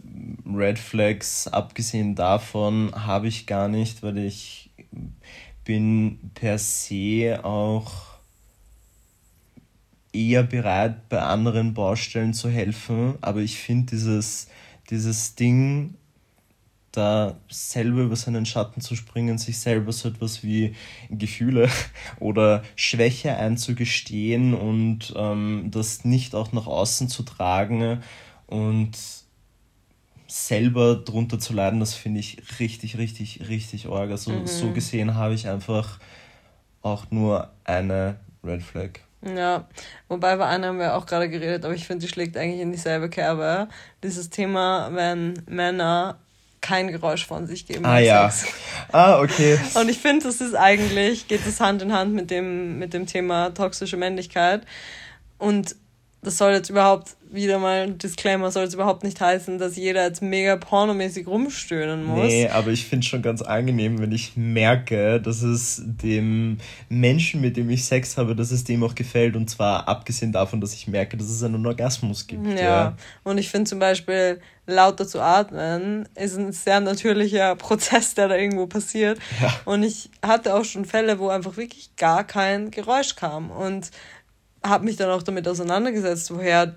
Red 0.47 0.79
Flags, 0.79 1.49
abgesehen 1.49 2.15
davon, 2.15 2.93
habe 2.95 3.29
ich 3.29 3.47
gar 3.47 3.69
nicht, 3.69 4.03
weil 4.03 4.19
ich 4.19 4.71
bin 5.65 6.31
per 6.35 6.59
se 6.59 7.41
auch 7.43 8.07
eher 10.13 10.43
bereit, 10.43 11.09
bei 11.09 11.21
anderen 11.21 11.75
Baustellen 11.75 12.33
zu 12.33 12.49
helfen, 12.49 13.15
aber 13.21 13.41
ich 13.41 13.59
finde 13.59 13.91
dieses, 13.91 14.49
dieses 14.89 15.35
Ding, 15.35 15.95
da 16.97 17.37
selber 17.49 18.03
über 18.03 18.17
seinen 18.17 18.47
Schatten 18.47 18.81
zu 18.81 18.97
springen, 18.97 19.39
sich 19.39 19.59
selber 19.59 19.93
so 19.93 20.09
etwas 20.09 20.43
wie 20.43 20.75
Gefühle 21.11 21.69
oder 22.21 22.63
Schwäche 22.75 23.37
einzugestehen 23.37 24.55
und 24.55 25.13
ähm, 25.17 25.69
das 25.71 26.05
nicht 26.05 26.35
auch 26.35 26.53
nach 26.53 26.67
außen 26.67 27.09
zu 27.09 27.23
tragen 27.23 28.03
und 28.47 28.97
selber 30.27 30.97
drunter 30.97 31.39
zu 31.39 31.53
leiden, 31.53 31.81
das 31.81 31.95
finde 31.95 32.21
ich 32.21 32.43
richtig, 32.59 32.99
richtig, 32.99 33.49
richtig 33.49 33.87
arg. 33.87 34.11
Also 34.11 34.33
mhm. 34.33 34.47
so 34.47 34.73
gesehen 34.73 35.15
habe 35.15 35.35
ich 35.35 35.49
einfach 35.49 35.99
auch 36.83 37.11
nur 37.11 37.51
eine 37.65 38.17
Red 38.43 38.63
Flag. 38.63 39.01
Ja, 39.23 39.69
wobei 40.09 40.37
bei 40.37 40.47
einer 40.47 40.69
haben 40.69 40.79
wir 40.79 40.95
auch 40.95 41.07
gerade 41.07 41.29
geredet, 41.29 41.65
aber 41.65 41.75
ich 41.75 41.87
finde, 41.87 42.05
die 42.07 42.13
schlägt 42.13 42.37
eigentlich 42.37 42.61
in 42.61 42.71
dieselbe 42.71 43.09
Kerbe. 43.09 43.69
Dieses 44.03 44.31
Thema, 44.31 44.91
wenn 44.93 45.35
Männer 45.49 46.19
kein 46.67 46.89
Geräusch 46.89 47.27
von 47.27 47.47
sich 47.47 47.67
geben. 47.67 47.85
Ah 47.85 47.99
ja. 47.99 48.29
Sex. 48.29 48.53
Ah, 48.91 49.21
okay. 49.21 49.59
Und 49.75 49.89
ich 49.89 49.99
finde, 49.99 50.27
das 50.27 50.41
ist 50.41 50.55
eigentlich, 50.55 51.29
geht 51.29 51.47
das 51.47 51.61
Hand 51.61 51.83
in 51.83 51.93
Hand 51.93 52.15
mit 52.15 52.31
dem, 52.31 52.79
mit 52.79 52.93
dem 52.93 53.07
Thema 53.07 53.51
toxische 53.51 53.97
Männlichkeit. 53.97 54.63
Und 55.39 55.77
das 56.23 56.39
soll 56.39 56.53
jetzt 56.53 56.71
überhaupt 56.71 57.17
wieder 57.31 57.59
mal 57.59 57.83
ein 57.83 57.99
Disclaimer, 57.99 58.51
soll 58.51 58.65
es 58.65 58.75
überhaupt 58.75 59.05
nicht 59.05 59.21
heißen, 59.21 59.59
dass 59.59 59.77
jeder 59.77 60.05
jetzt 60.05 60.23
mega 60.23 60.57
pornomäßig 60.57 61.27
rumstöhnen 61.27 62.05
muss. 62.05 62.27
Nee, 62.27 62.49
aber 62.49 62.71
ich 62.71 62.85
finde 62.87 63.05
es 63.05 63.09
schon 63.09 63.23
ganz 63.23 63.43
angenehm, 63.43 63.99
wenn 63.99 64.13
ich 64.13 64.37
merke, 64.37 65.21
dass 65.21 65.43
es 65.43 65.83
dem 65.85 66.59
Menschen, 66.89 67.41
mit 67.41 67.57
dem 67.57 67.71
ich 67.71 67.85
Sex 67.85 68.17
habe, 68.17 68.35
dass 68.35 68.51
es 68.51 68.65
dem 68.65 68.83
auch 68.83 68.95
gefällt. 68.95 69.37
Und 69.37 69.51
zwar 69.51 69.89
abgesehen 69.89 70.33
davon, 70.33 70.61
dass 70.61 70.75
ich 70.75 70.89
merke, 70.89 71.17
dass 71.17 71.29
es 71.29 71.43
einen 71.43 71.67
Orgasmus 71.67 72.27
gibt. 72.27 72.47
Ja, 72.47 72.55
ja. 72.55 72.97
und 73.25 73.39
ich 73.39 73.49
finde 73.49 73.69
zum 73.69 73.79
Beispiel, 73.79 74.41
lauter 74.67 75.07
zu 75.07 75.21
atmen 75.21 76.09
ist 76.15 76.37
ein 76.37 76.53
sehr 76.53 76.81
natürlicher 76.81 77.55
Prozess, 77.57 78.15
der 78.15 78.29
da 78.29 78.37
irgendwo 78.37 78.67
passiert. 78.67 79.19
Ja. 79.41 79.55
Und 79.65 79.83
ich 79.83 80.11
hatte 80.25 80.55
auch 80.55 80.65
schon 80.65 80.85
Fälle, 80.85 81.19
wo 81.19 81.29
einfach 81.29 81.57
wirklich 81.57 81.95
gar 81.97 82.25
kein 82.25 82.71
Geräusch 82.71 83.17
kam. 83.17 83.51
Und 83.51 83.91
habe 84.69 84.85
mich 84.85 84.97
dann 84.97 85.11
auch 85.11 85.23
damit 85.23 85.47
auseinandergesetzt, 85.49 86.35
woher 86.35 86.75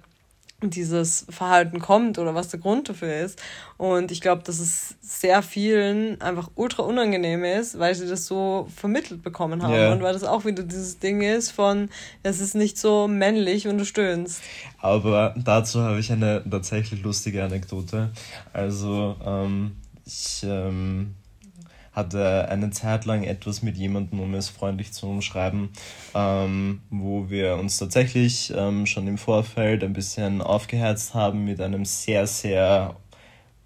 dieses 0.61 1.25
Verhalten 1.29 1.79
kommt 1.79 2.19
oder 2.19 2.35
was 2.35 2.49
der 2.49 2.59
Grund 2.59 2.89
dafür 2.89 3.21
ist. 3.21 3.41
Und 3.77 4.11
ich 4.11 4.19
glaube, 4.19 4.43
dass 4.43 4.59
es 4.59 4.95
sehr 5.01 5.41
vielen 5.41 6.19
einfach 6.21 6.49
ultra 6.55 6.83
unangenehm 6.83 7.43
ist, 7.45 7.79
weil 7.79 7.95
sie 7.95 8.07
das 8.07 8.25
so 8.25 8.67
vermittelt 8.75 9.23
bekommen 9.23 9.63
haben. 9.63 9.73
Yeah. 9.73 9.93
Und 9.93 10.01
weil 10.01 10.13
das 10.13 10.23
auch 10.23 10.45
wieder 10.45 10.63
dieses 10.63 10.99
Ding 10.99 11.21
ist 11.21 11.51
von, 11.51 11.89
es 12.23 12.41
ist 12.41 12.55
nicht 12.55 12.77
so 12.77 13.07
männlich, 13.07 13.65
wenn 13.65 13.77
du 13.77 13.85
stöhnst. 13.85 14.41
Aber 14.79 15.33
dazu 15.37 15.81
habe 15.81 15.99
ich 15.99 16.11
eine 16.11 16.43
tatsächlich 16.49 17.03
lustige 17.03 17.43
Anekdote. 17.43 18.11
Also, 18.51 19.15
ähm, 19.25 19.77
ich 20.05 20.41
ähm, 20.43 21.15
hatte 21.99 22.49
eine 22.49 22.71
Zeit 22.71 23.05
lang 23.05 23.23
etwas 23.23 23.61
mit 23.61 23.77
jemandem, 23.77 24.19
um 24.19 24.33
es 24.33 24.49
freundlich 24.49 24.91
zu 24.93 25.07
umschreiben, 25.07 25.69
ähm, 26.15 26.81
wo 26.89 27.29
wir 27.29 27.57
uns 27.57 27.77
tatsächlich 27.77 28.51
ähm, 28.55 28.85
schon 28.85 29.07
im 29.07 29.17
Vorfeld 29.17 29.83
ein 29.83 29.93
bisschen 29.93 30.41
aufgeherzt 30.41 31.13
haben 31.13 31.45
mit 31.45 31.61
einem 31.61 31.85
sehr, 31.85 32.25
sehr 32.25 32.95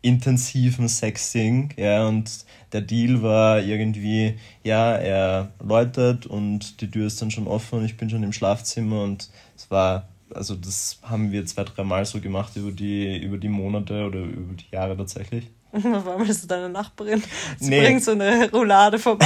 intensiven 0.01 0.89
Sexing, 0.89 1.73
ja, 1.77 2.05
und 2.07 2.45
der 2.73 2.81
Deal 2.81 3.23
war 3.23 3.61
irgendwie, 3.61 4.35
ja, 4.63 4.95
er 4.95 5.53
läutet 5.63 6.25
und 6.25 6.81
die 6.81 6.91
Tür 6.91 7.07
ist 7.07 7.21
dann 7.21 7.31
schon 7.31 7.47
offen 7.47 7.79
und 7.79 7.85
ich 7.85 7.95
bin 7.95 8.09
schon 8.09 8.23
im 8.23 8.33
Schlafzimmer 8.33 9.01
und 9.03 9.29
es 9.55 9.71
war, 9.71 10.09
also 10.33 10.55
das 10.55 10.99
haben 11.03 11.31
wir 11.31 11.45
zwei, 11.45 11.63
dreimal 11.63 12.05
so 12.05 12.19
gemacht 12.19 12.55
über 12.57 12.71
die, 12.71 13.17
über 13.17 13.37
die 13.37 13.47
Monate 13.49 14.05
oder 14.05 14.19
über 14.19 14.53
die 14.55 14.75
Jahre 14.75 14.97
tatsächlich. 14.97 15.49
Auf 15.73 16.07
einmal 16.07 16.29
ist 16.29 16.49
deine 16.49 16.69
Nachbarin. 16.69 17.23
Sie 17.59 17.69
nee. 17.69 17.81
bringt 17.81 18.03
so 18.03 18.11
eine 18.11 18.49
Roulade 18.51 18.99
vorbei. 18.99 19.25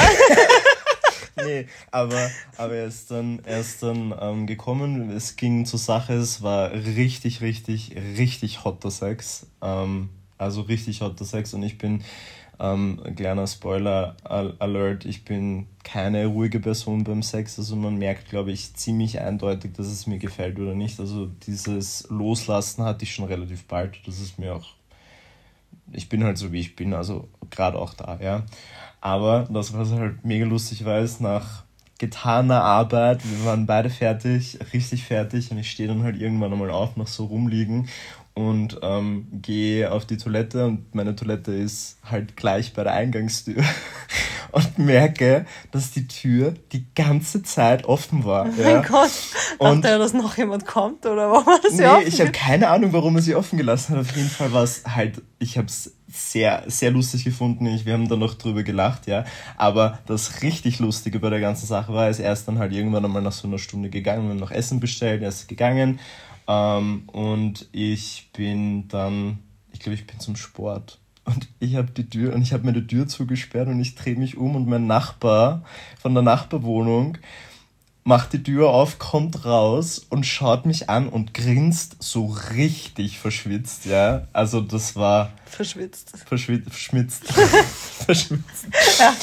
nee, 1.46 1.68
aber, 1.92 2.30
aber 2.58 2.76
er 2.76 2.88
ist 2.88 3.12
dann, 3.12 3.40
er 3.44 3.60
ist 3.60 3.84
dann 3.84 4.14
ähm, 4.20 4.48
gekommen. 4.48 5.12
Es 5.12 5.36
ging 5.36 5.66
zur 5.66 5.80
Sache. 5.80 6.14
Es 6.14 6.42
war 6.42 6.72
richtig, 6.72 7.42
richtig, 7.42 7.96
richtig 8.18 8.64
hotter 8.64 8.92
Sex. 8.92 9.48
Ähm, 9.62 10.10
Also 10.38 10.62
richtig 10.62 11.02
hotter 11.02 11.26
Sex 11.26 11.54
und 11.54 11.64
ich 11.64 11.78
bin, 11.78 12.04
ähm, 12.60 13.02
kleiner 13.16 13.46
Spoiler 13.46 14.16
Alert, 14.24 15.06
ich 15.06 15.26
bin 15.26 15.68
keine 15.84 16.26
ruhige 16.26 16.60
Person 16.60 17.04
beim 17.04 17.22
Sex. 17.22 17.60
Also 17.60 17.76
man 17.76 17.98
merkt, 17.98 18.30
glaube 18.30 18.52
ich, 18.52 18.74
ziemlich 18.74 19.20
eindeutig, 19.20 19.74
dass 19.74 19.88
es 19.88 20.08
mir 20.08 20.18
gefällt 20.18 20.60
oder 20.60 20.74
nicht. 20.74 21.00
Also 21.00 21.28
dieses 21.46 22.08
Loslassen 22.10 22.84
hatte 22.84 23.04
ich 23.04 23.14
schon 23.14 23.26
relativ 23.26 23.66
bald. 23.66 24.00
Das 24.06 24.20
ist 24.20 24.40
mir 24.40 24.56
auch. 24.56 24.77
Ich 25.92 26.10
bin 26.10 26.24
halt 26.24 26.38
so 26.38 26.52
wie 26.52 26.60
ich 26.60 26.76
bin, 26.76 26.94
also 26.94 27.28
gerade 27.50 27.78
auch 27.78 27.94
da, 27.94 28.20
ja. 28.22 28.44
Aber 29.02 29.48
das, 29.52 29.74
was 29.74 29.92
halt 29.92 30.26
mega 30.26 30.46
lustig 30.46 30.86
war, 30.86 31.00
ist 31.00 31.22
nach 31.22 31.64
getaner 31.98 32.62
Arbeit. 32.64 33.22
Wir 33.24 33.46
waren 33.46 33.66
beide 33.66 33.90
fertig, 33.90 34.60
richtig 34.74 35.04
fertig. 35.04 35.52
Und 35.52 35.58
ich 35.58 35.72
stehe 35.72 35.88
dann 35.88 36.04
halt 36.04 36.20
irgendwann 36.20 36.54
einmal 36.54 36.72
auf, 36.72 36.96
noch 36.96 37.08
so 37.08 37.26
rumliegen 37.26 37.90
und 38.38 38.78
ähm, 38.84 39.26
gehe 39.42 39.92
auf 39.92 40.06
die 40.06 40.18
Toilette. 40.18 40.68
Und 40.68 40.94
meine 40.94 41.16
Toilette 41.16 41.54
ist 41.54 41.98
halt 42.04 42.38
gleich 42.38 42.74
bei 42.74 42.84
der 42.84 42.94
Eingangstür. 42.94 43.64
und 44.52 44.78
merke, 44.78 45.48
dass 45.72 45.90
die 45.90 46.08
Tür 46.08 46.54
die 46.72 46.86
ganze 46.94 47.42
Zeit 47.42 47.86
offen 47.86 48.26
war. 48.26 48.46
Oh 48.46 48.62
mein 48.62 48.72
ja. 48.72 48.82
Gott, 48.82 49.12
und 49.58 49.84
dachte 49.84 49.88
er, 49.96 49.98
dass 49.98 50.14
noch 50.14 50.38
jemand 50.38 50.68
kommt 50.68 51.08
oder 51.08 51.32
warum 51.32 51.48
hat 51.48 51.66
er 51.66 51.72
sie 51.72 51.78
nee, 51.78 51.88
offen? 51.88 52.08
ich 52.08 52.22
habe 52.22 52.32
keine 52.32 52.70
Ahnung, 52.70 52.94
warum 52.94 53.16
er 53.16 53.24
sie 53.24 53.34
offen 53.34 53.58
gelassen 53.58 53.96
hat. 53.96 54.02
Auf 54.02 54.16
jeden 54.16 54.30
Fall 54.30 54.54
war 54.54 54.64
es 54.64 54.84
halt, 54.86 55.24
ich 55.40 55.58
habe 55.58 55.68
es 55.68 55.96
sehr, 56.08 56.64
sehr 56.68 56.92
lustig 56.92 57.24
gefunden. 57.24 57.66
Ich, 57.66 57.88
wir 57.88 57.94
haben 57.94 58.08
da 58.08 58.16
noch 58.16 58.36
drüber 58.36 58.62
gelacht, 58.62 59.08
ja. 59.08 59.26
Aber 59.58 59.98
das 60.06 60.44
richtig 60.44 60.78
Lustige 60.78 61.20
bei 61.20 61.32
der 61.32 61.40
ganzen 61.40 61.66
Sache 61.66 61.92
war, 61.92 62.08
ist 62.08 62.20
er 62.20 62.34
ist 62.34 62.48
dann 62.48 62.60
halt 62.60 62.72
irgendwann 62.72 63.04
einmal 63.04 63.24
nach 63.24 63.32
so 63.32 63.48
einer 63.48 63.58
Stunde 63.58 63.90
gegangen, 63.90 64.26
wir 64.26 64.30
haben 64.30 64.40
noch 64.40 64.52
Essen 64.52 64.80
bestellt, 64.80 65.24
er 65.24 65.30
ist 65.30 65.48
gegangen. 65.48 66.00
Ähm, 66.48 67.04
und 67.08 67.68
ich 67.72 68.30
bin 68.34 68.88
dann, 68.88 69.40
ich 69.72 69.80
glaube, 69.80 69.96
ich 69.96 70.08
bin 70.08 70.20
zum 70.20 70.36
Sport. 70.36 71.00
Und 71.26 71.50
ich 71.60 71.76
habe 71.76 71.92
die 71.92 72.10
Tür 72.10 72.34
und 72.34 72.42
ich 72.42 72.54
habe 72.54 72.66
meine 72.66 72.88
Tür 72.88 73.06
zugesperrt 73.08 73.68
und 73.68 73.82
ich 73.82 73.96
drehe 73.96 74.16
mich 74.16 74.38
um 74.38 74.56
und 74.56 74.66
mein 74.66 74.88
Nachbar 74.88 75.66
von 76.00 76.14
der 76.14 76.24
Nachbarwohnung 76.24 77.18
macht 78.08 78.32
die 78.32 78.42
Tür 78.42 78.70
auf, 78.70 79.00
kommt 79.00 79.44
raus 79.44 80.00
und 80.10 80.26
schaut 80.26 80.66
mich 80.66 80.90
an 80.90 81.10
und 81.10 81.34
grinst 81.34 81.98
so 82.00 82.28
richtig 82.56 83.20
verschwitzt, 83.20 83.86
ja. 83.86 84.28
Also 84.32 84.62
das 84.62 84.96
war... 84.96 85.34
Verschwitzt. 85.46 86.14
Verschwitzt. 86.26 86.72
Verschmitzt. 86.72 87.34
verschmitzt. 88.06 88.68
Ja, 89.00 89.14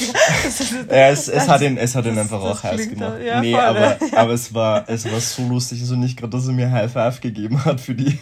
ja 0.95 1.09
es, 1.09 1.27
es, 1.27 1.47
hat 1.47 1.61
ihn, 1.61 1.77
es 1.77 1.95
hat 1.95 2.05
ihn 2.05 2.15
einfach 2.15 2.39
auch 2.39 2.61
heiß 2.61 2.87
gemacht. 2.87 3.21
Ja, 3.25 3.41
nee, 3.41 3.53
voll, 3.53 3.61
aber, 3.61 3.79
ja. 3.79 4.17
aber 4.17 4.33
es 4.33 4.53
war, 4.53 4.87
es 4.87 5.11
war 5.11 5.19
so 5.19 5.47
lustig. 5.47 5.81
Also 5.81 5.95
nicht 5.95 6.17
gerade, 6.17 6.37
dass 6.37 6.45
er 6.45 6.53
mir 6.53 6.69
High 6.69 6.91
Five 6.91 7.21
gegeben 7.21 7.65
hat 7.65 7.81
für 7.81 7.95
die, 7.95 8.19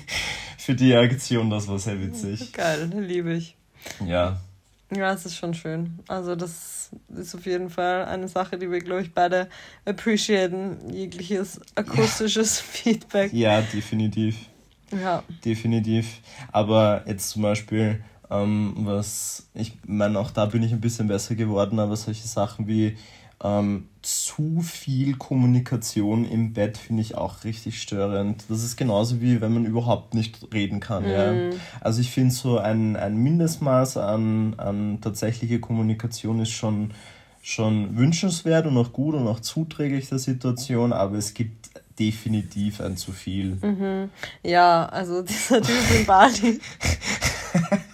für 0.57 0.76
die 0.76 0.95
Aktion, 0.95 1.49
das 1.49 1.68
war 1.68 1.78
sehr 1.78 1.99
witzig. 1.99 2.53
Geil, 2.53 2.89
liebe 2.95 3.34
ich. 3.34 3.57
Ja. 4.05 4.38
Ja, 4.95 5.13
es 5.13 5.25
ist 5.25 5.37
schon 5.37 5.53
schön. 5.53 5.99
Also 6.07 6.35
das 6.35 6.91
ist 7.15 7.35
auf 7.35 7.45
jeden 7.45 7.69
Fall 7.69 8.05
eine 8.05 8.27
Sache, 8.27 8.57
die 8.57 8.69
wir, 8.69 8.79
glaube 8.79 9.01
ich, 9.01 9.13
beide 9.13 9.49
appreciaten. 9.85 10.93
Jegliches 10.93 11.59
akustisches 11.75 12.59
ja. 12.59 12.63
Feedback. 12.65 13.33
Ja, 13.33 13.61
definitiv. 13.61 14.37
Ja. 14.91 15.23
Definitiv. 15.43 16.21
Aber 16.51 17.03
jetzt 17.07 17.29
zum 17.29 17.41
Beispiel, 17.41 18.03
ähm, 18.29 18.73
was, 18.79 19.47
ich 19.53 19.77
meine, 19.85 20.19
auch 20.19 20.31
da 20.31 20.45
bin 20.45 20.63
ich 20.63 20.71
ein 20.71 20.81
bisschen 20.81 21.07
besser 21.07 21.35
geworden, 21.35 21.79
aber 21.79 21.95
solche 21.95 22.27
Sachen 22.27 22.67
wie 22.67 22.97
ähm, 23.43 23.87
zu 24.03 24.61
viel 24.61 25.15
Kommunikation 25.15 26.25
im 26.25 26.53
Bett 26.53 26.77
finde 26.77 27.01
ich 27.01 27.15
auch 27.15 27.45
richtig 27.45 27.81
störend. 27.81 28.43
Das 28.49 28.63
ist 28.63 28.75
genauso 28.75 29.21
wie 29.21 29.39
wenn 29.41 29.53
man 29.53 29.65
überhaupt 29.65 30.13
nicht 30.13 30.53
reden 30.53 30.79
kann. 30.81 31.03
Mhm. 31.03 31.09
Ja. 31.09 31.57
Also 31.81 32.01
ich 32.01 32.11
finde 32.11 32.33
so 32.33 32.57
ein, 32.57 32.95
ein 32.97 33.15
Mindestmaß 33.15 33.97
an, 33.97 34.55
an 34.57 34.99
tatsächliche 35.01 35.59
Kommunikation 35.59 36.41
ist 36.41 36.51
schon, 36.51 36.91
schon 37.41 37.97
wünschenswert 37.97 38.67
und 38.67 38.77
auch 38.77 38.91
gut 38.91 39.15
und 39.15 39.25
auch 39.27 39.39
zuträglich 39.39 40.09
der 40.09 40.19
Situation, 40.19 40.91
aber 40.91 41.17
es 41.17 41.33
gibt 41.33 41.69
definitiv 41.97 42.81
ein 42.81 42.97
zu 42.97 43.13
viel. 43.13 43.57
Mhm. 43.61 44.09
Ja, 44.43 44.85
also 44.85 45.21
dieser 45.23 45.61
Typ 45.61 45.97
in 45.97 46.05
Bali. 46.05 46.59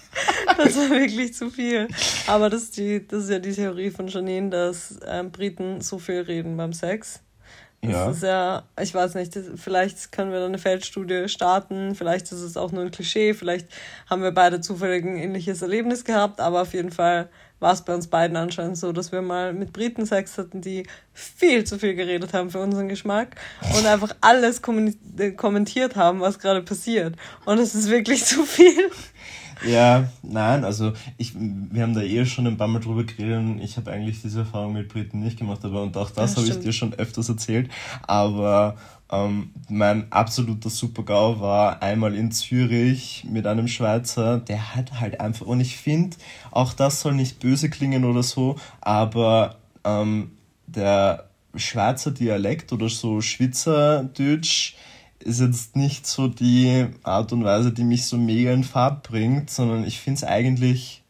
das 0.57 0.75
war 0.75 0.89
wirklich 0.89 1.33
zu 1.33 1.49
viel. 1.49 1.87
Aber 2.27 2.49
das 2.49 2.63
ist, 2.63 2.77
die, 2.77 3.05
das 3.07 3.23
ist 3.23 3.29
ja 3.29 3.39
die 3.39 3.53
Theorie 3.53 3.91
von 3.91 4.07
Janine, 4.07 4.49
dass 4.49 4.99
ähm, 5.07 5.31
Briten 5.31 5.81
so 5.81 5.99
viel 5.99 6.21
reden 6.21 6.57
beim 6.57 6.73
Sex. 6.73 7.21
Das 7.81 7.91
ja. 7.91 8.09
ist 8.09 8.23
ja, 8.23 8.63
ich 8.81 8.93
weiß 8.93 9.15
nicht, 9.15 9.37
vielleicht 9.55 10.11
können 10.11 10.33
wir 10.33 10.39
da 10.39 10.47
eine 10.47 10.57
Feldstudie 10.57 11.29
starten, 11.29 11.95
vielleicht 11.95 12.25
ist 12.25 12.41
es 12.41 12.57
auch 12.57 12.73
nur 12.73 12.83
ein 12.83 12.91
Klischee, 12.91 13.33
vielleicht 13.33 13.69
haben 14.09 14.21
wir 14.21 14.33
beide 14.33 14.59
zufällig 14.59 15.05
ein 15.05 15.15
ähnliches 15.15 15.61
Erlebnis 15.61 16.03
gehabt, 16.03 16.41
aber 16.41 16.63
auf 16.63 16.73
jeden 16.73 16.91
Fall 16.91 17.29
war 17.61 17.73
es 17.73 17.81
bei 17.81 17.93
uns 17.93 18.07
beiden 18.07 18.35
anscheinend 18.35 18.77
so, 18.77 18.91
dass 18.91 19.13
wir 19.13 19.21
mal 19.21 19.53
mit 19.53 19.71
Briten 19.71 20.05
Sex 20.05 20.37
hatten, 20.37 20.59
die 20.59 20.87
viel 21.13 21.63
zu 21.63 21.79
viel 21.79 21.95
geredet 21.95 22.33
haben 22.33 22.49
für 22.49 22.59
unseren 22.59 22.89
Geschmack 22.89 23.35
und 23.77 23.85
einfach 23.85 24.13
alles 24.21 24.61
kommentiert 24.61 25.95
haben, 25.95 26.19
was 26.19 26.39
gerade 26.39 26.61
passiert. 26.61 27.15
Und 27.45 27.59
es 27.59 27.75
ist 27.75 27.89
wirklich 27.89 28.25
zu 28.25 28.43
viel. 28.43 28.89
Ja, 29.67 30.07
nein, 30.23 30.63
also 30.63 30.93
ich, 31.17 31.33
wir 31.35 31.83
haben 31.83 31.93
da 31.93 32.01
eh 32.01 32.25
schon 32.25 32.47
ein 32.47 32.57
paar 32.57 32.67
Mal 32.67 32.79
drüber 32.79 33.03
geredet 33.03 33.39
und 33.39 33.59
ich 33.59 33.77
habe 33.77 33.91
eigentlich 33.91 34.21
diese 34.21 34.39
Erfahrung 34.39 34.73
mit 34.73 34.87
Briten 34.87 35.19
nicht 35.19 35.37
gemacht, 35.37 35.63
aber 35.65 35.83
und 35.83 35.97
auch 35.97 36.11
das 36.11 36.35
ja, 36.35 36.41
habe 36.41 36.47
ich 36.47 36.59
dir 36.59 36.71
schon 36.71 36.93
öfters 36.93 37.27
erzählt. 37.29 37.69
Aber 38.07 38.77
ähm, 39.11 39.51
mein 39.69 40.11
absoluter 40.11 40.69
Super-GAU 40.69 41.39
war 41.39 41.81
einmal 41.81 42.15
in 42.15 42.31
Zürich 42.31 43.25
mit 43.29 43.47
einem 43.47 43.67
Schweizer, 43.67 44.39
der 44.39 44.75
hat 44.75 44.99
halt 44.99 45.19
einfach, 45.19 45.45
und 45.45 45.59
ich 45.59 45.77
finde, 45.77 46.15
auch 46.51 46.73
das 46.73 47.01
soll 47.01 47.13
nicht 47.13 47.39
böse 47.39 47.69
klingen 47.69 48.05
oder 48.05 48.23
so, 48.23 48.55
aber 48.81 49.55
ähm, 49.83 50.31
der 50.67 51.25
Schweizer 51.55 52.11
Dialekt 52.11 52.71
oder 52.71 52.89
so 52.89 53.21
Schweizerdeutsch, 53.21 54.75
ist 55.23 55.41
jetzt 55.41 55.75
nicht 55.75 56.07
so 56.07 56.27
die 56.27 56.87
Art 57.03 57.33
und 57.33 57.43
Weise, 57.43 57.71
die 57.71 57.83
mich 57.83 58.05
so 58.05 58.17
mega 58.17 58.51
in 58.51 58.63
Farb 58.63 59.07
bringt, 59.07 59.49
sondern 59.49 59.83
ich 59.85 59.99
finde 59.99 60.17
es 60.17 60.23
eigentlich. 60.23 61.03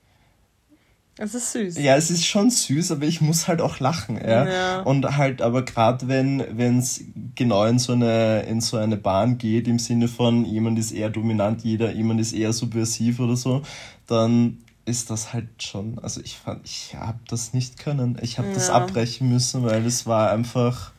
Es 1.18 1.36
ist 1.36 1.52
süß. 1.52 1.78
Ja, 1.80 1.98
es 1.98 2.10
ist 2.10 2.26
schon 2.26 2.50
süß, 2.50 2.94
aber 2.94 3.06
ich 3.06 3.20
muss 3.20 3.48
halt 3.50 3.60
auch 3.62 3.80
lachen, 3.80 4.16
ja. 4.16 4.48
ja. 4.48 4.80
Und 4.82 5.18
halt, 5.18 5.42
aber 5.42 5.64
gerade 5.64 6.08
wenn 6.08 6.80
es 6.80 7.04
genau 7.36 7.66
in 7.66 7.78
so 7.78 7.92
eine 7.92 8.44
in 8.44 8.62
so 8.62 8.78
eine 8.78 8.96
Bahn 8.96 9.38
geht, 9.38 9.68
im 9.68 9.80
Sinne 9.80 10.08
von 10.08 10.46
jemand 10.46 10.80
ist 10.80 10.92
eher 10.92 11.10
dominant, 11.10 11.64
jeder, 11.64 11.92
jemand 11.92 12.22
ist 12.22 12.32
eher 12.32 12.54
subversiv 12.54 13.20
oder 13.20 13.36
so, 13.36 13.64
dann 14.08 14.60
ist 14.86 15.10
das 15.10 15.34
halt 15.34 15.62
schon, 15.62 16.00
also 16.00 16.20
ich 16.22 16.38
fand, 16.38 16.66
ich 16.66 16.96
habe 16.96 17.20
das 17.28 17.54
nicht 17.54 17.78
können. 17.78 18.18
Ich 18.22 18.38
habe 18.38 18.48
ja. 18.48 18.54
das 18.54 18.70
abbrechen 18.70 19.30
müssen, 19.30 19.64
weil 19.64 19.86
es 19.86 20.08
war 20.08 20.32
einfach 20.32 20.94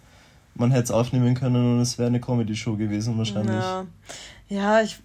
man 0.54 0.70
hätte 0.70 0.84
es 0.84 0.90
aufnehmen 0.90 1.34
können 1.34 1.74
und 1.74 1.80
es 1.80 1.98
wäre 1.98 2.08
eine 2.08 2.20
Comedy-Show 2.20 2.76
gewesen 2.76 3.16
wahrscheinlich. 3.18 3.54
Ja, 3.54 3.86
ja 4.48 4.80
ich, 4.82 4.98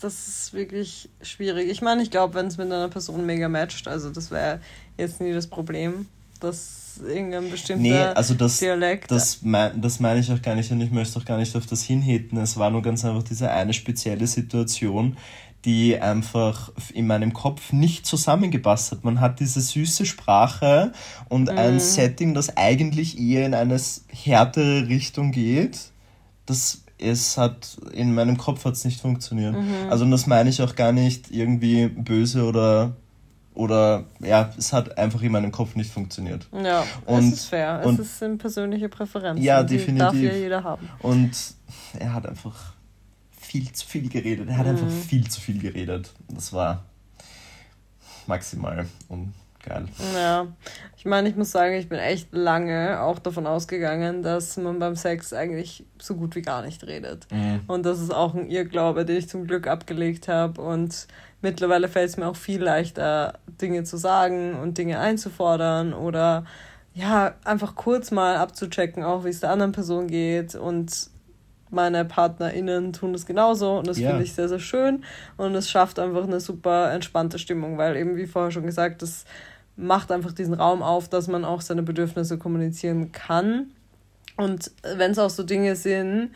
das 0.00 0.28
ist 0.28 0.52
wirklich 0.52 1.08
schwierig. 1.22 1.70
Ich 1.70 1.82
meine, 1.82 2.02
ich 2.02 2.10
glaube, 2.10 2.34
wenn 2.34 2.46
es 2.46 2.56
mit 2.56 2.66
einer 2.66 2.88
Person 2.88 3.26
mega 3.26 3.48
matcht, 3.48 3.88
also 3.88 4.10
das 4.10 4.30
wäre 4.30 4.60
jetzt 4.96 5.20
nie 5.20 5.32
das 5.32 5.46
Problem, 5.46 6.06
dass 6.40 7.00
irgendein 7.06 7.50
bestimmter 7.50 7.82
nee, 7.82 7.96
also 7.96 8.34
das, 8.34 8.58
Dialekt... 8.58 9.10
Das, 9.10 9.40
mein, 9.42 9.80
das 9.80 10.00
meine 10.00 10.20
ich 10.20 10.30
auch 10.32 10.42
gar 10.42 10.54
nicht 10.54 10.70
und 10.70 10.80
ich 10.80 10.90
möchte 10.90 11.18
auch 11.18 11.24
gar 11.24 11.38
nicht 11.38 11.54
auf 11.56 11.66
das 11.66 11.82
hinheten. 11.82 12.38
Es 12.38 12.56
war 12.56 12.70
nur 12.70 12.82
ganz 12.82 13.04
einfach 13.04 13.22
diese 13.22 13.50
eine 13.50 13.72
spezielle 13.72 14.26
Situation, 14.26 15.16
die 15.64 15.98
einfach 15.98 16.70
in 16.92 17.06
meinem 17.06 17.32
Kopf 17.32 17.72
nicht 17.72 18.06
zusammengepasst 18.06 18.92
hat. 18.92 19.04
Man 19.04 19.20
hat 19.20 19.40
diese 19.40 19.60
süße 19.60 20.06
Sprache 20.06 20.92
und 21.28 21.50
mhm. 21.50 21.58
ein 21.58 21.80
Setting, 21.80 22.34
das 22.34 22.56
eigentlich 22.56 23.18
eher 23.18 23.46
in 23.46 23.54
eine 23.54 23.80
härtere 24.08 24.88
Richtung 24.88 25.32
geht. 25.32 25.90
Das 26.46 26.82
es 27.00 27.38
hat 27.38 27.78
in 27.92 28.12
meinem 28.14 28.36
Kopf 28.36 28.64
hat 28.64 28.74
es 28.74 28.84
nicht 28.84 29.00
funktioniert. 29.00 29.54
Mhm. 29.54 29.88
Also 29.88 30.04
das 30.06 30.26
meine 30.26 30.50
ich 30.50 30.60
auch 30.62 30.74
gar 30.74 30.92
nicht 30.92 31.30
irgendwie 31.30 31.88
böse 31.88 32.44
oder 32.44 32.96
oder 33.54 34.04
ja, 34.20 34.50
es 34.56 34.72
hat 34.72 34.96
einfach 34.98 35.20
in 35.22 35.32
meinem 35.32 35.50
Kopf 35.50 35.74
nicht 35.74 35.90
funktioniert. 35.90 36.46
Ja, 36.52 36.84
und, 37.06 37.28
es 37.28 37.34
ist 37.34 37.46
fair. 37.46 37.82
Und, 37.84 37.98
es 37.98 38.12
ist 38.12 38.22
eine 38.22 38.36
persönliche 38.36 38.88
Präferenz. 38.88 39.40
Ja, 39.42 39.64
definitiv. 39.64 39.98
darf 39.98 40.14
ja 40.14 40.32
jeder 40.32 40.62
haben. 40.62 40.88
Und 41.00 41.32
er 41.98 42.14
hat 42.14 42.26
einfach 42.26 42.74
viel 43.48 43.72
zu 43.72 43.86
viel 43.86 44.08
geredet. 44.10 44.48
Er 44.48 44.58
hat 44.58 44.66
mhm. 44.66 44.72
einfach 44.72 44.90
viel 44.90 45.28
zu 45.28 45.40
viel 45.40 45.58
geredet. 45.58 46.12
Das 46.28 46.52
war 46.52 46.84
maximal 48.26 48.86
und 49.08 49.32
geil. 49.64 49.88
Ja, 50.14 50.46
ich 50.98 51.06
meine, 51.06 51.30
ich 51.30 51.36
muss 51.36 51.50
sagen, 51.50 51.74
ich 51.74 51.88
bin 51.88 51.98
echt 51.98 52.28
lange 52.32 53.00
auch 53.00 53.18
davon 53.18 53.46
ausgegangen, 53.46 54.22
dass 54.22 54.58
man 54.58 54.78
beim 54.78 54.96
Sex 54.96 55.32
eigentlich 55.32 55.86
so 55.98 56.14
gut 56.14 56.34
wie 56.36 56.42
gar 56.42 56.62
nicht 56.62 56.86
redet. 56.86 57.26
Mhm. 57.30 57.60
Und 57.66 57.86
das 57.86 58.00
ist 58.00 58.12
auch 58.12 58.34
ein 58.34 58.50
Irrglaube, 58.50 59.06
den 59.06 59.16
ich 59.16 59.30
zum 59.30 59.46
Glück 59.46 59.66
abgelegt 59.66 60.28
habe. 60.28 60.60
Und 60.60 61.06
mittlerweile 61.40 61.88
fällt 61.88 62.10
es 62.10 62.16
mir 62.18 62.28
auch 62.28 62.36
viel 62.36 62.62
leichter, 62.62 63.38
Dinge 63.62 63.84
zu 63.84 63.96
sagen 63.96 64.54
und 64.60 64.76
Dinge 64.76 64.98
einzufordern 64.98 65.94
oder 65.94 66.44
ja, 66.92 67.34
einfach 67.44 67.76
kurz 67.76 68.10
mal 68.10 68.36
abzuchecken, 68.36 69.04
auch 69.04 69.24
wie 69.24 69.30
es 69.30 69.40
der 69.40 69.50
anderen 69.50 69.72
Person 69.72 70.08
geht 70.08 70.54
und 70.54 71.10
meine 71.70 72.04
PartnerInnen 72.04 72.92
tun 72.92 73.12
das 73.12 73.26
genauso 73.26 73.78
und 73.78 73.86
das 73.86 73.98
ja. 73.98 74.10
finde 74.10 74.24
ich 74.24 74.32
sehr, 74.32 74.48
sehr 74.48 74.58
schön 74.58 75.04
und 75.36 75.54
es 75.54 75.70
schafft 75.70 75.98
einfach 75.98 76.24
eine 76.24 76.40
super 76.40 76.92
entspannte 76.92 77.38
Stimmung, 77.38 77.78
weil 77.78 77.96
eben, 77.96 78.16
wie 78.16 78.26
vorher 78.26 78.50
schon 78.50 78.66
gesagt, 78.66 79.02
das 79.02 79.24
macht 79.76 80.10
einfach 80.10 80.32
diesen 80.32 80.54
Raum 80.54 80.82
auf, 80.82 81.08
dass 81.08 81.28
man 81.28 81.44
auch 81.44 81.60
seine 81.60 81.82
Bedürfnisse 81.82 82.36
kommunizieren 82.36 83.12
kann. 83.12 83.70
Und 84.36 84.72
wenn 84.82 85.12
es 85.12 85.18
auch 85.18 85.30
so 85.30 85.44
Dinge 85.44 85.76
sind, 85.76 86.30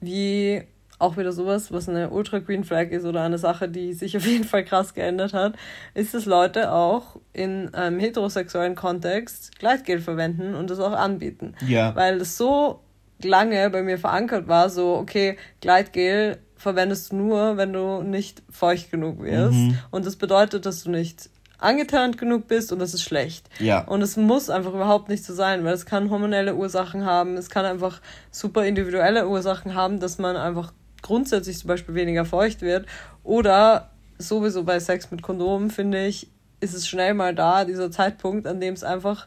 wie 0.00 0.64
auch 1.02 1.16
wieder 1.16 1.32
sowas, 1.32 1.72
was 1.72 1.88
eine 1.88 2.10
Ultra 2.10 2.38
Green 2.38 2.64
Flag 2.64 2.90
ist 2.90 3.04
oder 3.04 3.22
eine 3.22 3.38
Sache, 3.38 3.68
die 3.68 3.92
sich 3.92 4.16
auf 4.16 4.26
jeden 4.26 4.44
Fall 4.44 4.64
krass 4.64 4.94
geändert 4.94 5.32
hat, 5.32 5.54
ist, 5.94 6.14
dass 6.14 6.26
Leute 6.26 6.72
auch 6.72 7.16
in 7.32 7.74
einem 7.74 7.98
heterosexuellen 7.98 8.74
Kontext 8.74 9.58
Gleitgel 9.58 10.00
verwenden 10.00 10.54
und 10.54 10.70
das 10.70 10.78
auch 10.78 10.92
anbieten. 10.92 11.54
Ja. 11.66 11.94
Weil 11.94 12.20
es 12.20 12.36
so 12.36 12.80
lange 13.24 13.70
bei 13.70 13.82
mir 13.82 13.98
verankert 13.98 14.48
war, 14.48 14.70
so, 14.70 14.94
okay, 14.94 15.36
Gleitgel 15.60 16.38
verwendest 16.56 17.12
du 17.12 17.16
nur, 17.16 17.56
wenn 17.56 17.72
du 17.72 18.02
nicht 18.02 18.42
feucht 18.50 18.90
genug 18.90 19.22
wirst. 19.22 19.54
Mhm. 19.54 19.78
Und 19.90 20.06
das 20.06 20.16
bedeutet, 20.16 20.64
dass 20.64 20.84
du 20.84 20.90
nicht 20.90 21.28
angeturnt 21.58 22.18
genug 22.18 22.48
bist 22.48 22.72
und 22.72 22.78
das 22.78 22.94
ist 22.94 23.02
schlecht. 23.02 23.48
Ja. 23.58 23.82
Und 23.82 24.02
es 24.02 24.16
muss 24.16 24.50
einfach 24.50 24.74
überhaupt 24.74 25.08
nicht 25.08 25.24
so 25.24 25.34
sein, 25.34 25.64
weil 25.64 25.74
es 25.74 25.86
kann 25.86 26.10
hormonelle 26.10 26.54
Ursachen 26.54 27.04
haben, 27.04 27.36
es 27.36 27.50
kann 27.50 27.64
einfach 27.64 28.00
super 28.30 28.64
individuelle 28.64 29.28
Ursachen 29.28 29.74
haben, 29.74 30.00
dass 30.00 30.18
man 30.18 30.36
einfach 30.36 30.72
grundsätzlich 31.02 31.58
zum 31.58 31.68
Beispiel 31.68 31.94
weniger 31.94 32.24
feucht 32.24 32.62
wird. 32.62 32.86
Oder 33.22 33.90
sowieso 34.18 34.64
bei 34.64 34.80
Sex 34.80 35.10
mit 35.10 35.22
Kondom, 35.22 35.70
finde 35.70 36.06
ich, 36.06 36.28
ist 36.60 36.74
es 36.74 36.86
schnell 36.88 37.14
mal 37.14 37.34
da, 37.34 37.64
dieser 37.64 37.90
Zeitpunkt, 37.90 38.46
an 38.46 38.60
dem 38.60 38.74
es 38.74 38.84
einfach 38.84 39.26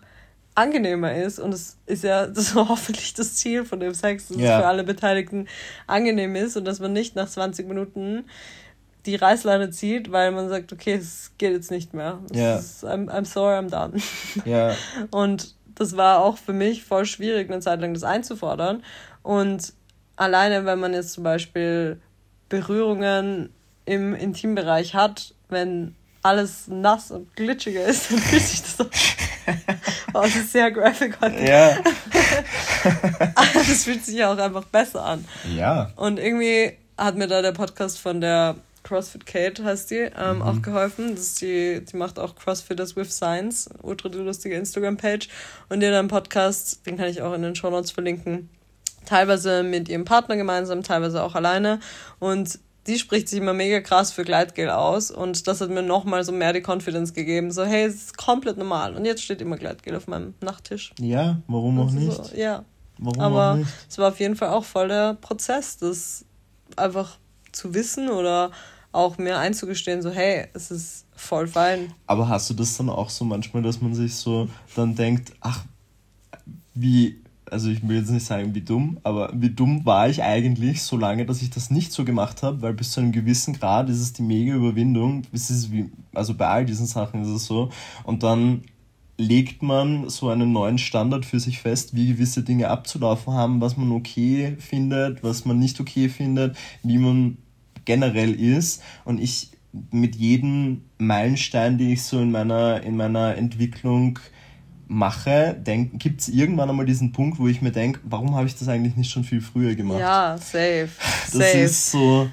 angenehmer 0.55 1.13
ist. 1.13 1.39
Und 1.39 1.53
es 1.53 1.77
ist 1.85 2.03
ja 2.03 2.25
das 2.27 2.55
hoffentlich 2.55 3.13
das 3.13 3.35
Ziel 3.35 3.65
von 3.65 3.79
dem 3.79 3.93
Sex, 3.93 4.29
dass 4.29 4.37
ja. 4.37 4.55
es 4.55 4.61
für 4.61 4.67
alle 4.67 4.83
Beteiligten 4.83 5.47
angenehm 5.85 6.35
ist 6.35 6.57
und 6.57 6.65
dass 6.65 6.79
man 6.79 6.93
nicht 6.93 7.15
nach 7.15 7.29
20 7.29 7.67
Minuten 7.67 8.25
die 9.05 9.15
Reißleine 9.15 9.69
zieht, 9.69 10.11
weil 10.11 10.31
man 10.31 10.49
sagt, 10.49 10.73
okay, 10.73 10.93
es 10.93 11.31
geht 11.37 11.51
jetzt 11.51 11.69
nicht 11.69 11.93
mehr. 11.93 12.19
Ja. 12.33 12.57
Ist, 12.57 12.83
I'm, 12.83 13.07
I'm 13.07 13.25
sorry, 13.25 13.55
I'm 13.57 13.69
done. 13.69 14.01
Ja. 14.45 14.75
Und 15.11 15.53
das 15.75 15.95
war 15.95 16.23
auch 16.23 16.37
für 16.37 16.53
mich 16.53 16.83
voll 16.83 17.05
schwierig, 17.05 17.51
eine 17.51 17.59
Zeit 17.59 17.81
lang 17.81 17.93
das 17.93 18.03
einzufordern. 18.03 18.83
Und 19.21 19.73
alleine, 20.15 20.65
wenn 20.65 20.79
man 20.79 20.93
jetzt 20.93 21.13
zum 21.13 21.23
Beispiel 21.23 22.01
Berührungen 22.49 23.49
im 23.85 24.15
Intimbereich 24.15 24.95
hat, 24.95 25.35
wenn 25.49 25.95
alles 26.25 26.67
nass 26.67 27.11
und 27.11 27.35
glitschiger 27.35 27.85
ist, 27.85 28.11
dann 28.11 28.17
fühlt 28.17 28.41
sich 28.41 28.61
das 28.63 28.77
so. 28.77 28.85
oh, 30.13 30.21
das 30.23 30.35
ist 30.35 30.51
sehr 30.51 30.71
graphic 30.71 31.21
heute. 31.21 31.45
Ja. 31.45 31.77
das 33.53 33.83
fühlt 33.83 34.03
sich 34.03 34.23
auch 34.23 34.37
einfach 34.37 34.65
besser 34.65 35.05
an. 35.05 35.23
Ja. 35.55 35.91
Und 35.95 36.17
irgendwie 36.17 36.73
hat 36.97 37.15
mir 37.15 37.27
da 37.27 37.43
der 37.43 37.51
Podcast 37.51 37.99
von 37.99 38.21
der 38.21 38.55
CrossFit 38.81 39.27
Kate 39.27 39.63
heißt 39.63 39.91
die, 39.91 40.09
ähm, 40.17 40.37
mhm. 40.37 40.41
auch 40.41 40.61
geholfen. 40.63 41.11
Das 41.15 41.25
ist 41.25 41.41
die, 41.41 41.85
die 41.85 41.95
macht 41.95 42.17
auch 42.17 42.35
CrossFitters 42.35 42.95
with 42.95 43.15
Science, 43.15 43.69
ultra 43.83 44.09
lustige 44.09 44.55
Instagram-Page. 44.55 45.29
Und 45.69 45.81
ihren 45.81 46.07
Podcast, 46.07 46.85
den 46.87 46.97
kann 46.97 47.07
ich 47.07 47.21
auch 47.21 47.33
in 47.33 47.43
den 47.43 47.55
Show 47.55 47.69
Notes 47.69 47.91
verlinken, 47.91 48.49
teilweise 49.05 49.61
mit 49.61 49.89
ihrem 49.89 50.05
Partner 50.05 50.37
gemeinsam, 50.37 50.81
teilweise 50.81 51.21
auch 51.21 51.35
alleine. 51.35 51.79
Und 52.17 52.59
die 52.87 52.99
spricht 52.99 53.29
sich 53.29 53.39
immer 53.39 53.53
mega 53.53 53.81
krass 53.81 54.11
für 54.11 54.23
Gleitgel 54.23 54.69
aus 54.69 55.09
und 55.09 55.47
das 55.47 55.61
hat 55.61 55.69
mir 55.69 55.81
nochmal 55.81 56.23
so 56.23 56.31
mehr 56.31 56.53
die 56.53 56.61
Confidence 56.61 57.13
gegeben. 57.13 57.51
So, 57.51 57.63
hey, 57.63 57.85
es 57.85 57.95
ist 57.95 58.17
komplett 58.17 58.57
normal. 58.57 58.95
Und 58.95 59.05
jetzt 59.05 59.23
steht 59.23 59.41
immer 59.41 59.57
Gleitgel 59.57 59.95
auf 59.95 60.07
meinem 60.07 60.35
Nachttisch. 60.41 60.93
Ja, 60.99 61.41
warum 61.47 61.79
auch 61.79 61.91
nicht? 61.91 62.25
So, 62.25 62.35
ja. 62.35 62.63
Warum 62.97 63.19
Aber 63.19 63.55
nicht? 63.55 63.69
es 63.89 63.97
war 63.97 64.09
auf 64.09 64.19
jeden 64.19 64.35
Fall 64.35 64.49
auch 64.49 64.63
voll 64.63 64.87
der 64.87 65.15
Prozess, 65.15 65.77
das 65.77 66.25
einfach 66.75 67.17
zu 67.51 67.73
wissen 67.73 68.09
oder 68.09 68.51
auch 68.91 69.17
mir 69.17 69.37
einzugestehen, 69.37 70.01
so, 70.01 70.09
hey, 70.09 70.47
es 70.53 70.71
ist 70.71 71.05
voll 71.15 71.47
fein. 71.47 71.93
Aber 72.07 72.29
hast 72.29 72.49
du 72.49 72.53
das 72.53 72.77
dann 72.77 72.89
auch 72.89 73.09
so 73.09 73.25
manchmal, 73.25 73.61
dass 73.61 73.81
man 73.81 73.93
sich 73.93 74.15
so 74.15 74.47
dann 74.75 74.95
denkt, 74.95 75.33
ach, 75.41 75.65
wie 76.73 77.21
also 77.51 77.69
ich 77.69 77.87
will 77.87 77.97
jetzt 77.97 78.09
nicht 78.09 78.25
sagen, 78.25 78.55
wie 78.55 78.61
dumm, 78.61 78.99
aber 79.03 79.31
wie 79.35 79.49
dumm 79.49 79.85
war 79.85 80.09
ich 80.09 80.23
eigentlich 80.23 80.81
so 80.81 80.97
lange, 80.97 81.25
dass 81.25 81.41
ich 81.41 81.49
das 81.49 81.69
nicht 81.69 81.91
so 81.91 82.03
gemacht 82.03 82.43
habe, 82.43 82.61
weil 82.61 82.73
bis 82.73 82.91
zu 82.91 83.01
einem 83.01 83.11
gewissen 83.11 83.53
Grad 83.53 83.89
ist 83.89 83.99
es 83.99 84.13
die 84.13 84.23
mega 84.23 84.55
Überwindung, 84.55 85.23
es 85.31 85.49
ist 85.49 85.71
wie, 85.71 85.91
also 86.13 86.33
bei 86.33 86.47
all 86.47 86.65
diesen 86.65 86.87
Sachen 86.87 87.21
ist 87.21 87.29
es 87.29 87.45
so, 87.45 87.69
und 88.03 88.23
dann 88.23 88.61
legt 89.17 89.63
man 89.63 90.09
so 90.09 90.29
einen 90.29 90.51
neuen 90.51 90.77
Standard 90.77 91.25
für 91.25 91.39
sich 91.39 91.59
fest, 91.59 91.95
wie 91.95 92.07
gewisse 92.07 92.43
Dinge 92.43 92.69
abzulaufen 92.69 93.33
haben, 93.33 93.61
was 93.61 93.77
man 93.77 93.91
okay 93.91 94.57
findet, 94.59 95.23
was 95.23 95.45
man 95.45 95.59
nicht 95.59 95.79
okay 95.79 96.09
findet, 96.09 96.57
wie 96.83 96.97
man 96.97 97.37
generell 97.85 98.33
ist. 98.33 98.81
Und 99.05 99.21
ich 99.21 99.51
mit 99.91 100.15
jedem 100.15 100.81
Meilenstein, 100.97 101.77
den 101.77 101.91
ich 101.91 102.03
so 102.03 102.19
in 102.19 102.31
meiner, 102.31 102.81
in 102.83 102.97
meiner 102.97 103.35
Entwicklung 103.35 104.19
mache, 104.87 105.55
gibt 105.93 106.21
es 106.21 106.29
irgendwann 106.29 106.69
einmal 106.69 106.85
diesen 106.85 107.11
Punkt, 107.11 107.39
wo 107.39 107.47
ich 107.47 107.61
mir 107.61 107.71
denke, 107.71 107.99
warum 108.03 108.35
habe 108.35 108.47
ich 108.47 108.57
das 108.57 108.67
eigentlich 108.67 108.95
nicht 108.95 109.11
schon 109.11 109.23
viel 109.23 109.41
früher 109.41 109.75
gemacht? 109.75 109.99
Ja, 109.99 110.37
safe. 110.37 110.89
Das 111.25 111.31
safe. 111.31 111.57
ist 111.57 111.91
so. 111.91 112.29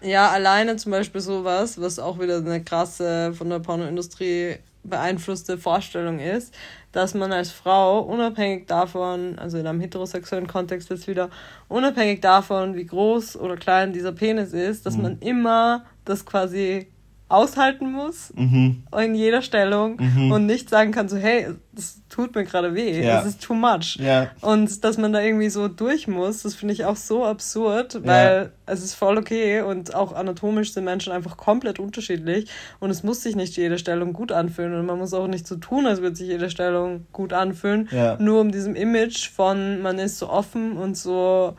Ja, 0.00 0.30
alleine 0.30 0.76
zum 0.76 0.92
Beispiel 0.92 1.20
sowas, 1.20 1.80
was 1.80 1.98
auch 1.98 2.18
wieder 2.18 2.38
eine 2.38 2.62
krasse 2.62 3.32
von 3.32 3.48
der 3.48 3.60
Pornoindustrie 3.60 4.56
beeinflusste 4.82 5.56
Vorstellung 5.56 6.18
ist, 6.18 6.54
dass 6.92 7.14
man 7.14 7.32
als 7.32 7.50
Frau 7.50 8.00
unabhängig 8.00 8.66
davon, 8.66 9.38
also 9.38 9.58
in 9.58 9.66
einem 9.66 9.80
heterosexuellen 9.80 10.46
Kontext 10.46 10.90
jetzt 10.90 11.08
wieder, 11.08 11.30
unabhängig 11.68 12.20
davon, 12.20 12.76
wie 12.76 12.84
groß 12.84 13.36
oder 13.36 13.56
klein 13.56 13.92
dieser 13.92 14.12
Penis 14.12 14.52
ist, 14.52 14.84
dass 14.84 14.96
mhm. 14.96 15.02
man 15.02 15.18
immer 15.20 15.84
das 16.04 16.26
quasi 16.26 16.86
aushalten 17.28 17.90
muss 17.90 18.32
mhm. 18.36 18.82
in 18.96 19.14
jeder 19.14 19.40
Stellung 19.40 19.96
mhm. 19.98 20.30
und 20.30 20.44
nicht 20.44 20.68
sagen 20.68 20.92
kann 20.92 21.08
so 21.08 21.16
hey 21.16 21.48
das 21.72 22.02
tut 22.10 22.34
mir 22.34 22.44
gerade 22.44 22.74
weh 22.74 23.02
ja. 23.02 23.16
das 23.16 23.26
ist 23.26 23.42
too 23.42 23.54
much 23.54 23.96
ja. 23.96 24.30
und 24.42 24.84
dass 24.84 24.98
man 24.98 25.14
da 25.14 25.20
irgendwie 25.20 25.48
so 25.48 25.68
durch 25.68 26.06
muss 26.06 26.42
das 26.42 26.54
finde 26.54 26.74
ich 26.74 26.84
auch 26.84 26.96
so 26.96 27.24
absurd 27.24 28.04
weil 28.04 28.42
ja. 28.42 28.50
es 28.66 28.84
ist 28.84 28.94
voll 28.94 29.16
okay 29.16 29.62
und 29.62 29.94
auch 29.94 30.12
anatomisch 30.12 30.74
sind 30.74 30.84
Menschen 30.84 31.14
einfach 31.14 31.38
komplett 31.38 31.78
unterschiedlich 31.78 32.50
und 32.78 32.90
es 32.90 33.02
muss 33.02 33.22
sich 33.22 33.36
nicht 33.36 33.56
jede 33.56 33.78
Stellung 33.78 34.12
gut 34.12 34.30
anfühlen 34.30 34.74
und 34.74 34.84
man 34.84 34.98
muss 34.98 35.14
auch 35.14 35.26
nicht 35.26 35.46
so 35.46 35.56
tun 35.56 35.86
als 35.86 36.02
würde 36.02 36.16
sich 36.16 36.28
jede 36.28 36.50
Stellung 36.50 37.06
gut 37.12 37.32
anfühlen 37.32 37.88
nur 38.18 38.42
um 38.42 38.52
diesem 38.52 38.76
Image 38.76 39.30
von 39.30 39.80
man 39.80 39.98
ist 39.98 40.18
so 40.18 40.28
offen 40.28 40.76
und 40.76 40.94
so 40.94 41.56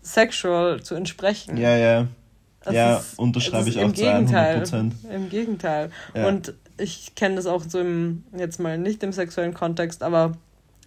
sexual 0.00 0.80
zu 0.80 0.94
entsprechen 0.94 1.56
ja 1.56 1.76
ja 1.76 2.06
das 2.68 2.76
ja, 2.76 2.96
ist, 2.96 3.18
unterschreibe 3.18 3.68
ich 3.68 3.78
auch 3.78 3.92
zu 3.92 4.04
100%. 4.04 4.92
Im 5.12 5.28
Gegenteil. 5.28 5.90
Ja. 6.14 6.28
Und 6.28 6.54
ich 6.78 7.14
kenne 7.14 7.36
das 7.36 7.46
auch 7.46 7.64
so 7.66 7.80
im, 7.80 8.24
jetzt 8.36 8.60
mal 8.60 8.78
nicht 8.78 9.02
im 9.02 9.12
sexuellen 9.12 9.54
Kontext, 9.54 10.02
aber 10.02 10.32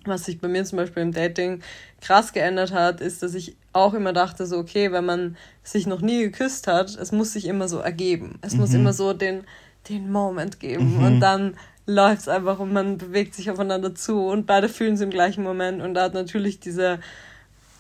was 0.06 0.26
sich 0.26 0.40
bei 0.40 0.48
mir 0.48 0.66
zum 0.66 0.78
Beispiel 0.78 1.04
im 1.04 1.12
Dating 1.12 1.62
krass 2.00 2.34
geändert 2.34 2.72
hat, 2.72 3.02
ist, 3.02 3.22
dass 3.22 3.36
ich 3.36 3.56
auch 3.74 3.94
immer 3.94 4.14
dachte, 4.14 4.46
so, 4.46 4.58
okay, 4.58 4.92
wenn 4.92 5.06
man 5.06 5.38
sich 5.64 5.86
noch 5.86 6.02
nie 6.02 6.22
geküsst 6.24 6.68
hat, 6.68 6.96
es 6.96 7.12
muss 7.12 7.34
sich 7.34 7.46
immer 7.46 7.68
so 7.68 7.78
ergeben. 7.80 8.40
Es 8.42 8.54
mhm. 8.54 8.60
muss 8.60 8.74
immer 8.74 8.94
so 8.94 9.14
den, 9.14 9.44
den 9.90 10.12
Moment 10.12 10.60
geben. 10.60 10.98
Mhm. 10.98 11.06
Und 11.06 11.20
dann 11.20 11.54
läuft 11.86 12.22
es 12.22 12.28
einfach 12.28 12.60
und 12.60 12.74
man 12.74 12.98
bewegt 12.98 13.36
sich 13.36 13.52
aufeinander 13.52 13.94
zu 13.94 14.26
und 14.28 14.46
beide 14.46 14.70
fühlen 14.70 14.96
es 14.96 15.02
im 15.02 15.10
gleichen 15.10 15.44
Moment. 15.44 15.82
Und 15.82 15.94
da 15.94 16.04
hat 16.04 16.14
natürlich 16.14 16.60
diese 16.60 17.00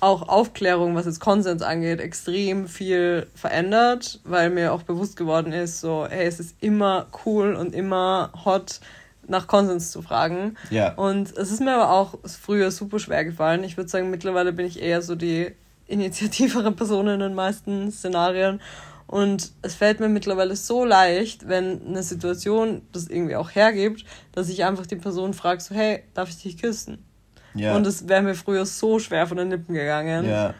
auch 0.01 0.27
Aufklärung, 0.27 0.95
was 0.95 1.05
jetzt 1.05 1.19
Konsens 1.19 1.61
angeht, 1.61 1.99
extrem 1.99 2.67
viel 2.67 3.27
verändert, 3.35 4.19
weil 4.23 4.49
mir 4.49 4.73
auch 4.73 4.83
bewusst 4.83 5.15
geworden 5.15 5.53
ist, 5.53 5.79
so, 5.79 6.07
hey, 6.09 6.25
es 6.25 6.39
ist 6.39 6.55
immer 6.59 7.07
cool 7.25 7.53
und 7.53 7.73
immer 7.73 8.31
hot, 8.43 8.81
nach 9.27 9.47
Konsens 9.47 9.91
zu 9.91 10.01
fragen. 10.01 10.57
Ja. 10.71 10.93
Und 10.95 11.35
es 11.37 11.51
ist 11.51 11.61
mir 11.61 11.73
aber 11.73 11.91
auch 11.91 12.17
früher 12.25 12.71
super 12.71 12.99
schwer 12.99 13.23
gefallen. 13.23 13.63
Ich 13.63 13.77
würde 13.77 13.89
sagen, 13.89 14.09
mittlerweile 14.09 14.51
bin 14.51 14.65
ich 14.65 14.81
eher 14.81 15.01
so 15.01 15.15
die 15.15 15.51
initiativere 15.87 16.71
Person 16.71 17.07
in 17.07 17.19
den 17.19 17.35
meisten 17.35 17.91
Szenarien. 17.91 18.59
Und 19.05 19.51
es 19.61 19.75
fällt 19.75 19.99
mir 19.99 20.09
mittlerweile 20.09 20.55
so 20.55 20.85
leicht, 20.85 21.47
wenn 21.47 21.85
eine 21.85 22.01
Situation 22.01 22.81
das 22.91 23.07
irgendwie 23.07 23.35
auch 23.35 23.51
hergibt, 23.51 24.05
dass 24.31 24.49
ich 24.49 24.63
einfach 24.63 24.87
die 24.87 24.95
Person 24.95 25.33
frage, 25.33 25.61
so, 25.61 25.75
hey, 25.75 26.03
darf 26.13 26.29
ich 26.29 26.41
dich 26.41 26.57
küssen? 26.57 27.05
Ja. 27.53 27.75
Und 27.75 27.85
es 27.87 28.07
wäre 28.07 28.21
mir 28.21 28.35
früher 28.35 28.65
so 28.65 28.99
schwer 28.99 29.27
von 29.27 29.37
den 29.37 29.49
Lippen 29.49 29.73
gegangen. 29.73 30.25
Ja. 30.25 30.53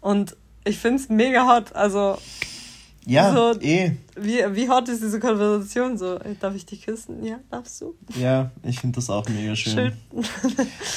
Und 0.00 0.36
ich 0.64 0.78
finde 0.78 1.02
es 1.02 1.08
mega 1.08 1.46
hot. 1.46 1.74
Also. 1.74 2.18
Ja, 3.06 3.34
so, 3.34 3.60
eh. 3.60 3.92
Wie, 4.16 4.38
wie 4.52 4.68
hot 4.68 4.88
ist 4.88 5.02
diese 5.02 5.20
Konversation 5.20 5.98
so? 5.98 6.18
Darf 6.40 6.54
ich 6.54 6.64
dich 6.64 6.86
küssen? 6.86 7.22
Ja, 7.22 7.38
darfst 7.50 7.80
du? 7.82 7.94
Ja, 8.18 8.50
ich 8.62 8.80
finde 8.80 8.96
das 8.96 9.10
auch 9.10 9.28
mega 9.28 9.54
schön. 9.54 9.72
schön. 9.74 9.92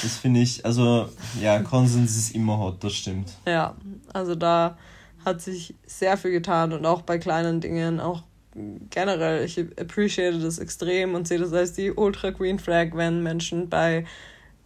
das 0.03 0.15
finde 0.15 0.39
ich, 0.39 0.65
also, 0.65 1.09
ja, 1.41 1.59
Konsens 1.59 2.15
ist 2.15 2.33
immer 2.33 2.57
hot, 2.59 2.81
das 2.81 2.93
stimmt. 2.93 3.33
Ja, 3.45 3.75
also 4.13 4.35
da 4.35 4.77
hat 5.25 5.41
sich 5.41 5.75
sehr 5.85 6.15
viel 6.15 6.31
getan 6.31 6.71
und 6.71 6.85
auch 6.85 7.01
bei 7.01 7.17
kleinen 7.17 7.59
Dingen, 7.59 7.99
auch 7.99 8.23
generell, 8.89 9.45
ich 9.45 9.59
appreciate 9.79 10.39
das 10.39 10.59
extrem 10.59 11.13
und 11.13 11.27
sehe 11.27 11.39
das 11.39 11.53
als 11.53 11.73
die 11.73 11.91
Ultra 11.91 12.31
Green 12.31 12.59
Flag, 12.59 12.89
wenn 12.93 13.21
Menschen 13.21 13.69
bei 13.69 14.05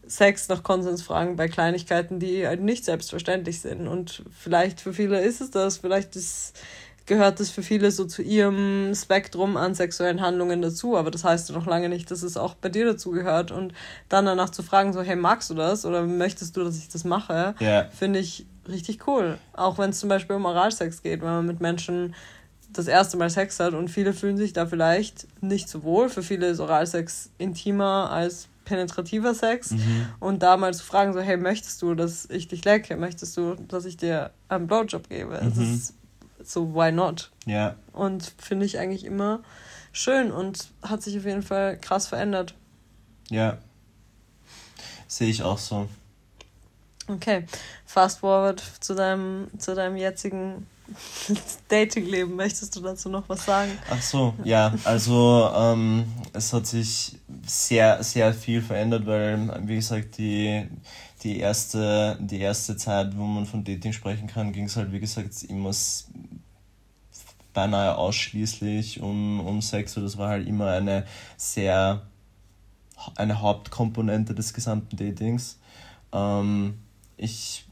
Sex 0.08 0.50
nach 0.50 0.64
Konsens 0.64 1.02
fragen 1.02 1.36
bei 1.36 1.48
Kleinigkeiten, 1.48 2.20
die 2.20 2.46
halt 2.48 2.62
nicht 2.62 2.86
selbstverständlich 2.86 3.62
sind. 3.62 3.88
Und 3.88 4.24
vielleicht 4.38 4.82
für 4.82 4.94
viele 4.94 5.22
ist 5.22 5.42
es 5.42 5.52
das, 5.52 5.78
vielleicht 5.78 6.16
ist, 6.16 6.60
gehört 7.06 7.40
das 7.40 7.50
für 7.50 7.64
viele 7.64 7.92
so 7.92 8.06
zu 8.06 8.22
ihrem 8.22 8.94
Spektrum 8.96 9.58
an 9.58 9.76
sexuellen 9.76 10.22
Handlungen 10.22 10.62
dazu, 10.62 10.98
aber 10.98 11.12
das 11.12 11.24
heißt 11.24 11.52
noch 11.52 11.66
lange 11.66 11.90
nicht, 11.90 12.10
dass 12.12 12.24
es 12.24 12.38
auch 12.38 12.56
bei 12.56 12.70
dir 12.70 12.86
dazu 12.86 13.12
gehört. 13.12 13.52
Und 13.52 13.74
dann 14.10 14.26
danach 14.26 14.50
zu 14.50 14.64
fragen, 14.64 14.94
so, 14.94 15.02
hey, 15.02 15.16
magst 15.16 15.50
du 15.50 15.54
das 15.54 15.86
oder 15.86 16.04
möchtest 16.04 16.58
du, 16.58 16.64
dass 16.64 16.78
ich 16.78 16.90
das 16.90 17.04
mache, 17.04 17.56
yeah. 17.62 17.90
finde 17.92 18.20
ich 18.20 18.46
richtig 18.68 19.08
cool. 19.08 19.38
Auch 19.54 19.78
wenn 19.78 19.92
es 19.92 20.00
zum 20.00 20.10
Beispiel 20.10 20.36
um 20.36 20.46
Oralsex 20.46 21.02
geht, 21.02 21.22
wenn 21.22 21.30
man 21.30 21.46
mit 21.46 21.62
Menschen 21.62 22.16
das 22.74 22.88
erste 22.88 23.18
Mal 23.18 23.30
Sex 23.30 23.60
hat 23.60 23.74
und 23.74 23.90
viele 23.90 24.14
fühlen 24.14 24.38
sich 24.38 24.54
da 24.54 24.66
vielleicht 24.66 25.28
nicht 25.44 25.68
so 25.68 25.84
wohl. 25.84 26.10
Für 26.10 26.24
viele 26.24 26.48
ist 26.48 26.60
Oralsex 26.60 27.30
intimer 27.38 28.10
als 28.12 28.48
penetrativer 28.72 29.36
Sex. 29.36 29.72
Mhm. 29.72 30.06
Und 30.20 30.44
da 30.44 30.56
mal 30.56 30.74
zu 30.74 30.84
fragen, 30.86 31.12
so, 31.12 31.20
hey, 31.20 31.36
möchtest 31.36 31.82
du, 31.82 31.94
dass 31.94 32.26
ich 32.30 32.48
dich 32.48 32.64
lecke? 32.64 32.96
Möchtest 32.96 33.36
du, 33.36 33.56
dass 33.68 33.84
ich 33.84 33.98
dir 33.98 34.32
einen 34.48 34.68
Blowjob 34.68 35.10
gebe? 35.10 35.40
Mhm. 35.42 35.50
Das 35.50 35.58
ist 35.58 35.94
so, 36.42 36.74
why 36.74 36.92
not? 36.92 37.32
Ja. 37.46 37.76
Und 37.92 38.34
finde 38.38 38.66
ich 38.66 38.80
eigentlich 38.80 39.04
immer 39.04 39.42
schön 39.92 40.32
und 40.32 40.70
hat 40.82 41.04
sich 41.04 41.18
auf 41.18 41.26
jeden 41.26 41.44
Fall 41.44 41.78
krass 41.78 42.08
verändert. 42.08 42.56
Ja. 43.30 43.58
Sehe 45.08 45.30
ich 45.30 45.44
auch 45.44 45.58
so. 45.58 45.90
Okay. 47.08 47.46
Fast 47.86 48.20
forward 48.20 48.64
zu 48.80 48.96
deinem, 48.96 49.48
zu 49.58 49.76
deinem 49.76 49.98
jetzigen 49.98 50.66
Dating-Leben. 51.68 52.36
Möchtest 52.36 52.76
du 52.76 52.82
dazu 52.82 53.10
noch 53.10 53.28
was 53.28 53.46
sagen? 53.46 53.72
Ach 53.90 54.02
so, 54.02 54.34
ja. 54.44 54.74
Also 54.84 55.50
ähm, 55.56 56.06
es 56.34 56.54
hat 56.54 56.68
sich 56.68 57.18
sehr, 57.46 58.04
sehr 58.04 58.34
viel 58.34 58.62
verändert, 58.62 59.06
weil, 59.06 59.62
wie 59.68 59.76
gesagt, 59.76 60.18
die, 60.18 60.68
die, 61.24 61.40
erste, 61.40 62.18
die 62.20 62.40
erste 62.40 62.78
Zeit, 62.78 63.18
wo 63.18 63.24
man 63.24 63.46
von 63.46 63.64
Dating 63.64 63.94
sprechen 63.94 64.28
kann, 64.28 64.52
ging 64.52 64.66
es 64.66 64.76
halt, 64.76 64.92
wie 64.92 65.00
gesagt, 65.00 65.44
immer 65.44 65.72
beinahe 67.54 67.98
ausschließlich 67.98 69.02
um, 69.02 69.40
um 69.42 69.62
Sex. 69.62 69.96
Das 69.96 70.18
war 70.18 70.30
halt 70.30 70.48
immer 70.48 70.72
eine 70.72 71.06
sehr 71.38 72.04
eine 73.16 73.42
Hauptkomponente 73.42 74.36
des 74.36 74.54
gesamten 74.54 74.96
Datings. 74.96 75.60
Ähm, 76.14 76.76
ich 77.18 77.66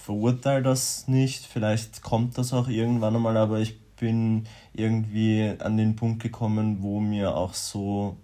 verurteile 0.00 0.62
das 0.62 1.08
nicht, 1.08 1.46
vielleicht 1.46 2.02
kommt 2.02 2.38
das 2.38 2.52
auch 2.52 2.68
irgendwann 2.68 3.16
einmal, 3.16 3.36
aber 3.36 3.60
ich 3.60 3.80
bin 3.96 4.46
irgendwie 4.72 5.52
an 5.58 5.76
den 5.76 5.94
Punkt 5.96 6.22
gekommen, 6.22 6.78
wo 6.80 7.00
mir 7.00 7.36
auch 7.36 7.54
so 7.54 8.16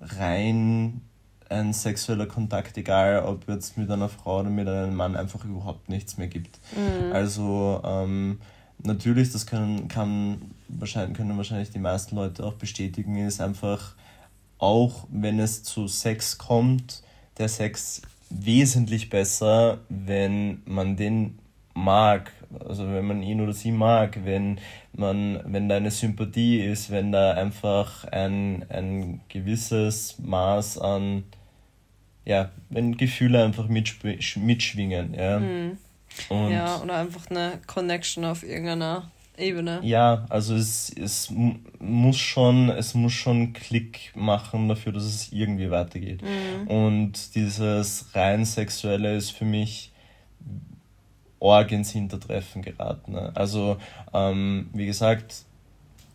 rein 0.00 1.00
ein 1.48 1.72
sexueller 1.72 2.26
Kontakt, 2.26 2.76
egal 2.76 3.24
ob 3.24 3.48
jetzt 3.48 3.76
mit 3.76 3.90
einer 3.90 4.08
Frau 4.08 4.40
oder 4.40 4.50
mit 4.50 4.68
einem 4.68 4.94
Mann, 4.94 5.16
einfach 5.16 5.44
überhaupt 5.44 5.88
nichts 5.88 6.16
mehr 6.16 6.28
gibt. 6.28 6.58
Mhm. 6.76 7.12
Also 7.12 7.80
ähm, 7.84 8.40
natürlich, 8.82 9.32
das 9.32 9.46
können, 9.46 9.88
kann, 9.88 10.52
wahrscheinlich, 10.68 11.16
können 11.16 11.36
wahrscheinlich 11.36 11.70
die 11.70 11.78
meisten 11.78 12.16
Leute 12.16 12.44
auch 12.44 12.54
bestätigen, 12.54 13.16
ist 13.26 13.40
einfach, 13.40 13.94
auch 14.58 15.06
wenn 15.10 15.38
es 15.38 15.62
zu 15.62 15.88
Sex 15.88 16.38
kommt, 16.38 17.02
der 17.38 17.48
Sex 17.48 18.02
wesentlich 18.30 19.10
besser, 19.10 19.78
wenn 19.88 20.62
man 20.64 20.96
den 20.96 21.38
mag, 21.74 22.32
also 22.66 22.86
wenn 22.88 23.06
man 23.06 23.22
ihn 23.22 23.40
oder 23.40 23.52
sie 23.52 23.72
mag, 23.72 24.20
wenn 24.24 24.58
man, 24.92 25.40
wenn 25.44 25.68
da 25.68 25.76
eine 25.76 25.90
Sympathie 25.90 26.60
ist, 26.60 26.90
wenn 26.90 27.12
da 27.12 27.32
einfach 27.32 28.04
ein, 28.04 28.64
ein 28.68 29.20
gewisses 29.28 30.18
Maß 30.18 30.78
an, 30.78 31.24
ja, 32.24 32.50
wenn 32.70 32.96
Gefühle 32.96 33.44
einfach 33.44 33.68
mitschwingen, 33.68 35.14
ja. 35.14 35.38
Mhm. 35.40 35.78
Und 36.28 36.52
ja, 36.52 36.80
oder 36.80 36.98
einfach 36.98 37.28
eine 37.28 37.58
Connection 37.66 38.24
auf 38.24 38.44
irgendeiner 38.44 39.10
Ebene. 39.36 39.80
Ja, 39.82 40.26
also 40.28 40.54
es, 40.54 40.90
es 40.90 41.32
muss 41.80 42.16
schon, 42.16 42.70
es 42.70 42.94
muss 42.94 43.12
schon 43.12 43.52
Klick 43.52 44.12
machen 44.14 44.68
dafür, 44.68 44.92
dass 44.92 45.04
es 45.04 45.32
irgendwie 45.32 45.70
weitergeht. 45.70 46.22
Mhm. 46.22 46.68
Und 46.68 47.34
dieses 47.34 48.14
rein 48.14 48.44
sexuelle 48.44 49.16
ist 49.16 49.30
für 49.30 49.44
mich 49.44 49.92
arg 51.40 51.72
ins 51.72 51.90
Hintertreffen 51.90 52.62
geraten. 52.62 53.12
Ne? 53.12 53.32
Also, 53.34 53.76
ähm, 54.12 54.70
wie 54.72 54.86
gesagt, 54.86 55.44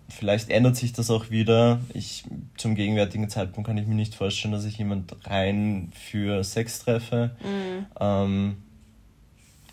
vielleicht 0.10 0.50
ändert 0.50 0.76
sich 0.76 0.94
das 0.94 1.12
auch 1.12 1.30
wieder. 1.30 1.80
Ich, 1.94 2.24
zum 2.58 2.76
gegenwärtigen 2.76 3.30
Zeitpunkt 3.30 3.68
kann 3.68 3.78
ich 3.78 3.88
mir 3.88 3.96
nicht 3.96 4.16
vorstellen, 4.16 4.54
dass 4.54 4.66
ich 4.66 4.78
jemand 4.78 5.16
rein 5.26 5.92
für 5.94 6.44
Sex 6.44 6.80
treffe. 6.80 7.32
Mhm. 7.44 7.86
Ähm, 8.00 8.58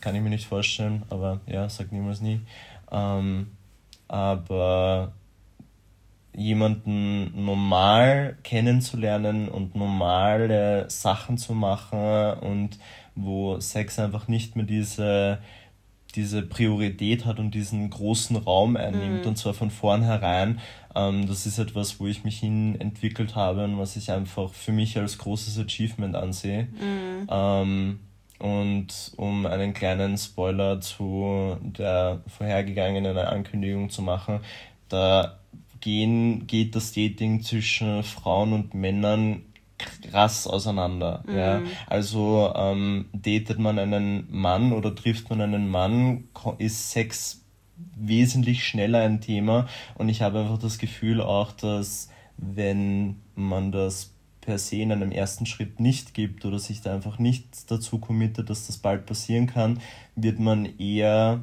kann 0.01 0.15
ich 0.15 0.23
mir 0.23 0.31
nicht 0.31 0.47
vorstellen, 0.47 1.03
aber 1.11 1.41
ja, 1.47 1.69
sag 1.69 1.91
niemals 1.91 2.21
nie. 2.21 2.41
Ähm, 2.91 3.49
aber 4.09 5.13
jemanden 6.37 7.45
normal 7.45 8.37
kennenzulernen 8.43 9.49
und 9.49 9.75
normale 9.75 10.85
Sachen 10.91 11.39
zu 11.39 11.55
machen 11.55 12.35
und 12.41 12.79
wo 13.15 13.59
Sex 13.59 13.99
einfach 13.99 14.29
nicht 14.29 14.55
mehr 14.55 14.67
diese, 14.67 15.39
diese 16.15 16.43
Priorität 16.43 17.25
hat 17.25 17.39
und 17.39 17.53
diesen 17.53 17.89
großen 17.89 18.37
Raum 18.37 18.77
einnimmt 18.77 19.23
mhm. 19.23 19.29
und 19.29 19.39
zwar 19.39 19.55
von 19.55 19.71
vornherein. 19.71 20.61
Ähm, 20.95 21.27
das 21.27 21.47
ist 21.47 21.59
etwas, 21.59 21.99
wo 22.01 22.07
ich 22.07 22.23
mich 22.23 22.39
hin 22.39 22.79
entwickelt 22.79 23.35
habe 23.35 23.65
und 23.65 23.79
was 23.79 23.97
ich 23.97 24.13
einfach 24.13 24.53
für 24.53 24.73
mich 24.73 24.99
als 24.99 25.17
großes 25.17 25.59
Achievement 25.59 26.17
ansehe. 26.17 26.65
Mhm. 26.65 27.27
Ähm, 27.31 28.01
und 28.39 29.13
um 29.17 29.47
einen 29.47 29.75
kleinen 29.75 30.19
Spoiler 30.19 30.81
zu 30.81 31.57
der 31.61 32.23
vorhergegangenen 32.27 33.17
Ankündigung 33.17 33.91
zu 33.91 34.03
machen, 34.03 34.41
da 34.89 35.39
gehen, 35.81 36.47
geht 36.47 36.75
das 36.75 36.93
Dating 36.93 37.43
zwischen 37.43 38.03
Frauen 38.03 38.53
und 38.53 38.75
Männern 38.75 39.43
krass 40.11 40.47
auseinander. 40.47 41.23
Mhm. 41.27 41.37
Ja? 41.37 41.63
Also 41.87 42.53
ähm, 42.55 43.07
datet 43.13 43.59
man 43.59 43.79
einen 43.79 44.27
Mann 44.31 44.73
oder 44.73 44.95
trifft 44.95 45.31
man 45.31 45.41
einen 45.41 45.69
Mann, 45.69 46.25
ist 46.59 46.91
Sex 46.91 47.43
wesentlich 47.95 48.65
schneller 48.67 49.01
ein 49.01 49.21
Thema 49.21 49.69
und 49.97 50.09
ich 50.09 50.23
habe 50.23 50.41
einfach 50.41 50.59
das 50.59 50.79
Gefühl 50.79 51.21
auch, 51.21 51.53
dass 51.53 52.09
wenn 52.39 53.21
man 53.35 53.71
das 53.71 54.16
per 54.47 54.59
se 54.59 54.77
in 54.77 54.93
einem 54.93 55.13
ersten 55.13 55.45
Schritt 55.45 55.81
nicht 55.81 56.15
gibt 56.15 56.45
oder 56.45 56.59
sich 56.59 56.81
da 56.81 56.95
einfach 56.95 57.19
nicht 57.19 57.71
dazu 57.71 57.99
committet, 57.99 58.49
dass 58.49 58.67
das 58.67 58.79
bald 58.79 59.05
passieren 59.05 59.47
kann, 59.47 59.81
wird 60.15 60.39
man 60.39 60.79
eher 60.79 61.41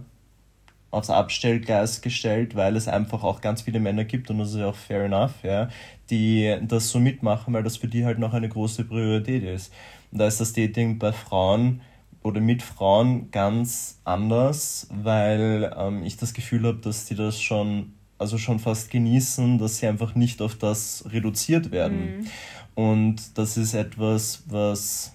aufs 0.89 1.09
Abstellgleis 1.09 2.01
gestellt, 2.01 2.55
weil 2.55 2.75
es 2.75 2.87
einfach 2.87 3.23
auch 3.23 3.41
ganz 3.41 3.63
viele 3.63 3.79
Männer 3.79 4.05
gibt 4.05 4.29
und 4.29 4.37
das 4.37 4.51
ist 4.51 4.57
ja 4.57 4.67
auch 4.67 4.75
fair 4.75 5.05
enough, 5.05 5.43
ja, 5.43 5.69
die 6.09 6.55
das 6.61 6.89
so 6.89 6.99
mitmachen, 6.99 7.53
weil 7.53 7.63
das 7.63 7.77
für 7.77 7.87
die 7.87 8.05
halt 8.05 8.19
noch 8.19 8.33
eine 8.33 8.47
große 8.47 8.85
Priorität 8.85 9.43
ist. 9.43 9.73
Und 10.11 10.19
da 10.19 10.27
ist 10.27 10.39
das 10.39 10.53
Dating 10.53 10.99
bei 10.99 11.11
Frauen 11.11 11.81
oder 12.21 12.39
mit 12.39 12.61
Frauen 12.61 13.31
ganz 13.31 13.99
anders, 14.03 14.87
weil 14.93 15.73
ähm, 15.77 16.03
ich 16.03 16.17
das 16.17 16.33
Gefühl 16.33 16.65
habe, 16.67 16.77
dass 16.77 17.05
die 17.05 17.15
das 17.15 17.41
schon, 17.41 17.93
also 18.17 18.37
schon 18.37 18.59
fast 18.59 18.91
genießen, 18.91 19.57
dass 19.57 19.77
sie 19.77 19.87
einfach 19.87 20.13
nicht 20.15 20.41
auf 20.41 20.55
das 20.55 21.05
reduziert 21.11 21.71
werden. 21.71 22.19
Mhm. 22.19 22.27
Und 22.75 23.37
das 23.37 23.57
ist 23.57 23.73
etwas, 23.73 24.43
was, 24.47 25.13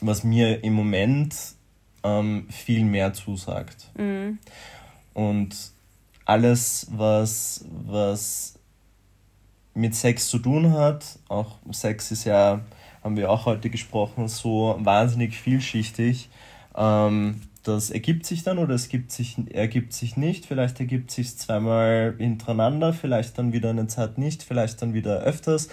was 0.00 0.24
mir 0.24 0.62
im 0.62 0.74
Moment 0.74 1.34
ähm, 2.02 2.46
viel 2.50 2.84
mehr 2.84 3.12
zusagt. 3.12 3.90
Mhm. 3.96 4.38
Und 5.14 5.56
alles, 6.24 6.88
was, 6.90 7.64
was 7.70 8.58
mit 9.74 9.94
Sex 9.94 10.28
zu 10.28 10.38
tun 10.38 10.72
hat, 10.72 11.18
auch 11.28 11.58
Sex 11.70 12.10
ist 12.10 12.24
ja, 12.24 12.60
haben 13.02 13.16
wir 13.16 13.30
auch 13.30 13.46
heute 13.46 13.70
gesprochen, 13.70 14.28
so 14.28 14.76
wahnsinnig 14.80 15.38
vielschichtig. 15.38 16.28
Ähm, 16.74 17.42
das 17.62 17.90
ergibt 17.90 18.26
sich 18.26 18.42
dann 18.44 18.58
oder 18.58 18.74
es 18.74 18.88
gibt 18.88 19.10
sich, 19.10 19.36
ergibt 19.52 19.92
sich 19.92 20.16
nicht. 20.16 20.46
Vielleicht 20.46 20.78
ergibt 20.78 21.10
sich 21.10 21.36
zweimal 21.36 22.14
hintereinander, 22.16 22.92
vielleicht 22.92 23.38
dann 23.38 23.52
wieder 23.52 23.70
eine 23.70 23.86
Zeit 23.86 24.18
nicht, 24.18 24.42
vielleicht 24.42 24.82
dann 24.82 24.94
wieder 24.94 25.20
öfters 25.20 25.68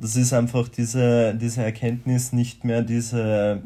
das 0.00 0.16
ist 0.16 0.32
einfach 0.32 0.68
diese, 0.68 1.34
diese 1.34 1.62
Erkenntnis, 1.62 2.32
nicht 2.32 2.64
mehr 2.64 2.82
diese, 2.82 3.62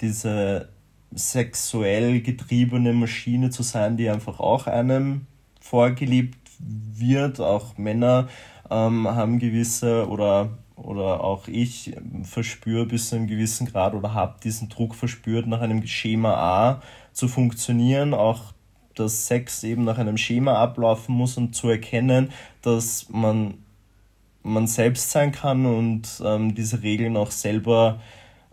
diese 0.00 0.68
sexuell 1.10 2.20
getriebene 2.20 2.92
Maschine 2.92 3.50
zu 3.50 3.62
sein, 3.62 3.96
die 3.96 4.08
einfach 4.08 4.38
auch 4.38 4.66
einem 4.66 5.26
vorgelebt 5.60 6.38
wird. 6.60 7.40
Auch 7.40 7.76
Männer 7.76 8.28
ähm, 8.70 9.08
haben 9.08 9.38
gewisse 9.38 10.08
oder 10.08 10.50
oder 10.76 11.24
auch 11.24 11.48
ich 11.48 11.96
verspüre 12.22 12.86
bis 12.86 13.08
zu 13.08 13.16
einem 13.16 13.26
gewissen 13.26 13.66
Grad 13.66 13.94
oder 13.94 14.14
habe 14.14 14.38
diesen 14.44 14.68
Druck 14.68 14.94
verspürt, 14.94 15.48
nach 15.48 15.60
einem 15.60 15.84
Schema 15.88 16.34
A 16.34 16.82
zu 17.12 17.26
funktionieren, 17.26 18.14
auch 18.14 18.52
dass 18.94 19.26
Sex 19.26 19.64
eben 19.64 19.82
nach 19.82 19.98
einem 19.98 20.16
Schema 20.16 20.54
ablaufen 20.54 21.16
muss 21.16 21.36
und 21.36 21.52
zu 21.54 21.68
erkennen, 21.68 22.30
dass 22.62 23.08
man 23.10 23.54
man 24.48 24.66
selbst 24.66 25.10
sein 25.10 25.32
kann 25.32 25.66
und 25.66 26.22
ähm, 26.24 26.54
diese 26.54 26.82
Regeln 26.82 27.16
auch 27.16 27.30
selber 27.30 28.00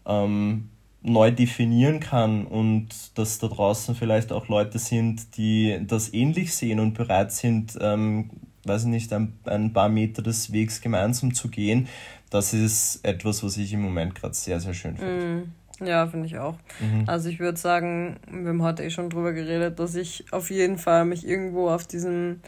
ähm, 0.05 0.69
neu 1.01 1.31
definieren 1.31 1.99
kann 1.99 2.47
und 2.47 2.89
dass 3.17 3.37
da 3.39 3.47
draußen 3.47 3.95
vielleicht 3.95 4.31
auch 4.31 4.47
Leute 4.47 4.79
sind, 4.79 5.37
die 5.37 5.79
das 5.85 6.13
ähnlich 6.13 6.55
sehen 6.55 6.79
und 6.79 6.93
bereit 6.93 7.31
sind, 7.31 7.77
ähm, 7.79 8.31
weiß 8.63 8.83
ich 8.83 8.89
nicht, 8.89 9.13
ein, 9.13 9.33
ein 9.45 9.71
paar 9.71 9.89
Meter 9.89 10.23
des 10.23 10.51
Wegs 10.51 10.81
gemeinsam 10.81 11.33
zu 11.33 11.49
gehen, 11.49 11.87
das 12.31 12.53
ist 12.53 13.05
etwas, 13.05 13.43
was 13.43 13.57
ich 13.57 13.71
im 13.73 13.81
Moment 13.81 14.15
gerade 14.15 14.33
sehr, 14.33 14.59
sehr 14.59 14.73
schön 14.73 14.97
finde. 14.97 15.43
Mm, 15.79 15.85
ja, 15.85 16.07
finde 16.07 16.25
ich 16.25 16.39
auch. 16.39 16.57
Mhm. 16.79 17.03
Also 17.05 17.29
ich 17.29 17.39
würde 17.39 17.57
sagen, 17.57 18.17
wir 18.29 18.49
haben 18.49 18.63
heute 18.63 18.83
eh 18.83 18.89
schon 18.89 19.11
drüber 19.11 19.33
geredet, 19.33 19.79
dass 19.79 19.93
ich 19.93 20.25
auf 20.31 20.49
jeden 20.49 20.79
Fall 20.79 21.05
mich 21.05 21.27
irgendwo 21.27 21.69
auf 21.69 21.85
diesem 21.85 22.41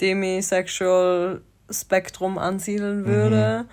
demisexual 0.00 1.42
Spektrum 1.70 2.38
ansiedeln 2.38 3.06
würde. 3.06 3.64
Mhm. 3.64 3.68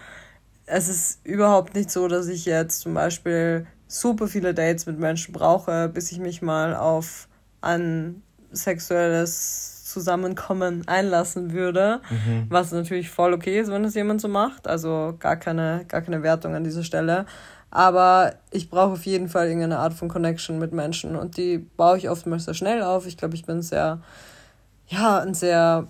Es 0.65 0.89
ist 0.89 1.25
überhaupt 1.25 1.75
nicht 1.75 1.91
so, 1.91 2.07
dass 2.07 2.27
ich 2.27 2.45
jetzt 2.45 2.81
zum 2.81 2.93
Beispiel 2.93 3.67
super 3.87 4.27
viele 4.27 4.53
Dates 4.53 4.85
mit 4.85 4.99
Menschen 4.99 5.33
brauche, 5.33 5.89
bis 5.89 6.11
ich 6.11 6.19
mich 6.19 6.41
mal 6.41 6.75
auf 6.75 7.27
ein 7.61 8.21
sexuelles 8.51 9.83
Zusammenkommen 9.85 10.87
einlassen 10.87 11.53
würde, 11.53 12.01
mhm. 12.09 12.47
was 12.49 12.71
natürlich 12.71 13.09
voll 13.09 13.33
okay 13.33 13.59
ist, 13.59 13.71
wenn 13.71 13.85
es 13.85 13.95
jemand 13.95 14.21
so 14.21 14.27
macht. 14.27 14.67
Also 14.67 15.15
gar 15.19 15.37
keine, 15.37 15.85
gar 15.87 16.01
keine 16.01 16.23
Wertung 16.23 16.55
an 16.55 16.63
dieser 16.63 16.83
Stelle. 16.83 17.25
Aber 17.71 18.35
ich 18.51 18.69
brauche 18.69 18.93
auf 18.93 19.05
jeden 19.05 19.29
Fall 19.29 19.47
irgendeine 19.47 19.79
Art 19.79 19.93
von 19.93 20.07
Connection 20.07 20.59
mit 20.59 20.71
Menschen 20.71 21.15
und 21.15 21.37
die 21.37 21.57
baue 21.57 21.97
ich 21.97 22.09
oftmals 22.09 22.45
sehr 22.45 22.53
schnell 22.53 22.81
auf. 22.81 23.05
Ich 23.05 23.17
glaube, 23.17 23.35
ich 23.35 23.45
bin 23.45 23.61
sehr, 23.61 24.01
ja, 24.87 25.19
ein 25.19 25.33
sehr 25.33 25.87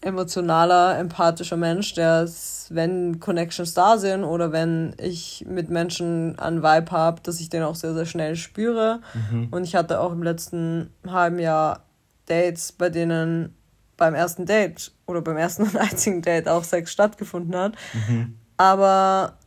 emotionaler, 0.00 0.98
empathischer 0.98 1.56
Mensch, 1.56 1.94
der, 1.94 2.28
wenn 2.70 3.20
Connections 3.20 3.74
da 3.74 3.98
sind 3.98 4.24
oder 4.24 4.52
wenn 4.52 4.94
ich 4.98 5.44
mit 5.48 5.70
Menschen 5.70 6.38
einen 6.38 6.62
Vibe 6.62 6.90
habe, 6.90 7.20
dass 7.22 7.40
ich 7.40 7.48
den 7.48 7.62
auch 7.62 7.74
sehr, 7.74 7.94
sehr 7.94 8.06
schnell 8.06 8.36
spüre. 8.36 9.00
Mhm. 9.30 9.48
Und 9.50 9.64
ich 9.64 9.74
hatte 9.74 10.00
auch 10.00 10.12
im 10.12 10.22
letzten 10.22 10.90
halben 11.06 11.38
Jahr 11.38 11.84
Dates, 12.26 12.72
bei 12.72 12.90
denen 12.90 13.54
beim 13.96 14.14
ersten 14.14 14.46
Date 14.46 14.92
oder 15.06 15.22
beim 15.22 15.36
ersten 15.36 15.62
und 15.62 15.76
einzigen 15.76 16.22
Date 16.22 16.48
auch 16.48 16.64
Sex 16.64 16.92
stattgefunden 16.92 17.56
hat. 17.56 17.74
Mhm. 18.08 18.36
Aber 18.56 19.38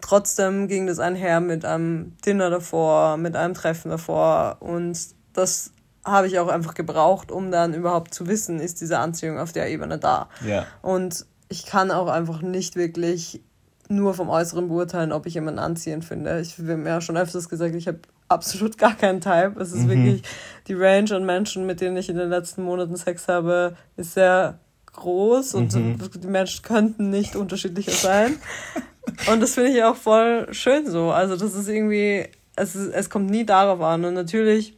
trotzdem 0.00 0.68
ging 0.68 0.86
das 0.86 0.98
einher 0.98 1.40
mit 1.40 1.64
einem 1.64 2.16
Dinner 2.24 2.50
davor, 2.50 3.16
mit 3.16 3.36
einem 3.36 3.54
Treffen 3.54 3.90
davor. 3.90 4.58
Und 4.60 4.98
das 5.32 5.72
habe 6.04 6.26
ich 6.26 6.38
auch 6.38 6.48
einfach 6.48 6.74
gebraucht, 6.74 7.30
um 7.30 7.50
dann 7.50 7.74
überhaupt 7.74 8.14
zu 8.14 8.26
wissen, 8.26 8.60
ist 8.60 8.80
diese 8.80 8.98
Anziehung 8.98 9.38
auf 9.38 9.52
der 9.52 9.68
Ebene 9.70 9.98
da. 9.98 10.28
Ja. 10.46 10.66
Und 10.82 11.26
ich 11.48 11.66
kann 11.66 11.90
auch 11.90 12.08
einfach 12.08 12.42
nicht 12.42 12.76
wirklich 12.76 13.42
nur 13.88 14.14
vom 14.14 14.28
Äußeren 14.28 14.68
beurteilen, 14.68 15.12
ob 15.12 15.26
ich 15.26 15.34
jemanden 15.34 15.58
anziehend 15.58 16.04
finde. 16.04 16.40
Ich 16.40 16.58
habe 16.58 16.76
mir 16.76 16.88
ja 16.88 17.00
schon 17.00 17.16
öfters 17.16 17.48
gesagt, 17.48 17.74
ich 17.74 17.88
habe 17.88 17.98
absolut 18.28 18.78
gar 18.78 18.94
keinen 18.94 19.20
Type. 19.20 19.54
Es 19.58 19.72
ist 19.72 19.84
mhm. 19.84 19.88
wirklich 19.88 20.22
die 20.68 20.74
Range 20.74 21.14
an 21.14 21.26
Menschen, 21.26 21.66
mit 21.66 21.80
denen 21.80 21.96
ich 21.96 22.08
in 22.08 22.16
den 22.16 22.30
letzten 22.30 22.62
Monaten 22.62 22.96
Sex 22.96 23.28
habe, 23.28 23.76
ist 23.96 24.14
sehr 24.14 24.60
groß 24.92 25.54
und 25.54 25.74
mhm. 25.74 25.98
die 26.22 26.26
Menschen 26.26 26.62
könnten 26.62 27.10
nicht 27.10 27.36
unterschiedlicher 27.36 27.92
sein. 27.92 28.36
und 29.30 29.40
das 29.40 29.54
finde 29.54 29.70
ich 29.70 29.82
auch 29.82 29.96
voll 29.96 30.48
schön 30.52 30.88
so. 30.88 31.10
Also 31.10 31.36
das 31.36 31.54
ist 31.54 31.68
irgendwie, 31.68 32.26
es, 32.56 32.76
ist, 32.76 32.92
es 32.92 33.10
kommt 33.10 33.30
nie 33.30 33.44
darauf 33.44 33.80
an. 33.80 34.04
Und 34.04 34.14
natürlich 34.14 34.76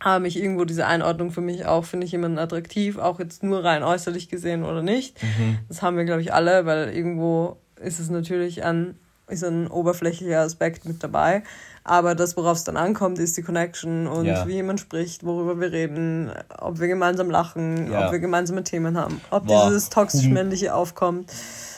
habe 0.00 0.28
ich 0.28 0.38
irgendwo 0.38 0.64
diese 0.64 0.86
Einordnung 0.86 1.30
für 1.30 1.40
mich 1.40 1.66
auch, 1.66 1.84
finde 1.84 2.06
ich 2.06 2.12
jemanden 2.12 2.38
attraktiv, 2.38 2.98
auch 2.98 3.18
jetzt 3.18 3.42
nur 3.42 3.64
rein 3.64 3.82
äußerlich 3.82 4.28
gesehen 4.28 4.64
oder 4.64 4.82
nicht. 4.82 5.22
Mhm. 5.22 5.58
Das 5.68 5.82
haben 5.82 5.96
wir, 5.96 6.04
glaube 6.04 6.20
ich, 6.20 6.32
alle, 6.34 6.66
weil 6.66 6.90
irgendwo 6.94 7.56
ist 7.80 7.98
es 7.98 8.10
natürlich 8.10 8.62
ein, 8.62 8.96
ist 9.28 9.44
ein 9.44 9.68
oberflächlicher 9.68 10.40
Aspekt 10.40 10.84
mit 10.84 11.02
dabei. 11.02 11.42
Aber 11.82 12.14
das, 12.14 12.36
worauf 12.36 12.58
es 12.58 12.64
dann 12.64 12.76
ankommt, 12.76 13.18
ist 13.18 13.36
die 13.36 13.42
Connection 13.42 14.06
und 14.06 14.26
ja. 14.26 14.46
wie 14.46 14.54
jemand 14.54 14.80
spricht, 14.80 15.24
worüber 15.24 15.60
wir 15.60 15.70
reden, 15.70 16.32
ob 16.58 16.80
wir 16.80 16.88
gemeinsam 16.88 17.30
lachen, 17.30 17.92
ja. 17.92 18.06
ob 18.06 18.12
wir 18.12 18.18
gemeinsame 18.18 18.64
Themen 18.64 18.98
haben, 18.98 19.20
ob 19.30 19.46
Boah. 19.46 19.66
dieses 19.66 19.88
toxisch-männliche 19.88 20.74
aufkommt. 20.74 21.32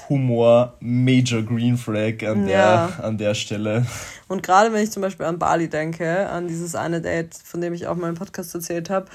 Humor, 0.08 0.74
Major 0.80 1.42
Green 1.42 1.76
Flag 1.76 2.22
an, 2.24 2.48
ja. 2.48 2.88
der, 2.88 3.04
an 3.04 3.18
der 3.18 3.34
Stelle. 3.34 3.86
Und 4.28 4.42
gerade 4.42 4.72
wenn 4.72 4.82
ich 4.82 4.90
zum 4.90 5.02
Beispiel 5.02 5.26
an 5.26 5.38
Bali 5.38 5.68
denke, 5.68 6.28
an 6.28 6.48
dieses 6.48 6.74
eine 6.74 7.00
Date, 7.00 7.34
von 7.34 7.60
dem 7.60 7.74
ich 7.74 7.86
auch 7.86 7.96
mal 7.96 8.08
im 8.08 8.14
Podcast 8.14 8.54
erzählt 8.54 8.90
habe, 8.90 9.06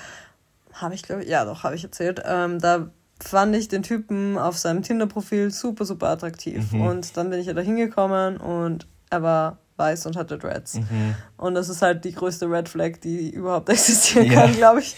habe 0.74 0.96
ich 0.96 1.04
glaube 1.04 1.24
ich, 1.24 1.30
ja 1.30 1.46
doch, 1.46 1.64
habe 1.64 1.76
ich 1.76 1.84
erzählt, 1.84 2.22
ähm, 2.26 2.60
da 2.60 2.90
fand 3.20 3.56
ich 3.56 3.68
den 3.68 3.84
Typen 3.84 4.38
auf 4.38 4.58
seinem 4.58 4.82
Tinder-Profil 4.82 5.52
super, 5.52 5.86
super 5.86 6.10
attraktiv. 6.10 6.72
Mhm. 6.72 6.82
Und 6.82 7.18
dann 7.18 7.30
bin 7.30 7.40
ich 7.40 7.48
ja 7.48 7.54
da 7.54 7.62
hingekommen 7.62 8.38
und 8.38 8.88
er 9.10 9.24
war 9.24 9.58
weiß 9.78 10.06
und 10.06 10.16
hatte 10.16 10.38
Dreads. 10.38 10.76
Mhm. 10.76 11.16
Und 11.38 11.56
das 11.56 11.70
ist 11.70 11.82
halt 11.82 12.06
die 12.06 12.14
größte 12.14 12.50
Red 12.50 12.70
Flag, 12.70 13.00
die 13.04 13.30
überhaupt 13.30 13.70
existieren 13.70 14.28
ja. 14.28 14.34
kann, 14.34 14.56
glaube 14.56 14.82
ich. 14.82 14.96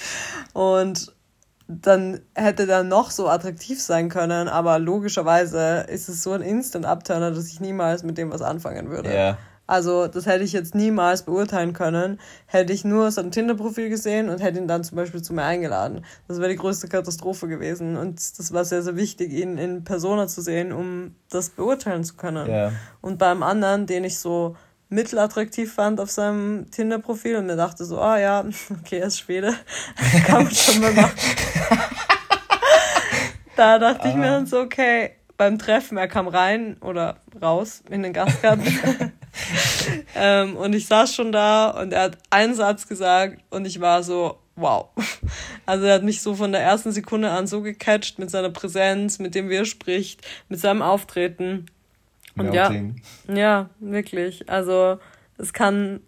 Und 0.54 1.14
dann 1.68 2.22
hätte 2.36 2.68
der 2.68 2.84
noch 2.84 3.10
so 3.12 3.28
attraktiv 3.28 3.82
sein 3.82 4.10
können, 4.10 4.48
aber 4.48 4.78
logischerweise 4.80 5.86
ist 5.90 6.10
es 6.10 6.22
so 6.22 6.32
ein 6.34 6.42
Instant-Upturner, 6.42 7.32
dass 7.32 7.48
ich 7.48 7.60
niemals 7.60 8.04
mit 8.04 8.18
dem 8.18 8.32
was 8.32 8.42
anfangen 8.42 8.90
würde. 8.90 9.14
Ja. 9.14 9.38
Also 9.68 10.08
das 10.08 10.28
hätte 10.28 10.44
ich 10.44 10.54
jetzt 10.54 10.76
niemals 10.76 11.24
beurteilen 11.24 11.74
können, 11.74 12.20
hätte 12.46 12.72
ich 12.72 12.86
nur 12.86 13.10
sein 13.10 13.32
Tinder-Profil 13.32 13.90
gesehen 13.90 14.30
und 14.30 14.40
hätte 14.44 14.60
ihn 14.60 14.68
dann 14.68 14.84
zum 14.84 14.96
Beispiel 14.96 15.24
zu 15.24 15.34
mir 15.34 15.44
eingeladen. 15.44 16.06
Das 16.28 16.38
wäre 16.38 16.50
die 16.50 16.56
größte 16.56 16.88
Katastrophe 16.88 17.48
gewesen 17.48 17.98
und 17.98 18.20
das 18.38 18.54
war 18.54 18.64
sehr, 18.64 18.84
sehr 18.84 18.96
wichtig, 18.96 19.34
ihn 19.34 19.58
in 19.58 19.84
Persona 19.84 20.28
zu 20.28 20.42
sehen, 20.42 20.72
um 20.72 21.16
das 21.32 21.50
beurteilen 21.50 22.04
zu 22.04 22.16
können. 22.16 22.48
Ja. 22.48 22.74
Und 23.02 23.18
beim 23.18 23.42
anderen, 23.42 23.88
den 23.88 24.04
ich 24.04 24.20
so 24.20 24.56
mittelattraktiv 24.90 25.74
fand 25.74 26.00
auf 26.00 26.12
seinem 26.12 26.70
Tinder-Profil 26.72 27.38
und 27.38 27.48
mir 27.48 27.56
dachte 27.56 27.86
so, 27.86 28.00
ah 28.00 28.16
oh, 28.16 28.18
ja, 28.18 28.46
okay, 28.80 29.00
er 29.00 29.08
ist 29.08 29.20
Schwede, 29.20 29.56
kann 30.26 30.44
man 30.44 30.54
schon 30.54 30.82
mal 30.82 30.94
machen. 30.94 31.16
da 33.56 33.80
dachte 33.80 34.08
ich 34.08 34.16
mir 34.16 34.28
dann 34.28 34.46
so, 34.46 34.60
okay, 34.60 35.12
beim 35.38 35.60
Treffen, 35.60 35.98
er 35.98 36.08
kam 36.08 36.28
rein 36.28 36.78
oder 36.82 37.18
raus 37.42 37.84
in 37.90 38.04
den 38.04 38.14
Gastgarten. 38.14 39.12
ähm, 40.16 40.56
und 40.56 40.74
ich 40.74 40.88
saß 40.88 41.14
schon 41.14 41.32
da 41.32 41.72
und 41.72 41.92
er 41.92 42.04
hat 42.04 42.18
einen 42.30 42.56
Satz 42.56 42.88
gesagt 42.88 43.42
und 43.50 43.66
ich 43.66 43.82
war 43.82 44.04
so, 44.04 44.40
wow. 44.56 44.90
Also 45.66 45.86
er 45.86 45.96
hat 45.96 46.04
mich 46.04 46.22
so 46.22 46.36
von 46.36 46.52
der 46.52 46.62
ersten 46.62 46.92
Sekunde 46.92 47.32
an 47.32 47.48
so 47.48 47.62
gecatcht 47.62 48.20
mit 48.20 48.30
seiner 48.30 48.50
Präsenz, 48.50 49.20
mit 49.20 49.36
dem 49.36 49.50
wie 49.50 49.56
er 49.56 49.66
spricht, 49.66 50.26
mit 50.48 50.60
seinem 50.60 50.82
Auftreten. 50.82 51.66
Und 52.38 52.54
ja, 52.54 52.72
ja, 53.28 53.70
wirklich. 53.80 54.50
Also 54.50 55.00
es 55.38 55.54
kann 55.54 56.02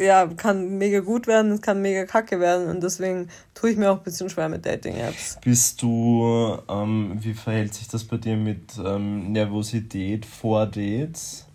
ja, 0.00 0.26
kann 0.26 0.78
mega 0.78 1.00
gut 1.00 1.26
werden, 1.26 1.52
es 1.52 1.62
kann 1.62 1.82
mega 1.82 2.04
kacke 2.04 2.40
werden 2.40 2.68
und 2.68 2.82
deswegen 2.82 3.28
tue 3.54 3.70
ich 3.70 3.76
mir 3.76 3.90
auch 3.90 3.98
ein 3.98 4.04
bisschen 4.04 4.30
schwer 4.30 4.48
mit 4.48 4.64
Dating-Apps. 4.64 5.38
Bist 5.42 5.82
du, 5.82 6.58
ähm, 6.68 7.16
wie 7.20 7.34
verhält 7.34 7.74
sich 7.74 7.88
das 7.88 8.04
bei 8.04 8.16
dir 8.16 8.36
mit 8.36 8.78
ähm, 8.84 9.32
Nervosität 9.32 10.24
vor 10.24 10.66
Dates? 10.66 11.46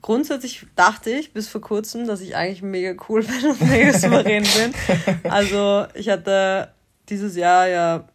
Grundsätzlich 0.00 0.66
dachte 0.76 1.10
ich 1.10 1.32
bis 1.32 1.48
vor 1.48 1.60
kurzem, 1.60 2.06
dass 2.06 2.20
ich 2.20 2.36
eigentlich 2.36 2.62
mega 2.62 2.94
cool 3.08 3.22
bin 3.24 3.50
und 3.50 3.60
mega 3.62 3.92
souverän 3.92 4.44
bin. 4.44 4.74
Also 5.24 5.86
ich 5.94 6.08
hatte 6.08 6.72
dieses 7.08 7.36
Jahr 7.36 7.68
ja 7.68 8.08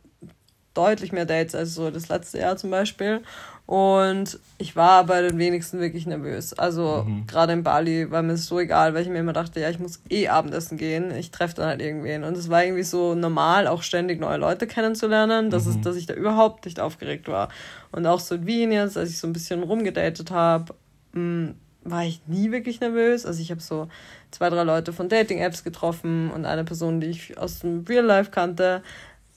deutlich 0.73 1.11
mehr 1.11 1.25
Dates 1.25 1.55
als 1.55 1.75
so 1.75 1.91
das 1.91 2.09
letzte 2.09 2.39
Jahr 2.39 2.57
zum 2.57 2.71
Beispiel. 2.71 3.21
Und 3.65 4.39
ich 4.57 4.75
war 4.75 5.05
bei 5.05 5.21
den 5.21 5.37
wenigsten 5.37 5.79
wirklich 5.79 6.05
nervös. 6.05 6.53
Also 6.53 7.05
mhm. 7.07 7.25
gerade 7.27 7.53
in 7.53 7.63
Bali 7.63 8.11
war 8.11 8.21
mir 8.21 8.35
so 8.35 8.59
egal, 8.59 8.93
weil 8.93 9.03
ich 9.03 9.09
mir 9.09 9.19
immer 9.19 9.31
dachte, 9.31 9.61
ja, 9.61 9.69
ich 9.69 9.79
muss 9.79 10.01
eh 10.09 10.27
Abendessen 10.27 10.77
gehen. 10.77 11.15
Ich 11.15 11.31
treffe 11.31 11.55
dann 11.55 11.67
halt 11.67 11.81
irgendwen. 11.81 12.25
Und 12.25 12.35
es 12.35 12.49
war 12.49 12.63
irgendwie 12.63 12.83
so 12.83 13.15
normal, 13.15 13.67
auch 13.67 13.81
ständig 13.81 14.19
neue 14.19 14.37
Leute 14.37 14.67
kennenzulernen, 14.67 15.49
dass, 15.49 15.65
mhm. 15.65 15.71
es, 15.71 15.81
dass 15.81 15.95
ich 15.95 16.07
da 16.07 16.13
überhaupt 16.13 16.65
nicht 16.65 16.81
aufgeregt 16.81 17.29
war. 17.29 17.49
Und 17.91 18.05
auch 18.05 18.19
so 18.19 18.35
in 18.35 18.45
Wien 18.45 18.71
jetzt, 18.73 18.97
als 18.97 19.09
ich 19.11 19.19
so 19.19 19.27
ein 19.27 19.33
bisschen 19.33 19.63
rumgedatet 19.63 20.29
habe, 20.31 20.75
hm, 21.13 21.55
war 21.85 22.03
ich 22.03 22.21
nie 22.27 22.51
wirklich 22.51 22.81
nervös. 22.81 23.25
Also 23.25 23.41
ich 23.41 23.49
habe 23.49 23.61
so 23.61 23.87
zwei, 24.31 24.49
drei 24.49 24.63
Leute 24.63 24.91
von 24.91 25.07
Dating-Apps 25.07 25.63
getroffen 25.63 26.31
und 26.31 26.45
eine 26.45 26.65
Person, 26.65 26.99
die 26.99 27.07
ich 27.07 27.37
aus 27.37 27.59
dem 27.59 27.85
Real 27.87 28.05
Life 28.05 28.31
kannte. 28.31 28.83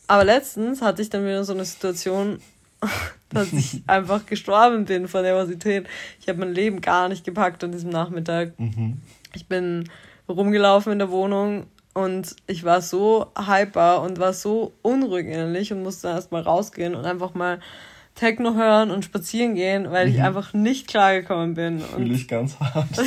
Aber 0.09 0.25
letztens 0.25 0.83
hatte 0.83 1.03
ich 1.03 1.11
dann 1.11 1.25
wieder 1.25 1.45
so 1.45 1.53
eine 1.53 1.65
Situation, 1.65 2.41
dass 3.31 3.53
ich 3.53 3.83
einfach 3.87 4.27
gestorben 4.27 4.85
bin 4.85 5.09
vor 5.09 5.23
Nervosität. 5.23 5.87
Ich 6.21 6.29
habe 6.29 6.41
mein 6.41 6.53
Leben 6.53 6.81
gar 6.81 7.09
nicht 7.09 7.25
gepackt 7.25 7.63
an 7.65 7.73
diesem 7.73 7.91
Nachmittag. 7.91 8.59
Mhm. 8.59 9.01
Ich 9.35 9.47
bin 9.47 9.89
rumgelaufen 10.29 10.93
in 10.93 10.99
der 10.99 11.11
Wohnung 11.11 11.67
und 11.95 12.37
ich 12.47 12.65
war 12.65 12.83
so 12.83 13.27
hyper 13.39 14.03
und 14.03 14.19
war 14.19 14.33
so 14.33 14.73
unruhig 14.83 15.27
innerlich 15.27 15.73
und 15.73 15.83
musste 15.83 16.09
erst 16.09 16.33
mal 16.33 16.43
rausgehen 16.43 16.95
und 16.95 17.05
einfach 17.05 17.35
mal 17.35 17.61
Techno 18.17 18.55
hören 18.55 18.91
und 18.91 19.05
spazieren 19.05 19.55
gehen, 19.55 19.91
weil 19.91 20.09
mhm. 20.09 20.15
ich 20.15 20.23
einfach 20.23 20.55
nicht 20.55 20.89
klargekommen 20.89 21.55
bin. 21.55 21.81
Fühle 21.81 22.15
ich 22.15 22.27
ganz 22.27 22.59
hart. 22.59 22.89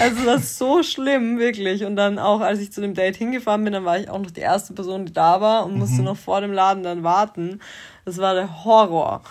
also 0.00 0.24
das 0.24 0.42
ist 0.42 0.58
so 0.58 0.82
schlimm, 0.82 1.38
wirklich. 1.38 1.84
Und 1.84 1.96
dann 1.96 2.18
auch, 2.18 2.40
als 2.40 2.58
ich 2.58 2.72
zu 2.72 2.80
dem 2.80 2.94
Date 2.94 3.16
hingefahren 3.16 3.62
bin, 3.64 3.72
dann 3.72 3.84
war 3.84 3.98
ich 3.98 4.10
auch 4.10 4.18
noch 4.18 4.32
die 4.32 4.40
erste 4.40 4.74
Person, 4.74 5.06
die 5.06 5.12
da 5.12 5.40
war 5.40 5.64
und 5.64 5.78
musste 5.78 6.00
mhm. 6.00 6.04
noch 6.04 6.16
vor 6.16 6.40
dem 6.40 6.52
Laden 6.52 6.82
dann 6.82 7.04
warten. 7.04 7.60
Das 8.06 8.18
war 8.18 8.34
der 8.34 8.64
Horror. 8.64 9.22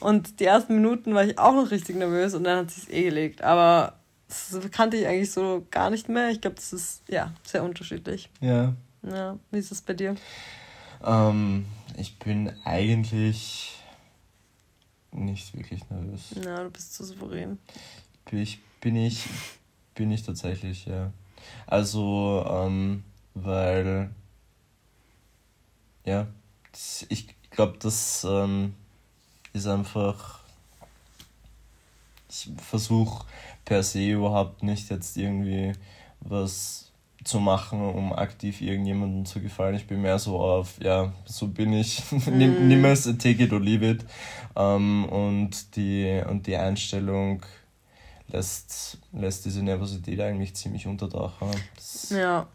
Und 0.00 0.40
die 0.40 0.44
ersten 0.44 0.74
Minuten 0.74 1.14
war 1.14 1.24
ich 1.24 1.38
auch 1.38 1.54
noch 1.54 1.70
richtig 1.70 1.94
nervös 1.94 2.34
und 2.34 2.42
dann 2.42 2.58
hat 2.58 2.70
sich 2.72 2.92
eh 2.92 3.04
gelegt. 3.04 3.42
Aber 3.42 3.94
das 4.26 4.58
kannte 4.72 4.96
ich 4.96 5.06
eigentlich 5.06 5.30
so 5.30 5.64
gar 5.70 5.88
nicht 5.88 6.08
mehr. 6.08 6.30
Ich 6.30 6.40
glaube, 6.40 6.56
das 6.56 6.72
ist 6.72 7.04
ja 7.08 7.32
sehr 7.44 7.62
unterschiedlich. 7.62 8.28
Ja. 8.40 8.74
Ja. 9.02 9.38
Wie 9.52 9.58
ist 9.58 9.70
es 9.70 9.82
bei 9.82 9.94
dir? 9.94 10.16
Ähm, 11.04 11.66
ich 11.96 12.18
bin 12.18 12.52
eigentlich 12.64 13.80
nicht 15.12 15.56
wirklich 15.56 15.88
nervös. 15.88 16.34
Ja, 16.44 16.64
du 16.64 16.70
bist 16.70 16.92
zu 16.92 17.04
souverän. 17.04 17.60
Bin 18.28 18.40
ich, 18.40 18.58
bin 18.80 18.96
ich, 18.96 19.28
bin 19.94 20.10
ich 20.10 20.24
tatsächlich, 20.24 20.86
ja. 20.86 21.12
Also, 21.68 22.44
ähm, 22.48 23.04
weil, 23.34 24.10
ja, 26.04 26.26
ich 27.08 27.28
glaube, 27.54 27.76
das 27.80 28.26
ähm, 28.28 28.74
ist 29.52 29.66
einfach, 29.66 30.40
ich 32.28 32.50
versuche 32.58 33.24
per 33.64 33.82
se 33.82 34.10
überhaupt 34.10 34.62
nicht 34.62 34.90
jetzt 34.90 35.16
irgendwie 35.16 35.72
was 36.20 36.92
zu 37.24 37.40
machen, 37.40 37.80
um 37.80 38.12
aktiv 38.12 38.60
irgendjemandem 38.60 39.24
zu 39.24 39.40
gefallen. 39.40 39.74
Ich 39.76 39.86
bin 39.86 40.02
mehr 40.02 40.18
so 40.18 40.38
auf, 40.38 40.78
ja, 40.82 41.12
so 41.24 41.48
bin 41.48 41.72
ich, 41.72 42.02
nimm, 42.26 42.68
nimm 42.68 42.84
es, 42.84 43.04
take 43.04 43.44
it 43.44 43.52
or 43.52 43.60
leave 43.60 43.88
it. 43.88 44.04
Ähm, 44.56 45.06
und, 45.06 45.76
die, 45.76 46.22
und 46.28 46.46
die 46.46 46.56
Einstellung 46.56 47.42
lässt, 48.28 48.98
lässt 49.12 49.44
diese 49.46 49.62
Nervosität 49.62 50.20
eigentlich 50.20 50.54
ziemlich 50.54 50.86
untertauchen. 50.86 51.50
Das, 51.76 52.10
ja. 52.10 52.46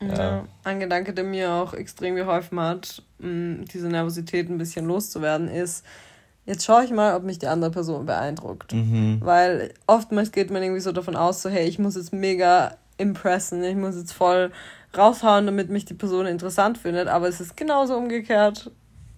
Ja. 0.00 0.44
Ein 0.64 0.80
Gedanke, 0.80 1.12
der 1.14 1.24
mir 1.24 1.52
auch 1.52 1.72
extrem 1.72 2.14
geholfen 2.14 2.60
hat, 2.60 3.02
diese 3.18 3.88
Nervosität 3.88 4.50
ein 4.50 4.58
bisschen 4.58 4.86
loszuwerden, 4.86 5.48
ist, 5.48 5.84
jetzt 6.44 6.64
schaue 6.64 6.84
ich 6.84 6.90
mal, 6.90 7.14
ob 7.14 7.22
mich 7.22 7.38
die 7.38 7.46
andere 7.46 7.70
Person 7.70 8.04
beeindruckt. 8.04 8.74
Mhm. 8.74 9.20
Weil 9.22 9.72
oftmals 9.86 10.30
geht 10.32 10.50
man 10.50 10.62
irgendwie 10.62 10.80
so 10.80 10.92
davon 10.92 11.16
aus, 11.16 11.42
so, 11.42 11.48
hey, 11.48 11.66
ich 11.66 11.78
muss 11.78 11.96
jetzt 11.96 12.12
mega 12.12 12.76
impressen, 12.98 13.64
ich 13.64 13.76
muss 13.76 13.96
jetzt 13.96 14.12
voll 14.12 14.52
raushauen, 14.96 15.46
damit 15.46 15.70
mich 15.70 15.84
die 15.84 15.94
Person 15.94 16.26
interessant 16.26 16.78
findet, 16.78 17.08
aber 17.08 17.28
es 17.28 17.40
ist 17.40 17.56
genauso 17.56 17.96
umgekehrt. 17.96 18.70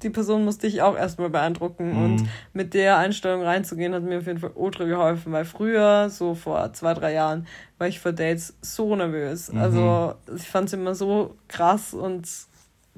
Die 0.02 0.10
Person 0.10 0.44
muss 0.44 0.58
dich 0.58 0.82
auch 0.82 0.96
erstmal 0.96 1.30
beeindrucken 1.30 1.92
mhm. 1.92 2.04
und 2.04 2.28
mit 2.52 2.74
der 2.74 2.98
Einstellung 2.98 3.42
reinzugehen, 3.42 3.94
hat 3.94 4.02
mir 4.02 4.18
auf 4.18 4.26
jeden 4.26 4.38
Fall 4.38 4.52
ultra 4.54 4.84
geholfen, 4.84 5.32
weil 5.32 5.44
früher, 5.44 6.10
so 6.10 6.34
vor 6.34 6.72
zwei, 6.74 6.92
drei 6.94 7.14
Jahren, 7.14 7.46
war 7.78 7.88
ich 7.88 7.98
für 7.98 8.12
Dates 8.12 8.56
so 8.60 8.94
nervös. 8.94 9.52
Mhm. 9.52 9.58
Also 9.58 10.14
ich 10.34 10.48
fand 10.48 10.68
es 10.68 10.74
immer 10.74 10.94
so 10.94 11.36
krass 11.48 11.94
und 11.94 12.28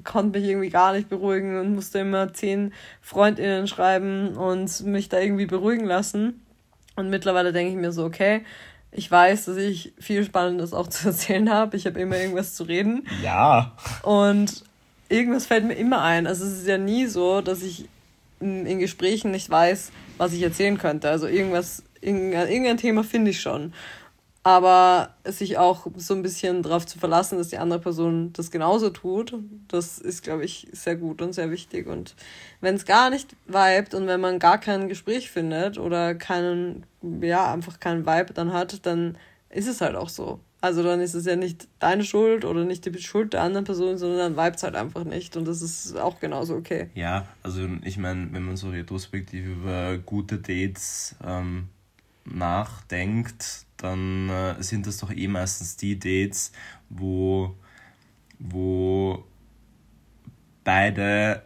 konnte 0.03 0.39
mich 0.39 0.49
irgendwie 0.49 0.69
gar 0.69 0.93
nicht 0.93 1.09
beruhigen 1.09 1.59
und 1.59 1.75
musste 1.75 1.99
immer 1.99 2.33
zehn 2.33 2.73
FreundInnen 3.01 3.67
schreiben 3.67 4.35
und 4.35 4.85
mich 4.85 5.09
da 5.09 5.19
irgendwie 5.19 5.45
beruhigen 5.45 5.85
lassen. 5.85 6.41
Und 6.95 7.09
mittlerweile 7.09 7.53
denke 7.53 7.71
ich 7.71 7.77
mir 7.77 7.91
so, 7.91 8.05
okay, 8.05 8.43
ich 8.91 9.09
weiß, 9.09 9.45
dass 9.45 9.57
ich 9.57 9.93
viel 9.99 10.23
Spannendes 10.23 10.73
auch 10.73 10.87
zu 10.89 11.07
erzählen 11.07 11.49
habe. 11.49 11.77
Ich 11.77 11.85
habe 11.85 11.99
immer 11.99 12.17
irgendwas 12.17 12.55
zu 12.55 12.63
reden. 12.63 13.07
Ja. 13.23 13.73
Und 14.03 14.63
irgendwas 15.09 15.47
fällt 15.47 15.65
mir 15.65 15.73
immer 15.73 16.01
ein. 16.01 16.27
Also 16.27 16.45
es 16.45 16.59
ist 16.59 16.67
ja 16.67 16.77
nie 16.77 17.07
so, 17.07 17.41
dass 17.41 17.61
ich 17.61 17.89
in 18.39 18.79
Gesprächen 18.79 19.31
nicht 19.31 19.49
weiß, 19.49 19.91
was 20.17 20.33
ich 20.33 20.41
erzählen 20.41 20.77
könnte. 20.77 21.09
Also 21.09 21.27
irgendwas, 21.27 21.83
irgendein, 21.99 22.47
irgendein 22.47 22.77
Thema 22.77 23.03
finde 23.03 23.31
ich 23.31 23.41
schon. 23.41 23.73
Aber 24.43 25.15
sich 25.25 25.57
auch 25.57 25.87
so 25.97 26.13
ein 26.13 26.21
bisschen 26.21 26.63
darauf 26.63 26.85
zu 26.85 26.97
verlassen, 26.97 27.37
dass 27.37 27.49
die 27.49 27.57
andere 27.57 27.79
Person 27.79 28.31
das 28.31 28.51
genauso 28.51 28.89
tut, 28.89 29.33
das 29.67 29.99
ist, 29.99 30.23
glaube 30.23 30.45
ich, 30.45 30.67
sehr 30.71 30.95
gut 30.95 31.21
und 31.21 31.33
sehr 31.33 31.51
wichtig. 31.51 31.87
Und 31.87 32.15
wenn 32.61 32.75
es 32.75 32.85
gar 32.85 33.09
nicht 33.09 33.35
vibet 33.47 33.93
und 33.93 34.07
wenn 34.07 34.21
man 34.21 34.39
gar 34.39 34.57
kein 34.57 34.87
Gespräch 34.87 35.29
findet 35.29 35.77
oder 35.77 36.15
keinen, 36.15 36.85
ja, 37.21 37.51
einfach 37.51 37.81
keinen 37.81 38.05
Vibe 38.05 38.33
dann 38.33 38.53
hat, 38.53 38.85
dann 38.85 39.17
ist 39.49 39.67
es 39.67 39.81
halt 39.81 39.97
auch 39.97 40.09
so. 40.09 40.39
Also 40.61 40.83
dann 40.83 40.99
ist 40.99 41.13
es 41.13 41.25
ja 41.25 41.37
nicht 41.37 41.67
deine 41.79 42.03
Schuld 42.03 42.43
oder 42.43 42.65
nicht 42.65 42.85
die 42.85 43.01
Schuld 43.01 43.33
der 43.33 43.43
anderen 43.43 43.63
Person, 43.63 43.97
sondern 43.97 44.35
dann 44.35 44.45
vibet 44.45 44.57
es 44.57 44.63
halt 44.63 44.75
einfach 44.75 45.05
nicht. 45.05 45.37
Und 45.37 45.47
das 45.47 45.61
ist 45.61 45.95
auch 45.95 46.19
genauso 46.19 46.55
okay. 46.55 46.89
Ja, 46.95 47.27
also 47.43 47.67
ich 47.83 47.97
meine, 47.97 48.27
wenn 48.33 48.43
man 48.43 48.57
so 48.57 48.69
retrospektiv 48.69 49.45
über 49.45 49.97
gute 49.97 50.37
Dates 50.37 51.15
ähm, 51.25 51.69
nachdenkt, 52.25 53.65
dann 53.77 54.29
äh, 54.29 54.61
sind 54.61 54.85
das 54.85 54.97
doch 54.97 55.11
eh 55.11 55.29
meistens 55.29 55.77
die 55.77 55.97
Dates, 55.97 56.51
wo, 56.89 57.55
wo 58.37 59.23
beide 60.65 61.43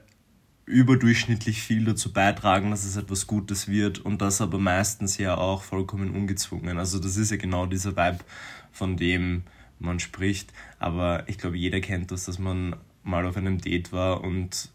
überdurchschnittlich 0.66 1.62
viel 1.62 1.86
dazu 1.86 2.14
beitragen, 2.14 2.72
dass 2.72 2.86
es 2.86 2.96
etwas 2.96 3.28
Gutes 3.28 3.68
wird 3.68 4.00
und 4.00 4.22
das 4.22 4.42
aber 4.42 4.58
meistens 4.58 5.18
ja 5.18 5.38
auch 5.38 5.62
vollkommen 5.62 6.16
ungezwungen. 6.16 6.78
Also 6.78 7.00
das 7.00 7.18
ist 7.18 7.32
ja 7.32 7.38
genau 7.38 7.66
dieser 7.66 7.96
Vibe, 7.98 8.20
von 8.74 8.98
dem 8.98 9.44
man 9.80 10.00
spricht. 10.00 10.52
Aber 10.80 11.24
ich 11.28 11.38
glaube, 11.38 11.58
jeder 11.58 11.80
kennt 11.80 12.12
das, 12.12 12.26
dass 12.26 12.40
man 12.40 12.76
mal 13.04 13.26
auf 13.26 13.38
einem 13.38 13.60
Date 13.60 13.92
war 13.94 14.24
und 14.24 14.70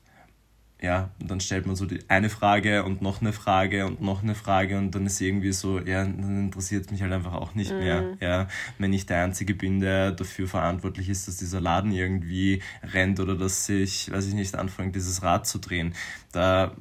ja, 0.80 1.10
und 1.20 1.28
dann 1.28 1.40
stellt 1.40 1.66
man 1.66 1.74
so 1.74 1.86
die 1.86 1.98
eine 2.08 2.30
Frage 2.30 2.84
und 2.84 3.02
noch 3.02 3.20
eine 3.20 3.32
Frage 3.32 3.84
und 3.84 4.00
noch 4.00 4.22
eine 4.22 4.36
Frage 4.36 4.78
und 4.78 4.94
dann 4.94 5.06
ist 5.06 5.20
irgendwie 5.20 5.50
so, 5.50 5.80
ja, 5.80 6.04
dann 6.04 6.44
interessiert 6.44 6.84
es 6.84 6.92
mich 6.92 7.02
halt 7.02 7.12
einfach 7.12 7.32
auch 7.32 7.56
nicht 7.56 7.72
mhm. 7.72 7.78
mehr. 7.78 8.16
Ja, 8.20 8.48
wenn 8.78 8.92
ich 8.92 9.04
der 9.04 9.24
Einzige 9.24 9.54
bin, 9.54 9.80
der 9.80 10.12
dafür 10.12 10.46
verantwortlich 10.46 11.08
ist, 11.08 11.26
dass 11.26 11.36
dieser 11.36 11.60
Laden 11.60 11.90
irgendwie 11.90 12.62
rennt 12.84 13.18
oder 13.18 13.34
dass 13.34 13.66
sich, 13.66 14.12
weiß 14.12 14.28
ich 14.28 14.34
nicht, 14.34 14.54
anfängt, 14.54 14.94
dieses 14.94 15.22
Rad 15.22 15.48
zu 15.48 15.58
drehen. 15.58 15.94
Da 16.30 16.76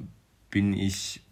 bin 0.50 0.74
ich 0.74 1.22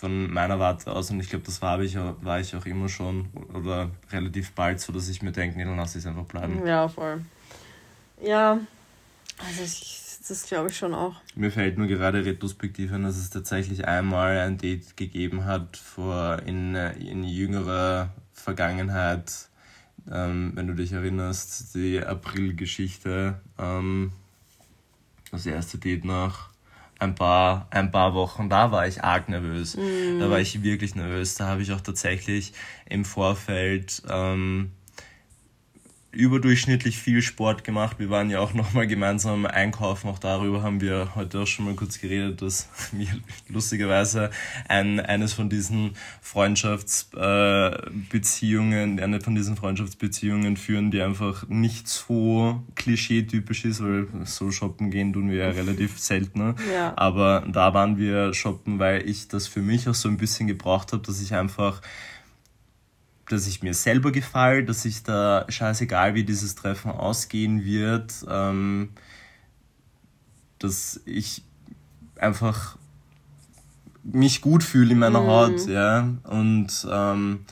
von 0.00 0.32
meiner 0.32 0.58
Warte 0.58 0.90
aus 0.92 1.10
und 1.10 1.20
ich 1.20 1.28
glaube, 1.28 1.44
das 1.44 1.60
war 1.60 1.78
ich, 1.80 1.96
war 1.96 2.40
ich 2.40 2.56
auch 2.56 2.64
immer 2.64 2.88
schon 2.88 3.28
oder 3.52 3.90
relativ 4.10 4.52
bald 4.52 4.80
so, 4.80 4.92
dass 4.92 5.08
ich 5.08 5.20
mir 5.20 5.32
denke, 5.32 5.58
nee, 5.58 5.64
dann 5.64 5.76
lass 5.76 5.94
ich 5.94 6.00
es 6.00 6.06
einfach 6.06 6.24
bleiben. 6.24 6.66
Ja, 6.66 6.88
voll. 6.88 7.20
Ja, 8.22 8.58
also 9.38 9.62
ich 9.62 10.00
das 10.30 10.46
glaube 10.46 10.70
ich 10.70 10.76
schon 10.76 10.94
auch. 10.94 11.16
Mir 11.34 11.50
fällt 11.50 11.76
nur 11.76 11.88
gerade 11.88 12.24
retrospektiv 12.24 12.92
an, 12.92 13.02
dass 13.02 13.16
es 13.16 13.30
tatsächlich 13.30 13.86
einmal 13.86 14.38
ein 14.38 14.58
Date 14.58 14.96
gegeben 14.96 15.44
hat 15.44 15.76
vor 15.76 16.40
in, 16.46 16.74
in 16.76 17.24
jüngerer 17.24 18.14
Vergangenheit, 18.32 19.32
ähm, 20.10 20.52
wenn 20.54 20.68
du 20.68 20.74
dich 20.74 20.92
erinnerst, 20.92 21.74
die 21.74 22.00
April-Geschichte, 22.00 23.40
ähm, 23.58 24.12
das 25.32 25.46
erste 25.46 25.78
Date 25.78 26.04
nach 26.04 26.49
ein 27.00 27.14
paar, 27.14 27.66
ein 27.70 27.90
paar 27.90 28.14
Wochen, 28.14 28.48
da 28.48 28.70
war 28.70 28.86
ich 28.86 29.02
arg 29.02 29.28
nervös. 29.28 29.76
Mm. 29.76 30.20
Da 30.20 30.30
war 30.30 30.38
ich 30.38 30.62
wirklich 30.62 30.94
nervös. 30.94 31.34
Da 31.34 31.48
habe 31.48 31.62
ich 31.62 31.72
auch 31.72 31.80
tatsächlich 31.80 32.52
im 32.88 33.04
Vorfeld 33.04 34.02
ähm, 34.08 34.72
überdurchschnittlich 36.12 36.98
viel 36.98 37.22
Sport 37.22 37.62
gemacht. 37.62 38.00
Wir 38.00 38.10
waren 38.10 38.30
ja 38.30 38.40
auch 38.40 38.52
nochmal 38.54 38.88
gemeinsam 38.88 39.46
einkaufen. 39.46 40.08
Auch 40.08 40.18
darüber 40.18 40.62
haben 40.62 40.80
wir 40.80 41.14
heute 41.14 41.38
auch 41.40 41.46
schon 41.46 41.66
mal 41.66 41.74
kurz 41.74 42.00
geredet, 42.00 42.42
dass 42.42 42.68
wir 42.92 43.06
lustigerweise 43.48 44.30
ein, 44.68 44.98
eines 44.98 45.32
von 45.32 45.48
diesen 45.48 45.92
Freundschaftsbeziehungen, 46.20 48.98
äh, 48.98 49.02
eine 49.02 49.20
von 49.20 49.36
diesen 49.36 49.56
Freundschaftsbeziehungen 49.56 50.56
führen, 50.56 50.90
die 50.90 51.00
einfach 51.00 51.46
nicht 51.48 51.86
so 51.86 52.60
klischee-typisch 52.74 53.64
ist, 53.64 53.80
weil 53.82 54.08
so 54.24 54.50
shoppen 54.50 54.90
gehen 54.90 55.12
tun 55.12 55.30
wir 55.30 55.36
ja 55.36 55.50
relativ 55.50 56.00
seltener. 56.00 56.56
Ja. 56.72 56.92
Aber 56.96 57.44
da 57.46 57.72
waren 57.72 57.98
wir 57.98 58.34
shoppen, 58.34 58.80
weil 58.80 59.08
ich 59.08 59.28
das 59.28 59.46
für 59.46 59.62
mich 59.62 59.88
auch 59.88 59.94
so 59.94 60.08
ein 60.08 60.16
bisschen 60.16 60.48
gebraucht 60.48 60.92
habe, 60.92 61.02
dass 61.02 61.22
ich 61.22 61.34
einfach 61.34 61.82
dass 63.32 63.46
ich 63.46 63.62
mir 63.62 63.74
selber 63.74 64.10
gefalle, 64.10 64.64
dass 64.64 64.84
ich 64.84 65.02
da 65.02 65.44
scheißegal, 65.48 66.14
wie 66.14 66.24
dieses 66.24 66.56
Treffen 66.56 66.90
ausgehen 66.90 67.64
wird, 67.64 68.12
ähm, 68.28 68.90
dass 70.58 71.00
ich 71.04 71.44
einfach 72.18 72.76
mich 74.02 74.40
gut 74.40 74.64
fühle 74.64 74.92
in 74.92 74.98
meiner 74.98 75.20
mhm. 75.20 75.26
Haut, 75.26 75.66
ja. 75.66 76.08
Und 76.24 76.86
ähm, 76.90 77.44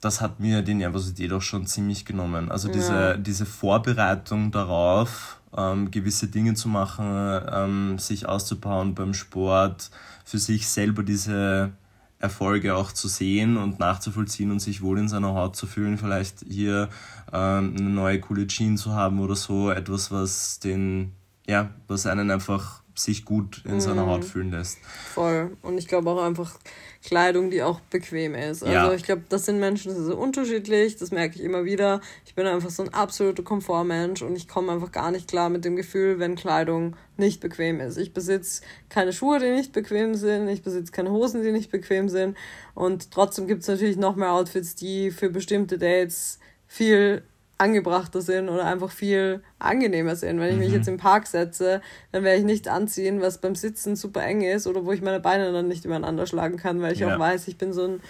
das 0.00 0.20
hat 0.20 0.40
mir 0.40 0.62
die 0.62 0.74
Nervosität 0.74 1.32
auch 1.32 1.42
schon 1.42 1.66
ziemlich 1.66 2.04
genommen. 2.04 2.50
Also 2.50 2.68
diese, 2.68 2.92
ja. 2.92 3.16
diese 3.16 3.46
Vorbereitung 3.46 4.50
darauf, 4.50 5.40
ähm, 5.56 5.90
gewisse 5.90 6.28
Dinge 6.28 6.54
zu 6.54 6.68
machen, 6.68 7.40
ähm, 7.52 7.98
sich 7.98 8.28
auszubauen 8.28 8.94
beim 8.94 9.14
Sport, 9.14 9.90
für 10.24 10.38
sich 10.38 10.68
selber 10.68 11.02
diese 11.02 11.72
Erfolge 12.18 12.74
auch 12.76 12.92
zu 12.92 13.08
sehen 13.08 13.56
und 13.56 13.78
nachzuvollziehen 13.78 14.50
und 14.50 14.60
sich 14.60 14.82
wohl 14.82 14.98
in 14.98 15.08
seiner 15.08 15.34
Haut 15.34 15.54
zu 15.56 15.66
fühlen, 15.66 15.98
vielleicht 15.98 16.44
hier 16.48 16.88
ähm, 17.32 17.74
eine 17.78 17.90
neue 17.90 18.20
coole 18.20 18.46
Jeans 18.46 18.82
zu 18.82 18.94
haben 18.94 19.20
oder 19.20 19.36
so, 19.36 19.70
etwas, 19.70 20.10
was 20.10 20.58
den, 20.58 21.12
ja, 21.46 21.70
was 21.88 22.06
einen 22.06 22.30
einfach 22.30 22.82
sich 22.98 23.24
gut 23.24 23.62
in 23.64 23.80
seiner 23.80 24.04
mhm. 24.04 24.10
Haut 24.10 24.24
fühlen 24.24 24.50
lässt. 24.50 24.78
Voll. 25.12 25.56
Und 25.62 25.78
ich 25.78 25.86
glaube 25.86 26.10
auch 26.10 26.22
einfach 26.22 26.58
Kleidung, 27.04 27.50
die 27.50 27.62
auch 27.62 27.80
bequem 27.80 28.34
ist. 28.34 28.62
Also 28.62 28.74
ja. 28.74 28.92
ich 28.92 29.04
glaube, 29.04 29.22
das 29.28 29.44
sind 29.44 29.60
Menschen, 29.60 29.90
das 29.90 29.98
ist 29.98 30.06
so 30.06 30.16
unterschiedlich, 30.16 30.96
das 30.96 31.10
merke 31.10 31.36
ich 31.36 31.42
immer 31.42 31.64
wieder. 31.64 32.00
Ich 32.24 32.34
bin 32.34 32.46
einfach 32.46 32.70
so 32.70 32.82
ein 32.82 32.92
absoluter 32.92 33.42
Komfortmensch 33.42 34.22
und 34.22 34.34
ich 34.34 34.48
komme 34.48 34.72
einfach 34.72 34.90
gar 34.92 35.10
nicht 35.10 35.28
klar 35.28 35.48
mit 35.48 35.64
dem 35.64 35.76
Gefühl, 35.76 36.18
wenn 36.18 36.34
Kleidung 36.34 36.96
nicht 37.16 37.40
bequem 37.40 37.80
ist. 37.80 37.96
Ich 37.96 38.12
besitze 38.12 38.62
keine 38.88 39.12
Schuhe, 39.12 39.38
die 39.38 39.50
nicht 39.50 39.72
bequem 39.72 40.14
sind, 40.14 40.48
ich 40.48 40.62
besitze 40.62 40.90
keine 40.90 41.10
Hosen, 41.10 41.42
die 41.42 41.52
nicht 41.52 41.70
bequem 41.70 42.08
sind 42.08 42.36
und 42.74 43.10
trotzdem 43.12 43.46
gibt 43.46 43.62
es 43.62 43.68
natürlich 43.68 43.96
noch 43.96 44.16
mehr 44.16 44.32
Outfits, 44.32 44.74
die 44.74 45.10
für 45.10 45.30
bestimmte 45.30 45.78
Dates 45.78 46.40
viel 46.66 47.22
angebrachter 47.58 48.20
sind 48.20 48.48
oder 48.48 48.66
einfach 48.66 48.90
viel 48.90 49.42
angenehmer 49.58 50.16
sind. 50.16 50.38
Wenn 50.40 50.52
ich 50.52 50.58
mich 50.58 50.68
mhm. 50.68 50.74
jetzt 50.74 50.88
im 50.88 50.98
Park 50.98 51.26
setze, 51.26 51.80
dann 52.12 52.22
werde 52.22 52.38
ich 52.38 52.44
nichts 52.44 52.68
anziehen, 52.68 53.20
was 53.20 53.38
beim 53.38 53.54
Sitzen 53.54 53.96
super 53.96 54.22
eng 54.22 54.42
ist 54.42 54.66
oder 54.66 54.84
wo 54.84 54.92
ich 54.92 55.02
meine 55.02 55.20
Beine 55.20 55.52
dann 55.52 55.68
nicht 55.68 55.84
übereinander 55.84 56.26
schlagen 56.26 56.56
kann, 56.58 56.82
weil 56.82 56.92
ich 56.92 57.00
ja. 57.00 57.14
auch 57.14 57.18
weiß, 57.18 57.48
ich 57.48 57.56
bin 57.56 57.72
so 57.72 57.86
ein 57.86 58.00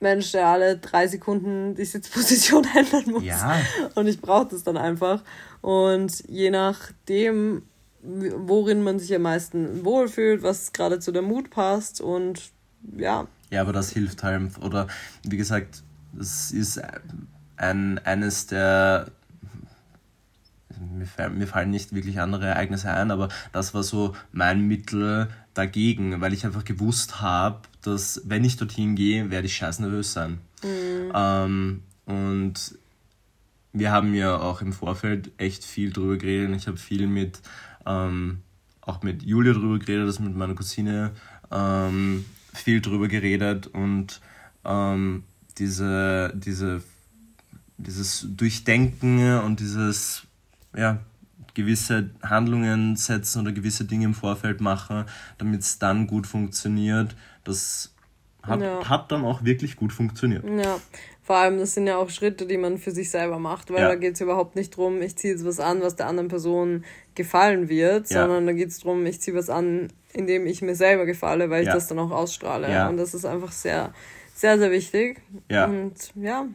Mensch, 0.00 0.32
der 0.32 0.46
alle 0.48 0.78
drei 0.78 1.06
Sekunden 1.06 1.74
die 1.74 1.84
Sitzposition 1.84 2.66
ändern 2.76 3.12
muss. 3.12 3.24
Ja. 3.24 3.60
Und 3.94 4.06
ich 4.06 4.20
brauche 4.20 4.48
das 4.48 4.64
dann 4.64 4.76
einfach. 4.76 5.22
Und 5.60 6.24
je 6.28 6.50
nachdem, 6.50 7.62
worin 8.02 8.82
man 8.82 8.98
sich 8.98 9.14
am 9.14 9.22
meisten 9.22 9.84
wohlfühlt, 9.84 10.42
was 10.42 10.72
gerade 10.72 10.98
zu 10.98 11.12
der 11.12 11.22
Mut 11.22 11.50
passt 11.50 12.00
und 12.00 12.50
ja. 12.96 13.26
Ja, 13.50 13.60
aber 13.60 13.72
das 13.72 13.92
hilft 13.92 14.22
halt. 14.22 14.58
Oder 14.62 14.88
wie 15.24 15.36
gesagt, 15.36 15.82
es 16.18 16.50
ist 16.50 16.80
ein, 17.62 17.98
eines 18.00 18.46
der 18.46 19.06
mir, 20.98 21.46
fallen, 21.46 21.70
nicht 21.70 21.94
wirklich 21.94 22.20
andere 22.20 22.46
Ereignisse 22.46 22.90
ein, 22.90 23.10
aber 23.10 23.28
das 23.52 23.72
war 23.72 23.82
so 23.82 24.14
mein 24.32 24.66
Mittel 24.66 25.28
dagegen, 25.54 26.20
weil 26.20 26.32
ich 26.32 26.44
einfach 26.44 26.64
gewusst 26.64 27.20
habe, 27.20 27.60
dass 27.82 28.22
wenn 28.24 28.44
ich 28.44 28.56
dorthin 28.56 28.94
gehe, 28.96 29.30
werde 29.30 29.46
ich 29.46 29.56
scheiß 29.56 29.78
nervös 29.78 30.12
sein. 30.12 30.38
Mhm. 30.62 31.12
Ähm, 31.14 31.82
und 32.06 32.78
wir 33.72 33.90
haben 33.90 34.14
ja 34.14 34.36
auch 34.36 34.60
im 34.60 34.72
Vorfeld 34.72 35.30
echt 35.38 35.64
viel 35.64 35.92
drüber 35.92 36.16
geredet. 36.16 36.54
Ich 36.56 36.66
habe 36.66 36.76
viel 36.76 37.06
mit, 37.06 37.40
ähm, 37.86 38.38
auch 38.80 39.02
mit 39.02 39.22
Julia 39.22 39.52
drüber 39.52 39.78
geredet, 39.78 40.08
das 40.08 40.20
mit 40.20 40.36
meiner 40.36 40.54
Cousine 40.54 41.12
ähm, 41.50 42.24
viel 42.52 42.80
drüber 42.80 43.08
geredet 43.08 43.68
und 43.68 44.20
ähm, 44.64 45.24
diese, 45.58 46.32
diese 46.34 46.82
dieses 47.82 48.26
Durchdenken 48.36 49.40
und 49.40 49.60
dieses, 49.60 50.22
ja, 50.76 51.00
gewisse 51.54 52.10
Handlungen 52.22 52.96
setzen 52.96 53.42
oder 53.42 53.52
gewisse 53.52 53.84
Dinge 53.84 54.06
im 54.06 54.14
Vorfeld 54.14 54.60
machen, 54.60 55.04
damit 55.38 55.60
es 55.60 55.78
dann 55.78 56.06
gut 56.06 56.26
funktioniert, 56.26 57.14
das 57.44 57.94
hat, 58.42 58.60
ja. 58.60 58.88
hat 58.88 59.12
dann 59.12 59.24
auch 59.24 59.44
wirklich 59.44 59.76
gut 59.76 59.92
funktioniert. 59.92 60.44
Ja, 60.44 60.78
vor 61.22 61.36
allem, 61.36 61.58
das 61.58 61.74
sind 61.74 61.86
ja 61.86 61.96
auch 61.98 62.10
Schritte, 62.10 62.46
die 62.46 62.56
man 62.56 62.78
für 62.78 62.90
sich 62.90 63.10
selber 63.10 63.38
macht, 63.38 63.70
weil 63.70 63.82
ja. 63.82 63.88
da 63.88 63.94
geht 63.94 64.14
es 64.14 64.20
überhaupt 64.20 64.56
nicht 64.56 64.76
darum, 64.76 65.00
ich 65.02 65.16
ziehe 65.16 65.34
jetzt 65.34 65.44
was 65.44 65.60
an, 65.60 65.80
was 65.80 65.94
der 65.94 66.06
anderen 66.06 66.28
Person 66.28 66.84
gefallen 67.14 67.68
wird, 67.68 68.10
ja. 68.10 68.22
sondern 68.22 68.46
da 68.46 68.52
geht 68.52 68.68
es 68.68 68.80
darum, 68.80 69.06
ich 69.06 69.20
ziehe 69.20 69.36
was 69.36 69.48
an, 69.48 69.88
indem 70.12 70.46
ich 70.46 70.62
mir 70.62 70.74
selber 70.74 71.06
gefalle, 71.06 71.48
weil 71.50 71.62
ich 71.62 71.68
das 71.68 71.86
dann 71.86 71.98
auch 71.98 72.10
ausstrahle. 72.10 72.88
Und 72.88 72.96
das 72.96 73.14
ist 73.14 73.24
einfach 73.24 73.52
sehr, 73.52 73.92
sehr, 74.34 74.58
sehr 74.58 74.70
wichtig. 74.72 75.20
Ja. 75.48 75.66
Und 75.66 76.12
ja, 76.16 76.46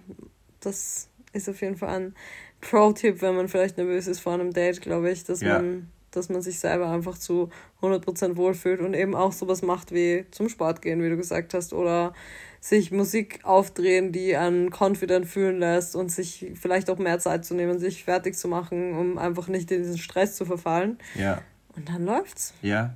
das 0.59 1.07
ist 1.33 1.49
auf 1.49 1.61
jeden 1.61 1.77
Fall 1.77 1.89
ein 1.89 2.15
Pro-Tipp, 2.61 3.21
wenn 3.21 3.35
man 3.35 3.47
vielleicht 3.47 3.77
nervös 3.77 4.07
ist 4.07 4.19
vor 4.19 4.33
einem 4.33 4.51
Date, 4.51 4.81
glaube 4.81 5.11
ich, 5.11 5.23
dass 5.23 5.41
ja. 5.41 5.59
man 5.59 5.89
dass 6.11 6.29
man 6.29 6.41
sich 6.41 6.59
selber 6.59 6.89
einfach 6.89 7.17
zu 7.17 7.49
100% 7.81 8.37
wohlfühlt 8.37 8.81
und 8.81 8.93
eben 8.93 9.15
auch 9.15 9.31
sowas 9.31 9.61
macht 9.61 9.91
wie 9.91 10.25
zum 10.31 10.49
Sport 10.49 10.81
gehen, 10.81 11.01
wie 11.03 11.09
du 11.09 11.17
gesagt 11.17 11.53
hast, 11.53 11.73
oder 11.73 12.13
sich 12.59 12.91
Musik 12.91 13.39
aufdrehen, 13.43 14.11
die 14.11 14.35
einen 14.35 14.71
confident 14.71 15.27
fühlen 15.27 15.59
lässt 15.59 15.95
und 15.95 16.11
sich 16.11 16.51
vielleicht 16.55 16.89
auch 16.89 16.97
mehr 16.97 17.19
Zeit 17.19 17.45
zu 17.45 17.53
nehmen, 17.53 17.79
sich 17.79 18.03
fertig 18.03 18.35
zu 18.35 18.47
machen, 18.47 18.93
um 18.97 19.17
einfach 19.17 19.47
nicht 19.47 19.71
in 19.71 19.83
diesen 19.83 19.97
Stress 19.97 20.35
zu 20.35 20.45
verfallen. 20.45 20.97
Ja. 21.15 21.41
Und 21.75 21.87
dann 21.89 22.05
läuft's. 22.05 22.53
Ja, 22.61 22.95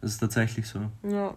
das 0.00 0.12
ist 0.12 0.18
tatsächlich 0.18 0.66
so. 0.66 0.80
Ja. 1.02 1.34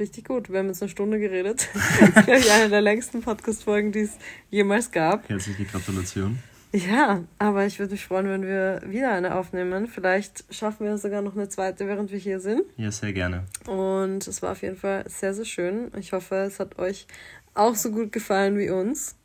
Richtig 0.00 0.24
gut. 0.26 0.50
Wir 0.50 0.60
haben 0.60 0.68
jetzt 0.68 0.82
eine 0.82 0.88
Stunde 0.88 1.20
geredet. 1.20 1.68
Das 1.74 2.08
ist, 2.08 2.24
glaube 2.24 2.40
ich, 2.40 2.50
eine 2.50 2.70
der 2.70 2.80
längsten 2.80 3.20
Podcast-Folgen, 3.20 3.92
die 3.92 4.00
es 4.00 4.16
jemals 4.48 4.90
gab. 4.90 5.28
Herzliche 5.28 5.66
Gratulation. 5.66 6.38
Ja, 6.72 7.24
aber 7.38 7.66
ich 7.66 7.78
würde 7.78 7.92
mich 7.92 8.06
freuen, 8.06 8.26
wenn 8.28 8.42
wir 8.42 8.80
wieder 8.86 9.12
eine 9.12 9.34
aufnehmen. 9.34 9.88
Vielleicht 9.88 10.44
schaffen 10.54 10.86
wir 10.86 10.96
sogar 10.96 11.20
noch 11.20 11.36
eine 11.36 11.50
zweite, 11.50 11.86
während 11.86 12.12
wir 12.12 12.18
hier 12.18 12.40
sind. 12.40 12.62
Ja, 12.78 12.90
sehr 12.90 13.12
gerne. 13.12 13.44
Und 13.66 14.26
es 14.26 14.40
war 14.40 14.52
auf 14.52 14.62
jeden 14.62 14.76
Fall 14.76 15.04
sehr, 15.06 15.34
sehr 15.34 15.44
schön. 15.44 15.90
Ich 15.98 16.12
hoffe, 16.14 16.36
es 16.36 16.60
hat 16.60 16.78
euch 16.78 17.06
auch 17.52 17.74
so 17.74 17.90
gut 17.90 18.10
gefallen 18.10 18.56
wie 18.56 18.70
uns. 18.70 19.16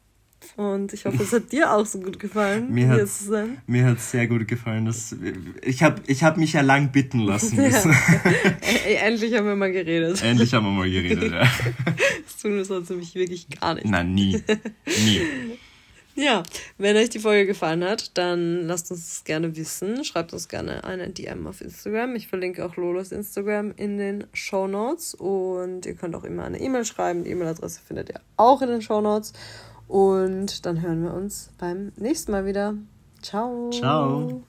Und 0.57 0.93
ich 0.93 1.05
hoffe, 1.05 1.23
es 1.23 1.31
hat 1.33 1.51
dir 1.51 1.71
auch 1.71 1.85
so 1.85 1.99
gut 1.99 2.19
gefallen, 2.19 2.71
mir 2.71 3.05
zu 3.05 3.25
sein. 3.25 3.57
Mir 3.67 3.85
hat 3.85 3.97
es 3.97 4.11
sehr 4.11 4.27
gut 4.27 4.47
gefallen. 4.47 4.85
Das, 4.85 5.15
ich 5.61 5.83
habe 5.83 6.01
ich 6.07 6.23
hab 6.23 6.37
mich 6.37 6.53
ja 6.53 6.61
lang 6.61 6.91
bitten 6.91 7.19
lassen 7.19 7.55
müssen. 7.55 7.91
Ja. 7.91 9.01
Endlich 9.05 9.33
haben 9.33 9.47
wir 9.47 9.55
mal 9.55 9.71
geredet. 9.71 10.23
Endlich 10.23 10.53
haben 10.53 10.65
wir 10.65 10.71
mal 10.71 10.89
geredet, 10.89 11.31
ja. 11.31 11.43
Das 12.23 12.37
tun 12.41 12.55
wir 12.55 12.65
sonst 12.65 12.89
nämlich 12.89 13.15
wirklich 13.15 13.47
gar 13.49 13.75
nicht. 13.75 13.85
Nein, 13.85 14.13
nie. 14.13 14.41
Nie. 14.85 15.21
Ja, 16.17 16.43
wenn 16.77 16.95
euch 16.95 17.09
die 17.09 17.19
Folge 17.19 17.45
gefallen 17.45 17.83
hat, 17.83 18.17
dann 18.17 18.65
lasst 18.67 18.89
uns 18.89 19.05
das 19.05 19.23
gerne 19.25 19.57
wissen. 19.57 20.05
Schreibt 20.05 20.31
uns 20.31 20.47
gerne 20.47 20.85
eine 20.85 21.09
DM 21.09 21.45
auf 21.45 21.59
Instagram. 21.59 22.15
Ich 22.15 22.29
verlinke 22.29 22.65
auch 22.65 22.77
Lolos 22.77 23.11
Instagram 23.11 23.73
in 23.75 23.97
den 23.97 24.23
Show 24.31 24.65
Notes. 24.65 25.13
Und 25.13 25.85
ihr 25.85 25.95
könnt 25.95 26.15
auch 26.15 26.23
immer 26.23 26.45
eine 26.45 26.61
E-Mail 26.61 26.85
schreiben. 26.85 27.25
Die 27.25 27.31
E-Mail-Adresse 27.31 27.81
findet 27.85 28.09
ihr 28.11 28.21
auch 28.37 28.61
in 28.61 28.69
den 28.69 28.81
Show 28.81 29.01
Notes. 29.01 29.33
Und 29.87 30.65
dann 30.65 30.81
hören 30.81 31.03
wir 31.03 31.13
uns 31.13 31.51
beim 31.57 31.91
nächsten 31.97 32.31
Mal 32.31 32.45
wieder. 32.45 32.75
Ciao. 33.21 33.69
Ciao. 33.71 34.43